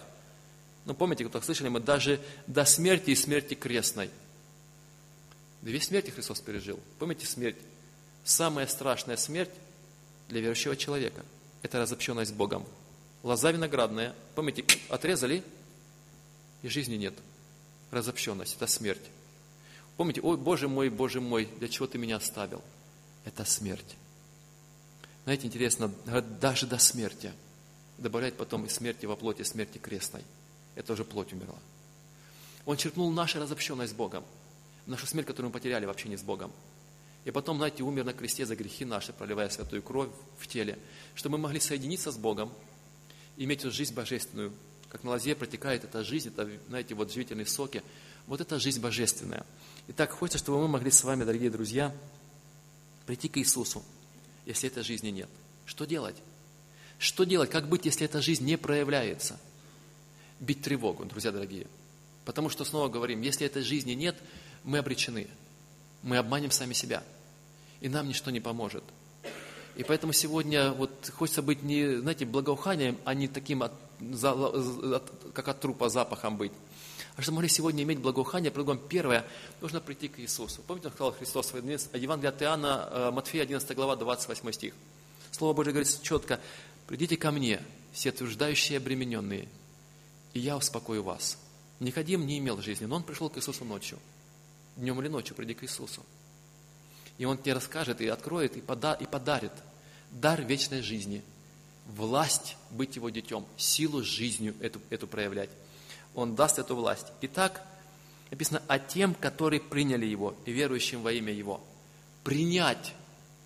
[0.83, 4.09] Ну, помните, кто слышали, мы даже до смерти и смерти крестной.
[5.61, 6.79] Две смерти Христос пережил.
[6.99, 7.55] Помните смерть?
[8.25, 9.51] Самая страшная смерть
[10.27, 11.23] для верующего человека.
[11.61, 12.65] Это разобщенность с Богом.
[13.23, 15.43] Лоза виноградная, помните, отрезали,
[16.63, 17.13] и жизни нет.
[17.91, 19.03] Разобщенность– это смерть.
[19.97, 22.61] Помните, ой, Боже мой, Боже мой, для чего ты меня оставил?
[23.25, 23.95] Это смерть.
[25.25, 25.89] Знаете, интересно,
[26.39, 27.31] даже до смерти.
[27.97, 30.23] Добавляет потом и смерти во плоти, смерти крестной.
[30.75, 31.59] Это уже плоть умерла.
[32.65, 34.23] Он черпнул нашу разобщенность с Богом.
[34.85, 36.51] Нашу смерть, которую мы потеряли вообще не с Богом.
[37.25, 40.09] И потом, знаете, умер на кресте за грехи наши, проливая святую кровь
[40.39, 40.79] в теле,
[41.13, 42.51] чтобы мы могли соединиться с Богом,
[43.37, 44.51] иметь эту жизнь божественную.
[44.91, 47.81] Как на лозе протекает эта жизнь, это, знаете, вот живительные соки.
[48.27, 49.45] Вот это жизнь божественная.
[49.87, 51.95] Итак, хочется, чтобы мы могли с вами, дорогие друзья,
[53.05, 53.83] прийти к Иисусу,
[54.45, 55.29] если этой жизни нет.
[55.65, 56.17] Что делать?
[56.99, 57.49] Что делать?
[57.49, 59.39] Как быть, если эта жизнь не проявляется?
[60.39, 61.67] Бить тревогу, друзья дорогие.
[62.25, 64.17] Потому что, снова говорим, если этой жизни нет,
[64.63, 65.27] мы обречены–
[66.03, 67.03] мы обманем сами себя.
[67.79, 68.83] И нам ничто не поможет.
[69.75, 75.11] И поэтому сегодня вот хочется быть не, знаете, благоуханием, а не таким, от, за, от,
[75.33, 76.51] как от трупа запахом быть.
[77.15, 79.25] А чтобы могли сегодня иметь благоухание, предлагаем первое,
[79.61, 80.61] нужно прийти к Иисусу.
[80.65, 84.73] Помните, он сказал Христос в Евангелии от Иоанна, э, Матфея, 11 глава, 28 стих.
[85.31, 86.39] Слово Божие говорит четко,
[86.87, 87.61] придите ко мне,
[87.93, 89.47] все труждающие и обремененные,
[90.33, 91.37] и я успокою вас.
[91.79, 93.97] Никодим не имел жизни, но он пришел к Иисусу ночью–
[94.75, 96.03] днем или ночью приди к Иисусу.
[97.21, 99.51] И Он тебе расскажет и откроет, и, пода, и подарит
[100.09, 101.21] дар вечной жизни,
[101.85, 105.51] власть быть Его детем, силу жизнью эту, эту проявлять.
[106.15, 107.05] Он даст эту власть.
[107.21, 107.61] Итак,
[108.31, 111.61] написано, о тем, которые приняли Его и верующим во имя Его.
[112.23, 112.95] Принять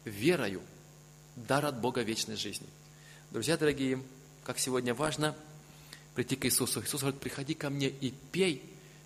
[0.06, 0.61] верою
[1.35, 2.68] дар от Бога вечной жизни.
[3.31, 4.02] Друзья дорогие,
[4.45, 5.35] как сегодня важно
[6.14, 6.81] прийти к Иисусу.
[6.81, 8.64] Иисус говорит, приходи ко мне и пей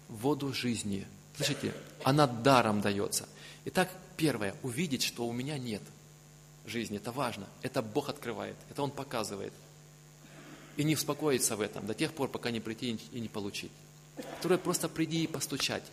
[0.10, 1.08] воду жизни–
[1.40, 1.74] Слышите,
[2.04, 3.26] она даром дается.
[3.64, 3.90] Итак,
[4.20, 5.82] первое, увидеть, что у меня нет
[6.66, 7.48] жизни, это важно.
[7.62, 9.54] Это Бог открывает, это Он показывает.
[10.76, 13.72] И не успокоиться в этом до тех пор, пока не прийти и не получить.
[14.40, 15.84] Второе, просто приди и постучать.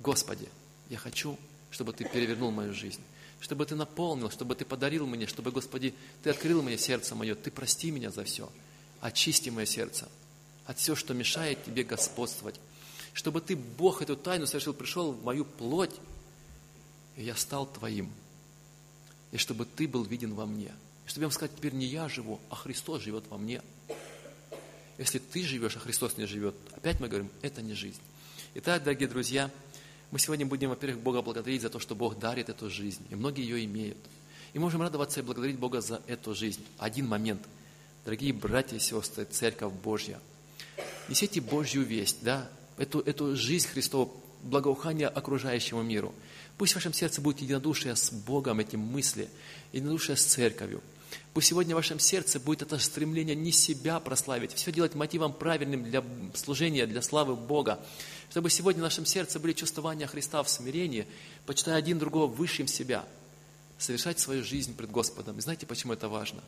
[0.00, 0.48] Господи,
[0.90, 1.38] я хочу,
[1.70, 3.02] чтобы Ты перевернул мою жизнь,
[3.40, 7.50] чтобы Ты наполнил, чтобы Ты подарил мне, чтобы, Господи, Ты открыл мне сердце мое, Ты
[7.50, 8.50] прости меня за все,
[9.00, 10.08] очисти мое сердце
[10.66, 12.60] от всего, что мешает Тебе господствовать
[13.12, 15.94] чтобы ты, Бог, эту тайну совершил, пришел в мою плоть,
[17.16, 18.10] и я стал твоим.
[19.32, 20.72] И чтобы ты был виден во мне.
[21.06, 23.62] И чтобы я вам сказать, теперь не я живу, а Христос живет во мне.
[24.98, 28.00] Если ты живешь, а Христос не живет, опять мы говорим, это не жизнь.
[28.54, 29.50] Итак, дорогие друзья,
[30.10, 33.42] мы сегодня будем, во-первых, Бога благодарить за то, что Бог дарит эту жизнь, и многие
[33.42, 33.98] ее имеют.
[34.52, 36.64] И можем радоваться и благодарить Бога за эту жизнь.
[36.78, 37.40] Один момент.
[38.04, 40.18] Дорогие братья и сестры, Церковь Божья,
[41.08, 44.10] несите Божью весть, да, эту, эту жизнь Христова,
[44.42, 46.14] благоухание окружающему миру.
[46.60, 49.30] Пусть в вашем сердце будет единодушие с Богом, эти мысли,
[49.72, 50.82] единодушие с Церковью.
[51.32, 55.84] Пусть сегодня в вашем сердце будет это стремление не себя прославить, все делать мотивом правильным
[55.84, 56.04] для
[56.34, 57.80] служения, для славы Бога.
[58.28, 61.06] Чтобы сегодня в нашем сердце были чувствования Христа в смирении,
[61.46, 63.06] почитая один другого высшим себя,
[63.78, 65.38] совершать свою жизнь пред Господом.
[65.38, 66.42] И знаете, почему это важно?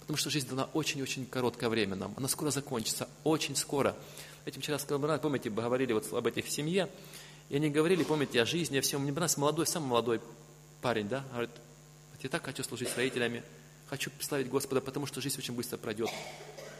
[0.00, 2.14] Потому что жизнь дана очень-очень короткое время нам.
[2.16, 3.94] Она скоро закончится, очень скоро.
[4.46, 6.88] Этим вчера сказал, помните, мы говорили вот об этих семье,
[7.50, 9.02] и они говорили, помните, о жизни, о всем.
[9.02, 10.20] Мне нас молодой, самый молодой
[10.80, 11.50] парень, да, говорит,
[12.22, 13.42] я так хочу служить с родителями,
[13.88, 16.08] хочу славить Господа, потому что жизнь очень быстро пройдет.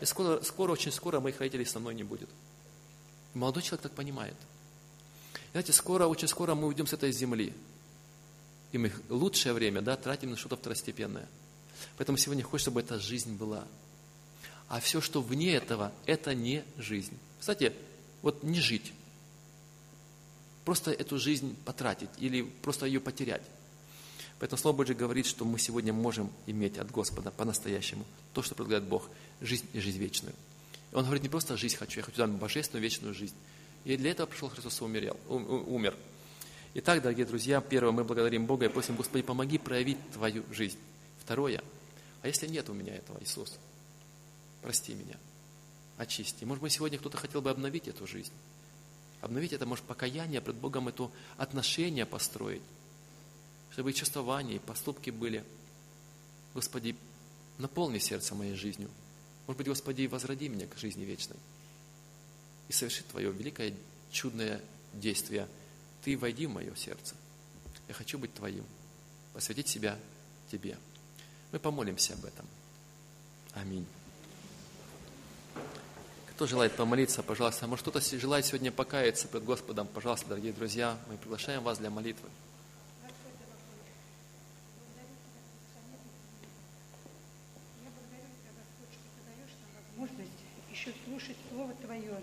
[0.01, 2.29] И скоро, скоро, очень скоро моих родителей со мной не будет.
[3.35, 4.37] Молодой человек так понимает.
[5.35, 7.53] И, знаете, скоро, очень скоро мы уйдем с этой земли.
[8.71, 11.27] И мы лучшее время, да, тратим на что-то второстепенное.
[11.97, 13.67] Поэтому сегодня хочется, чтобы эта жизнь была.
[14.69, 17.19] А все, что вне этого, это не жизнь.
[17.41, 17.73] Кстати,
[18.23, 18.93] вот не жить,
[20.65, 23.43] просто эту жизнь потратить или просто ее потерять.
[24.39, 28.85] Поэтому Слово Божье говорит, что мы сегодня можем иметь от Господа по-настоящему то, что предлагает
[28.85, 29.09] Бог,
[29.41, 30.35] жизнь и жизнь вечную.
[30.93, 33.35] И Он говорит, не просто жизнь хочу, я хочу там божественную вечную жизнь.
[33.85, 35.95] И для этого пришел Христос и умерел, умер.
[36.73, 40.78] Итак, дорогие друзья, первое, мы благодарим Бога и просим, Господи, помоги проявить Твою жизнь.
[41.23, 41.62] Второе,
[42.23, 43.59] а если нет у меня этого, Иисус,
[44.62, 45.16] прости меня,
[45.97, 46.45] очисти.
[46.45, 48.32] Может быть, сегодня кто-то хотел бы обновить эту жизнь.
[49.21, 52.63] Обновить это, может, покаяние пред Богом, это отношения построить,
[53.71, 55.45] чтобы и чувствования, и поступки были.
[56.55, 56.97] Господи,
[57.59, 58.91] наполни сердце моей жизнью.
[59.47, 61.37] Может быть, Господи, возроди меня к жизни вечной.
[62.69, 63.75] И соверши Твое великое,
[64.11, 64.61] чудное
[64.95, 65.49] действие.
[66.03, 67.15] Ты войди в мое сердце.
[67.89, 68.65] Я хочу быть Твоим.
[69.35, 69.99] Посвятить себя
[70.51, 70.79] Тебе.
[71.53, 72.47] Мы помолимся об этом.
[73.53, 73.87] Аминь.
[76.41, 77.67] Кто желает помолиться, пожалуйста.
[77.67, 82.31] Может, кто-то желает сегодня покаяться пред Господом, пожалуйста, дорогие друзья, мы приглашаем вас для молитвы.
[89.87, 90.31] возможность
[90.73, 92.17] еще слушать Слово Твое,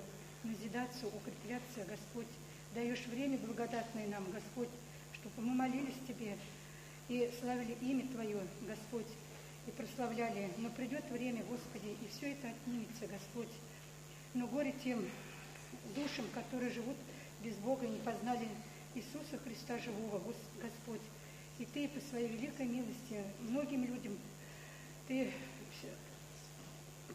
[0.44, 2.26] назидаться, укрепляться, Господь.
[2.74, 4.70] Даешь время благодатное нам, Господь,
[5.14, 6.36] чтобы мы молились Тебе
[7.08, 9.14] и славили имя Твое, Господь,
[9.68, 10.50] и прославляли.
[10.58, 13.50] Но придет время, Господи, и все это отнимется, Господь.
[14.38, 15.04] Но горе тем
[15.96, 16.96] душам, которые живут
[17.44, 18.48] без Бога и не познали
[18.94, 20.22] Иисуса Христа живого,
[20.62, 21.02] Господь.
[21.58, 24.16] И Ты по своей великой милости многим людям
[25.08, 25.34] Ты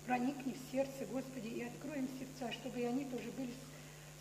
[0.04, 3.54] проникни в сердце, Господи, и откроем сердца, чтобы и они тоже были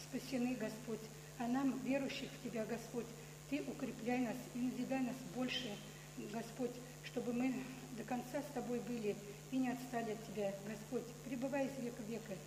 [0.03, 1.02] спасены, Господь.
[1.40, 3.07] А нам, верующих в Тебя, Господь,
[3.49, 5.76] Ты укрепляй нас и назидай нас больше,
[6.32, 6.76] Господь,
[7.06, 7.52] чтобы мы
[7.98, 9.15] до конца с Тобой были
[9.49, 11.07] и не отстали от Тебя, Господь.
[11.26, 12.38] Пребывай из века века.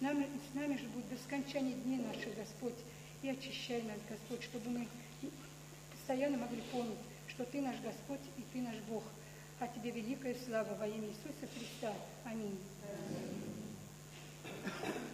[0.00, 2.74] С нами, с нами же будь до скончания дней наших, Господь,
[3.22, 4.88] и очищай нас, Господь, чтобы мы
[5.92, 6.98] постоянно могли помнить,
[7.28, 9.04] что Ты наш Господь и Ты наш Бог–
[9.60, 11.92] а тебе великая слава во имя Иисуса Христа.
[12.24, 12.58] Аминь.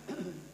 [0.09, 0.46] Господь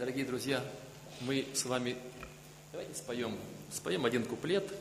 [0.00, 0.64] Дорогие друзья,
[1.20, 1.94] мы с вами
[2.72, 3.36] давайте споем,
[3.70, 4.72] споем один куплет,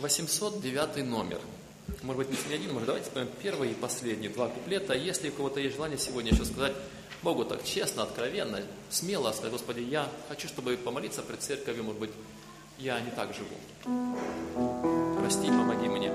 [0.00, 1.40] 809 номер.
[2.02, 4.92] Может быть, не один, может, давайте споем первый и последний два куплета.
[4.92, 6.74] Если у кого-то есть желание сегодня еще сказать
[7.22, 8.60] Богу так честно, откровенно,
[8.90, 12.10] смело сказать, Господи, я хочу, чтобы помолиться пред церковью, может быть,
[12.78, 13.56] Я не так живу.
[15.20, 16.12] Прости, помоги мне.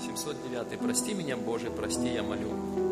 [0.00, 0.80] 709.
[0.80, 2.85] Прости меня, Боже, прости, я молю.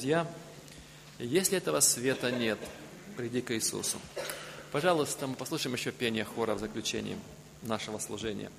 [0.00, 0.26] Друзья.
[1.18, 2.58] Если этого света нет,
[3.18, 3.98] приди к Иисусу.
[4.72, 7.18] Пожалуйста, мы послушаем еще пение хора в заключении
[7.60, 8.50] нашего служения.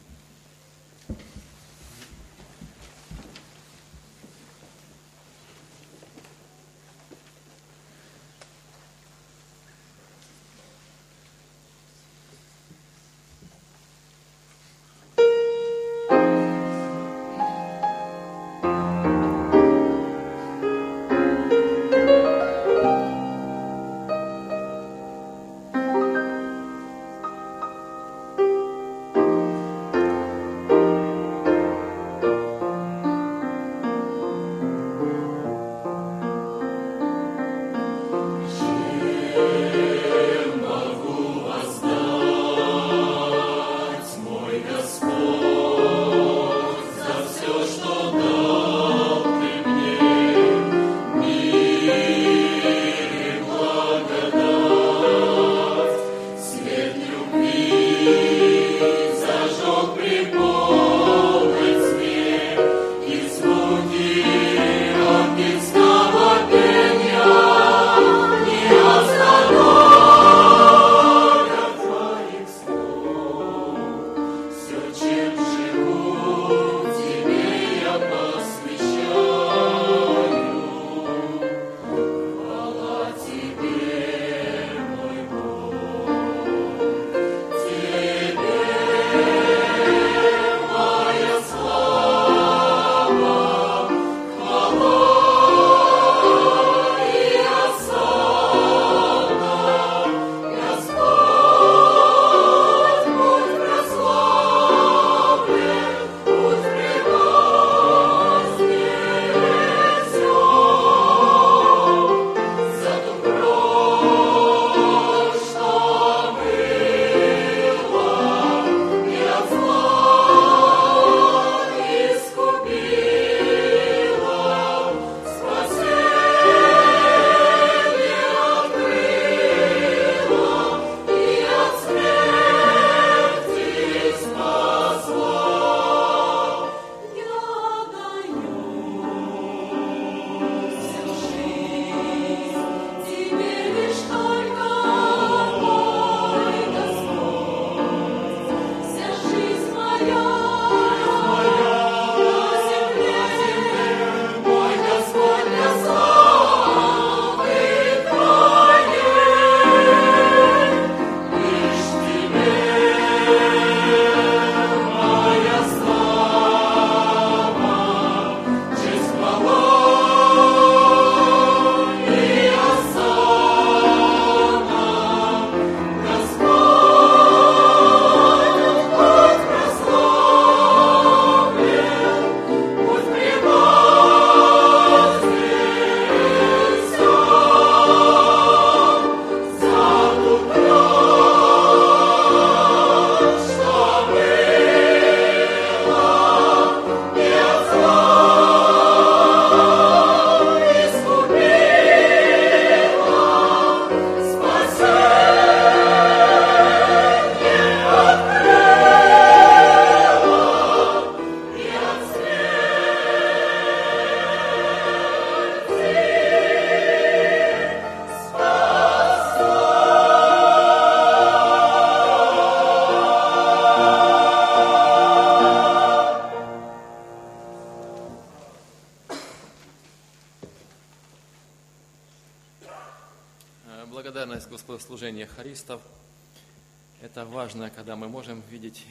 [238.51, 238.85] Видеть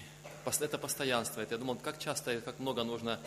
[0.60, 1.42] это постоянство.
[1.42, 3.20] Это, я думал, как часто и как много нужно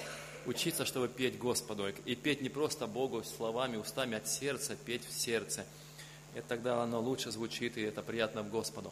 [0.46, 1.88] учиться, чтобы петь Господу.
[1.88, 5.66] И петь не просто Богу словами, устами, от сердца, петь в сердце.
[6.36, 8.92] И тогда оно лучше звучит, и это приятно в Господу.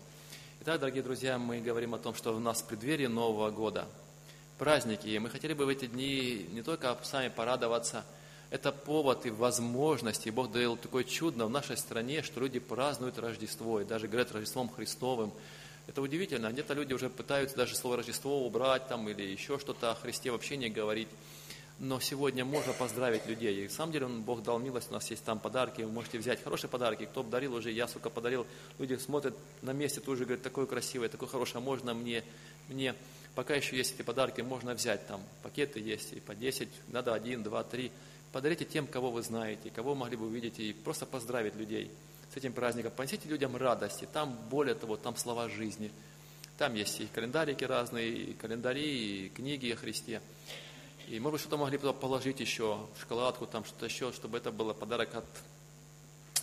[0.61, 3.87] Итак, дорогие друзья, мы говорим о том, что у нас в преддверии Нового года
[4.59, 8.05] праздники, и мы хотели бы в эти дни не только сами порадоваться,
[8.51, 13.17] это повод и возможность, и Бог дал такое чудо в нашей стране, что люди празднуют
[13.17, 15.31] Рождество, и даже говорят Рождеством Христовым.
[15.91, 16.49] Это удивительно.
[16.49, 20.55] Где-то люди уже пытаются даже слово Рождество убрать там или еще что-то о Христе вообще
[20.55, 21.09] не говорить.
[21.79, 23.65] Но сегодня можно поздравить людей.
[23.65, 26.41] И в самом деле Бог дал милость, у нас есть там подарки, вы можете взять
[26.41, 27.03] хорошие подарки.
[27.03, 28.47] Кто подарил уже, я, сука, подарил.
[28.79, 32.23] Люди смотрят на месте, тоже говорят, такое красивое, такое хорошее, можно мне,
[32.69, 32.95] мне.
[33.35, 37.43] Пока еще есть эти подарки, можно взять там, пакеты есть, и по 10, надо один,
[37.43, 37.91] два, три.
[38.31, 41.91] Подарите тем, кого вы знаете, кого могли бы увидеть, и просто поздравить людей
[42.33, 42.93] с этим праздником.
[42.95, 44.07] Понесите людям радости.
[44.11, 45.91] Там, более того, там слова жизни.
[46.57, 50.21] Там есть и календарики разные, и календари, и книги о Христе.
[51.07, 55.15] И, может быть, что-то могли положить еще, шоколадку, там что-то еще, чтобы это был подарок
[55.15, 55.25] от,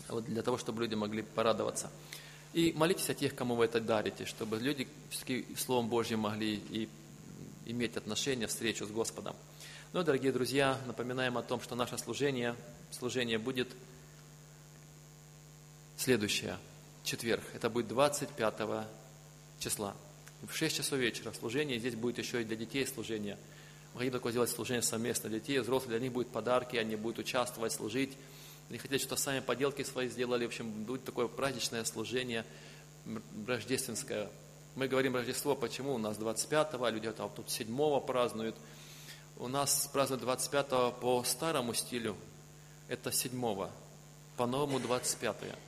[0.09, 1.91] вот для того, чтобы люди могли порадоваться.
[2.53, 6.89] И молитесь о тех, кому вы это дарите, чтобы люди все-таки Словом Божьим могли и
[7.67, 9.37] иметь отношение, встречу с Господом.
[9.93, 12.55] Ну, дорогие друзья, напоминаем о том, что наше служение,
[12.91, 13.69] служение будет
[16.09, 16.57] следующее,
[17.05, 18.55] четверг, это будет 25
[19.59, 19.95] числа.
[20.41, 23.37] В 6 часов вечера служение, здесь будет еще и для детей служение.
[23.93, 27.19] Мы хотим такое сделать служение совместно для детей, взрослых, для них будут подарки, они будут
[27.19, 28.17] участвовать, служить.
[28.71, 30.47] Они хотят, что сами поделки свои сделали.
[30.47, 32.47] В общем, будет такое праздничное служение,
[33.47, 34.31] рождественское.
[34.77, 35.93] Мы говорим Рождество, почему?
[35.93, 38.57] У нас 25-го, а люди там тут 7-го празднуют.
[39.37, 42.17] У нас празднуют 25-го по старому стилю,
[42.89, 43.69] это 7-го,
[44.39, 45.68] по новому 25-е.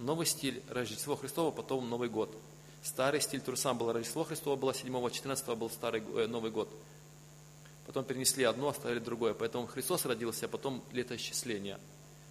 [0.00, 2.34] Новый стиль Рождество Христово, потом Новый год.
[2.82, 6.70] Старый стиль Турсам было Рождество Христово, было 7 14 был старый э, Новый год.
[7.86, 9.34] Потом перенесли одно, оставили другое.
[9.34, 11.78] Поэтому Христос родился, а потом летоисчисление.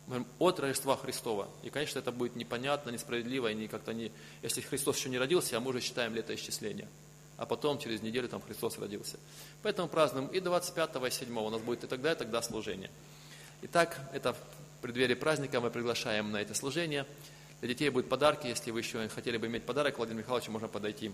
[0.08, 1.48] Мы говорим от Рождества Христова.
[1.62, 4.12] И, конечно, это будет непонятно, несправедливо, и не как-то не...
[4.42, 6.88] Если Христос еще не родился, а мы уже считаем летоисчисление.
[7.38, 9.20] А потом, через неделю, там Христос родился.
[9.62, 12.90] Поэтому празднуем и 25 и 7 у нас будет и тогда, и тогда служение.
[13.62, 17.06] Итак, это в преддверии праздника мы приглашаем на это служение.
[17.62, 21.12] Для детей будут подарки, если вы еще хотели бы иметь подарок, Владимир Михайлович, можно подойти.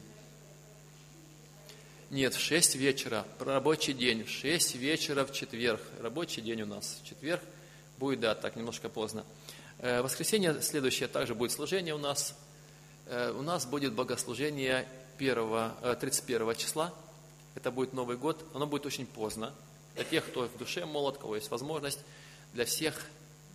[2.11, 6.99] Нет, в 6 вечера, рабочий день, в 6 вечера в четверг, рабочий день у нас,
[7.01, 7.41] в четверг
[7.97, 9.25] будет, да, так, немножко поздно.
[9.79, 12.35] Э, воскресенье следующее также будет служение у нас.
[13.07, 16.93] Э, у нас будет богослужение 1, 31 э, числа,
[17.55, 19.51] это будет Новый год, оно будет очень поздно.
[19.95, 22.01] Для тех, кто в душе молод, кого есть возможность,
[22.53, 23.01] для всех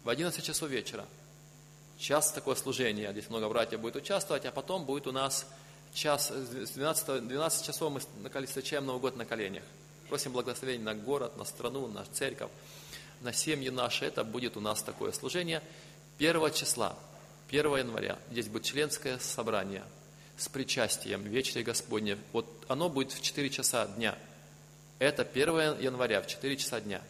[0.02, 1.06] в 11 часов вечера–
[2.00, 5.46] час такое служение, здесь много братьев будет участвовать, а потом будет у нас
[5.92, 8.00] час, с 12, 12 часов мы
[8.46, 9.62] встречаем Новый год на коленях.
[10.08, 12.50] Просим благословения на город, на страну, на церковь,
[13.20, 14.06] на семьи наши.
[14.06, 15.62] Это будет у нас такое служение.
[16.18, 16.96] 1 числа,
[17.48, 19.84] 1 января, здесь будет членское собрание
[20.36, 22.18] с причастием Вечной Господне.
[22.32, 24.18] Вот оно будет в 4 часа дня.
[24.98, 27.02] Это 1 января в 4 часа дня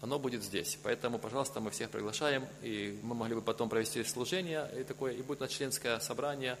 [0.00, 0.78] оно будет здесь.
[0.82, 5.22] Поэтому, пожалуйста, мы всех приглашаем, и мы могли бы потом провести служение, и, такое, и
[5.22, 6.56] будет на членское собрание,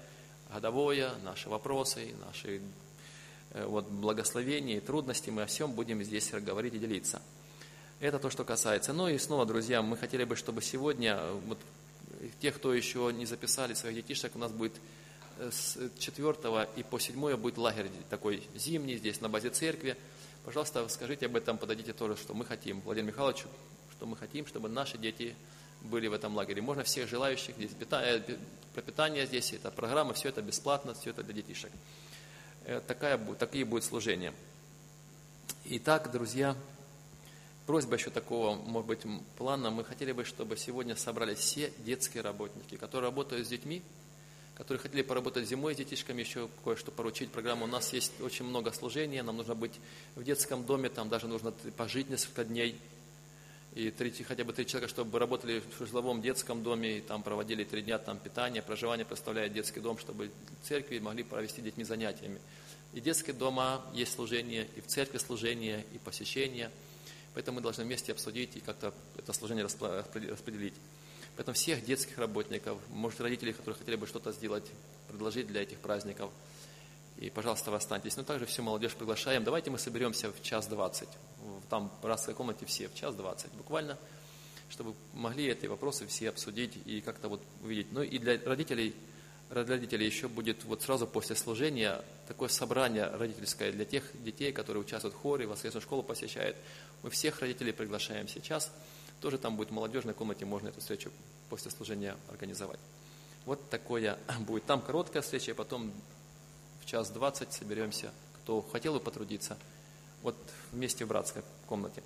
[0.52, 2.60] годовое, наши вопросы, наши
[3.50, 7.22] э, вот, благословения и трудности, мы о всем будем здесь говорить и делиться.
[8.00, 8.92] Это то, что касается.
[8.92, 11.58] Ну и снова, друзья, мы хотели бы, чтобы сегодня, вот,
[12.40, 14.74] тех, кто еще не записали своих детишек, у нас будет
[15.38, 19.96] э, с 4 и по 7 будет лагерь такой зимний здесь на базе церкви.
[20.44, 22.80] Пожалуйста, скажите об этом, подойдите тоже, что мы хотим.
[22.80, 23.44] Владимир Михайлович,
[23.92, 25.34] что мы хотим, чтобы наши дети
[25.82, 26.62] были в этом лагере.
[26.62, 28.22] Можно всех желающих, здесь питание,
[28.74, 31.70] пропитание здесь, это программа, все это бесплатно, все это для детишек.
[32.64, 34.32] Э, такая, такие будут служения.
[35.64, 36.56] Итак, друзья,
[37.66, 39.00] просьба еще такого, может быть,
[39.36, 39.70] плана.
[39.70, 43.82] Мы хотели бы, чтобы сегодня собрались все детские работники, которые работают с детьми,
[44.58, 47.64] которые хотели поработать зимой с детишками, еще кое-что поручить программу.
[47.64, 49.78] У нас есть очень много служений, нам нужно быть
[50.16, 52.76] в детском доме, там даже нужно пожить несколько дней.
[53.74, 57.62] И три, хотя бы три человека, чтобы работали в жилом детском доме, и там проводили
[57.62, 60.32] три дня там питание, проживание, представляя детский дом, чтобы
[60.64, 62.40] церкви могли провести детьми занятиями.
[62.94, 66.72] И детские дома есть служение, и в церкви служение, и посещение.
[67.34, 70.74] Поэтому мы должны вместе обсудить и как-то это служение распределить.
[71.38, 74.64] Поэтому всех детских работников, может, родителей, которые хотели бы что-то сделать,
[75.06, 76.32] предложить для этих праздников,
[77.16, 78.16] и, пожалуйста, вы останьтесь.
[78.16, 79.44] Но также всю молодежь приглашаем.
[79.44, 81.08] Давайте мы соберемся в час двадцать.
[81.70, 83.96] Там в братской комнате все в час двадцать буквально.
[84.70, 87.92] чтобы могли эти вопросы все обсудить и как-то вот увидеть.
[87.92, 88.94] Ну и для родителей,
[89.50, 95.14] родителей еще будет вот сразу после служения такое собрание родительское для тех детей, которые участвуют
[95.14, 96.56] в хоре, воскресную школу посещают.
[97.02, 98.70] Мы всех родителей приглашаем сейчас.
[99.20, 101.10] Тоже там будет в молодежной комнате, можно эту встречу
[101.48, 102.78] после служения организовать.
[103.46, 104.64] Вот такое будет.
[104.66, 105.92] Там короткая встреча, и потом
[106.80, 108.12] в час двадцать соберемся,
[108.42, 109.58] кто хотел бы потрудиться,
[110.22, 110.36] вот
[110.72, 112.02] вместе в братской комнате.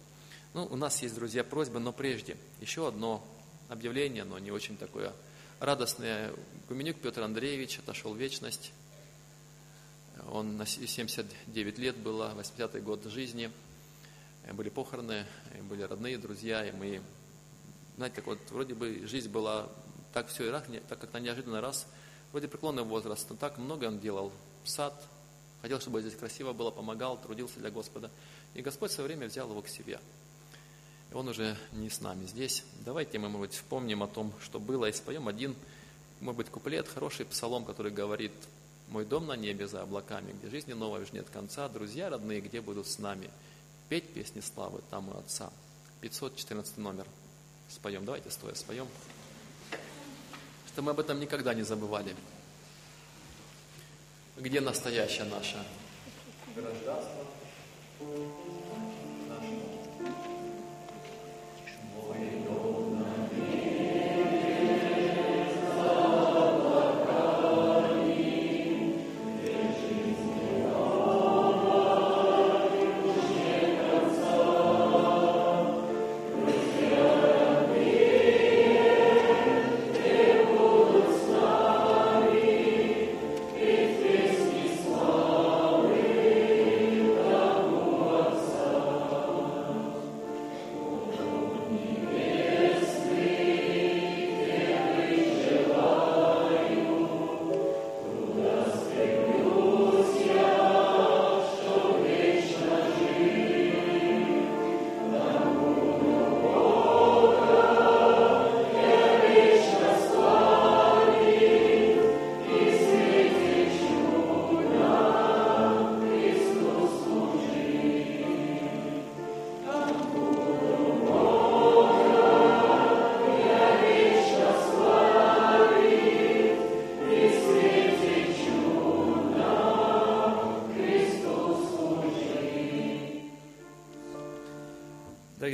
[0.54, 3.24] Ну, у нас есть, друзья, просьба, но прежде еще одно
[3.68, 5.12] объявление, но не очень такое
[5.60, 6.32] радостное.
[6.68, 8.72] Гуменюк Петр Андреевич отошел в вечность.
[10.30, 13.50] Он на 79 лет было, 80-й год жизни.
[14.50, 15.26] Были похороны,
[15.62, 17.02] были родные, друзья, и мы,
[17.96, 19.68] знаете, как вот вроде бы жизнь была
[20.12, 21.86] так все, и так как-то неожиданно раз,
[22.32, 24.32] вроде преклонный возраст, но так много он делал.
[24.64, 24.94] Сад,
[25.62, 28.10] хотел, чтобы здесь красиво было, помогал, трудился для Господа.
[28.54, 30.00] И Господь в свое время взял его к себе–
[31.14, 32.64] он уже не с нами здесь.
[32.84, 35.54] Давайте мы, может быть, вспомним о том, что было, и споем один,
[36.20, 38.32] может быть, куплет, хороший псалом, который говорит
[38.88, 42.60] «Мой дом на небе за облаками, где жизни новой уж нет конца, друзья родные, где
[42.60, 43.30] будут с нами?
[43.92, 45.50] Петь песни славы там у Отца».
[46.00, 47.06] 514 номер
[47.68, 48.06] споем.
[48.06, 48.88] Давайте стоя споем.
[50.66, 52.16] Что мы об этом никогда не забывали.
[54.38, 55.62] Где настоящее наше
[56.56, 57.26] гражданство?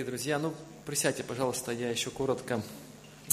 [0.04, 0.54] Друзья, ну
[0.86, 2.62] присядьте, пожалуйста, я еще коротко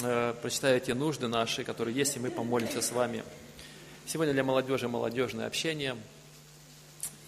[0.02, 3.24] э, прочитаю те нужды наши, которые есть, и мы помолимся с вами.
[4.08, 5.96] Сегодня для молодежи молодежное общение,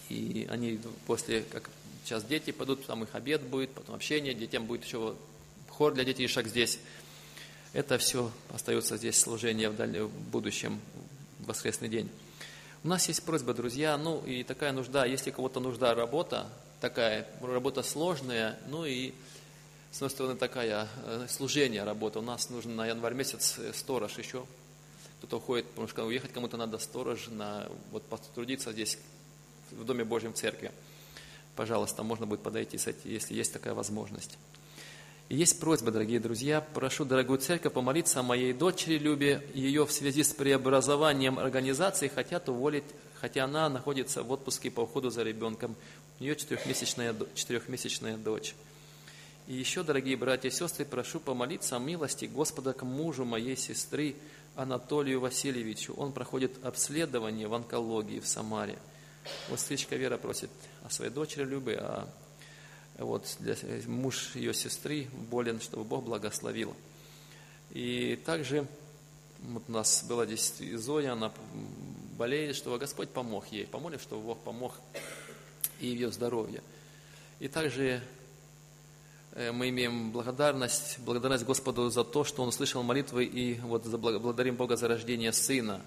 [0.08, 1.70] и они после, как
[2.04, 5.14] сейчас дети пойдут, там их обед будет, потом общение, детям будет еще
[5.68, 6.80] хор для детишек здесь.
[7.72, 10.00] Это все остается здесь служение в, даль...
[10.00, 10.80] в будущем,
[11.38, 12.10] в воскресный день.
[12.82, 16.48] У нас есть просьба, друзья, ну и такая нужда, если кого-то нужда работа,
[16.80, 19.14] такая работа сложная, ну и
[19.90, 22.18] с одной стороны, такая э, служение, работа.
[22.18, 24.44] У нас нужно на январь месяц э, сторож еще.
[25.18, 28.98] Кто-то уходит, потому что уехать кому-то надо сторож, на, вот потрудиться здесь,
[29.70, 30.72] в Доме Божьем Церкви.
[31.56, 34.38] Пожалуйста, можно будет подойти, если есть такая возможность.
[35.28, 40.22] Есть просьба, дорогие друзья, прошу дорогую церковь помолиться о моей дочери Любе, ее в связи
[40.22, 42.84] с преобразованием организации хотят уволить,
[43.20, 45.76] хотя она находится в отпуске по уходу за ребенком.
[46.18, 48.54] У нее четырехмесячная, четырехмесячная дочь.
[49.48, 54.16] И еще, дорогие братья и сестры, прошу помолиться о милости Господа к мужу моей сестры
[54.56, 55.92] Анатолию Васильевичу.
[55.92, 58.78] Он проходит обследование в онкологии в Самаре.
[59.50, 60.48] Вот сестричка Вера просит
[60.84, 62.08] о своей дочери Любе, а
[62.98, 63.56] вот для,
[63.86, 66.74] муж ее сестры болен, чтобы Бог благословил.
[67.70, 68.66] И также
[69.40, 71.32] вот у нас была здесь Зоя, она
[72.16, 73.66] болеет, чтобы Господь помог ей.
[73.66, 74.74] Помолим, чтобы Бог помог
[75.80, 76.62] и ее здоровье.
[77.38, 78.02] И также
[79.38, 84.56] Э, мы имеем благодарность, благодарность Господу за то, что Он услышал молитвы, и вот благодарим
[84.56, 85.80] Бога за рождение Сына.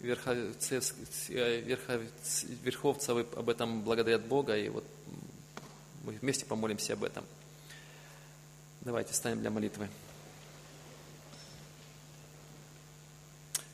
[0.00, 0.92] Верховцев,
[1.28, 1.78] э,
[2.64, 4.84] верховцевы об этом благодарят Бога, и вот
[6.02, 7.24] мы вместе помолимся об этом.
[8.80, 9.88] Давайте станем для молитвы.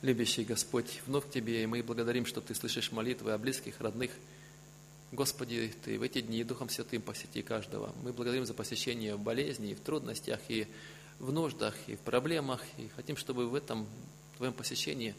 [0.01, 4.11] Любящий Господь, вновь Тебе, и мы благодарим, что Ты слышишь молитвы о близких, родных,
[5.11, 7.93] Господи, Ты в эти дни Духом Святым посети каждого.
[8.03, 10.67] Мы благодарим за посещение в болезни, и в трудностях, и
[11.17, 13.87] в нуждах, и в проблемах, и хотим, чтобы в этом
[14.37, 15.15] Твоем посещении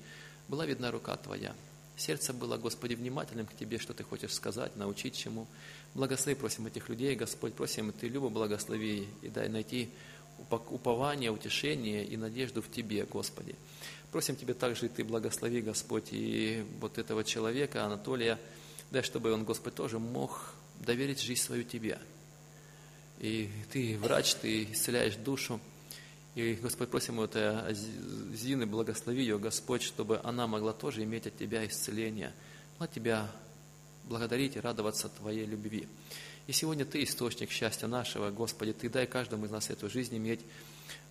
[0.48, 1.54] была видна рука Твоя.
[2.00, 5.46] Сердце было, Господи, внимательным к Тебе, что Ты хочешь сказать, научить чему.
[5.92, 9.90] Благослови, просим этих людей, Господь, просим, Ты любо благослови и дай найти
[10.48, 13.54] упование, утешение и надежду в Тебе, Господи.
[14.12, 18.38] Просим Тебя также и Ты благослови, Господь, и вот этого человека, Анатолия,
[18.90, 21.98] дай, чтобы он, Господь, тоже мог доверить жизнь свою Тебе.
[23.18, 25.60] И Ты врач, Ты исцеляешь душу.
[26.34, 27.74] И, Господь, просим вот э,
[28.34, 32.32] Зины, благослови ее, Господь, чтобы она могла тоже иметь от Тебя исцеление.
[32.74, 33.30] Могла Тебя
[34.04, 35.88] благодарить и радоваться Твоей любви.
[36.46, 40.40] И сегодня Ты источник счастья нашего, Господи, Ты дай каждому из нас эту жизнь иметь.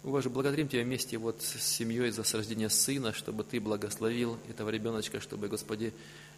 [0.04, 5.20] Боже, благодарим Тебя вместе вот с семьей за рождения сына, чтобы Ты благословил этого ребеночка,
[5.20, 5.94] чтобы, Господи,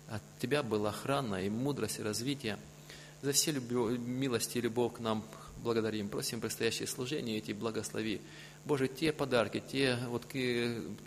[0.07, 2.57] от Тебя была охрана и мудрость, и развитие.
[3.21, 5.23] За все любовь, милости и любовь к нам
[5.63, 6.09] благодарим.
[6.09, 8.19] Просим предстоящее служение эти благослови.
[8.63, 10.27] Боже, те подарки, те, вот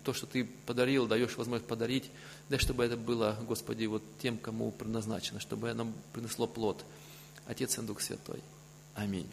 [0.03, 2.11] то, что Ты подарил, даешь возможность подарить,
[2.49, 6.83] дай, чтобы это было, Господи, вот тем, кому предназначено, чтобы оно принесло плод.
[7.47, 8.41] Отец и Дух Святой.
[8.93, 9.29] Аминь.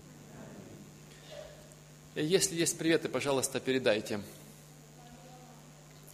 [2.15, 4.21] Если есть приветы, пожалуйста, передайте.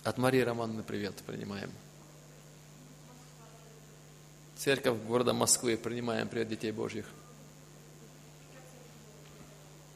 [0.04, 1.70] От Марии Романовны привет принимаем.
[4.56, 7.06] Церковь города Москвы, принимаем привет детей Божьих.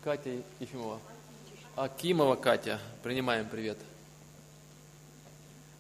[0.02, 1.00] Катя Ефимова.
[1.74, 3.78] Акимова Катя, принимаем привет.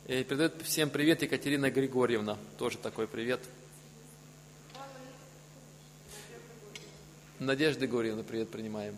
[0.06, 3.40] И передает всем привет Екатерина Григорьевна, тоже такой привет.
[7.38, 8.96] Надежда Григорьевна, привет принимаем.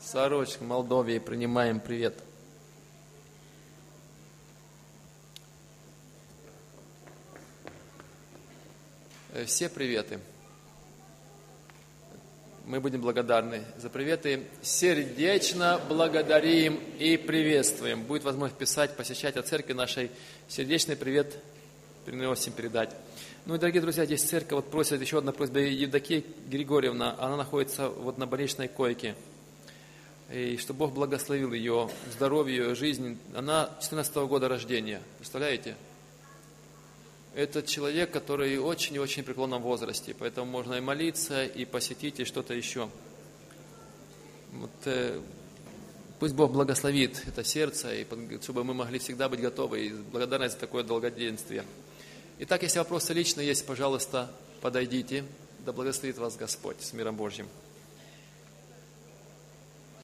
[0.00, 2.22] Сорочка, Молдовии, принимаем привет.
[9.32, 10.20] Э, Все приветы.
[12.66, 14.42] Мы будем благодарны за приветы.
[14.60, 18.02] Сердечно благодарим и приветствуем.
[18.02, 20.10] Будет возможность писать, посещать от церкви нашей.
[20.48, 21.38] Сердечный привет
[22.04, 22.90] приносим передать.
[23.44, 27.88] Ну и, дорогие друзья, здесь церковь вот просит, еще одна просьба, Евдокия Григорьевна, она находится
[27.88, 29.14] вот на больничной койке.
[30.32, 33.16] И чтобы Бог благословил ее здоровье, ее жизнь.
[33.36, 35.76] Она 14 года рождения, представляете?
[37.36, 42.18] Это человек, который очень и очень в преклонном возрасте, поэтому можно и молиться, и посетить,
[42.18, 42.88] и что-то еще.
[44.52, 45.20] Вот, э,
[46.18, 48.06] пусть Бог благословит это сердце, и
[48.40, 51.66] чтобы мы могли всегда быть готовы, и благодарность за такое долгоденствие.
[52.38, 54.30] Итак, если вопросы лично есть, пожалуйста,
[54.62, 55.22] подойдите.
[55.66, 57.48] Да благословит вас Господь с миром Божьим.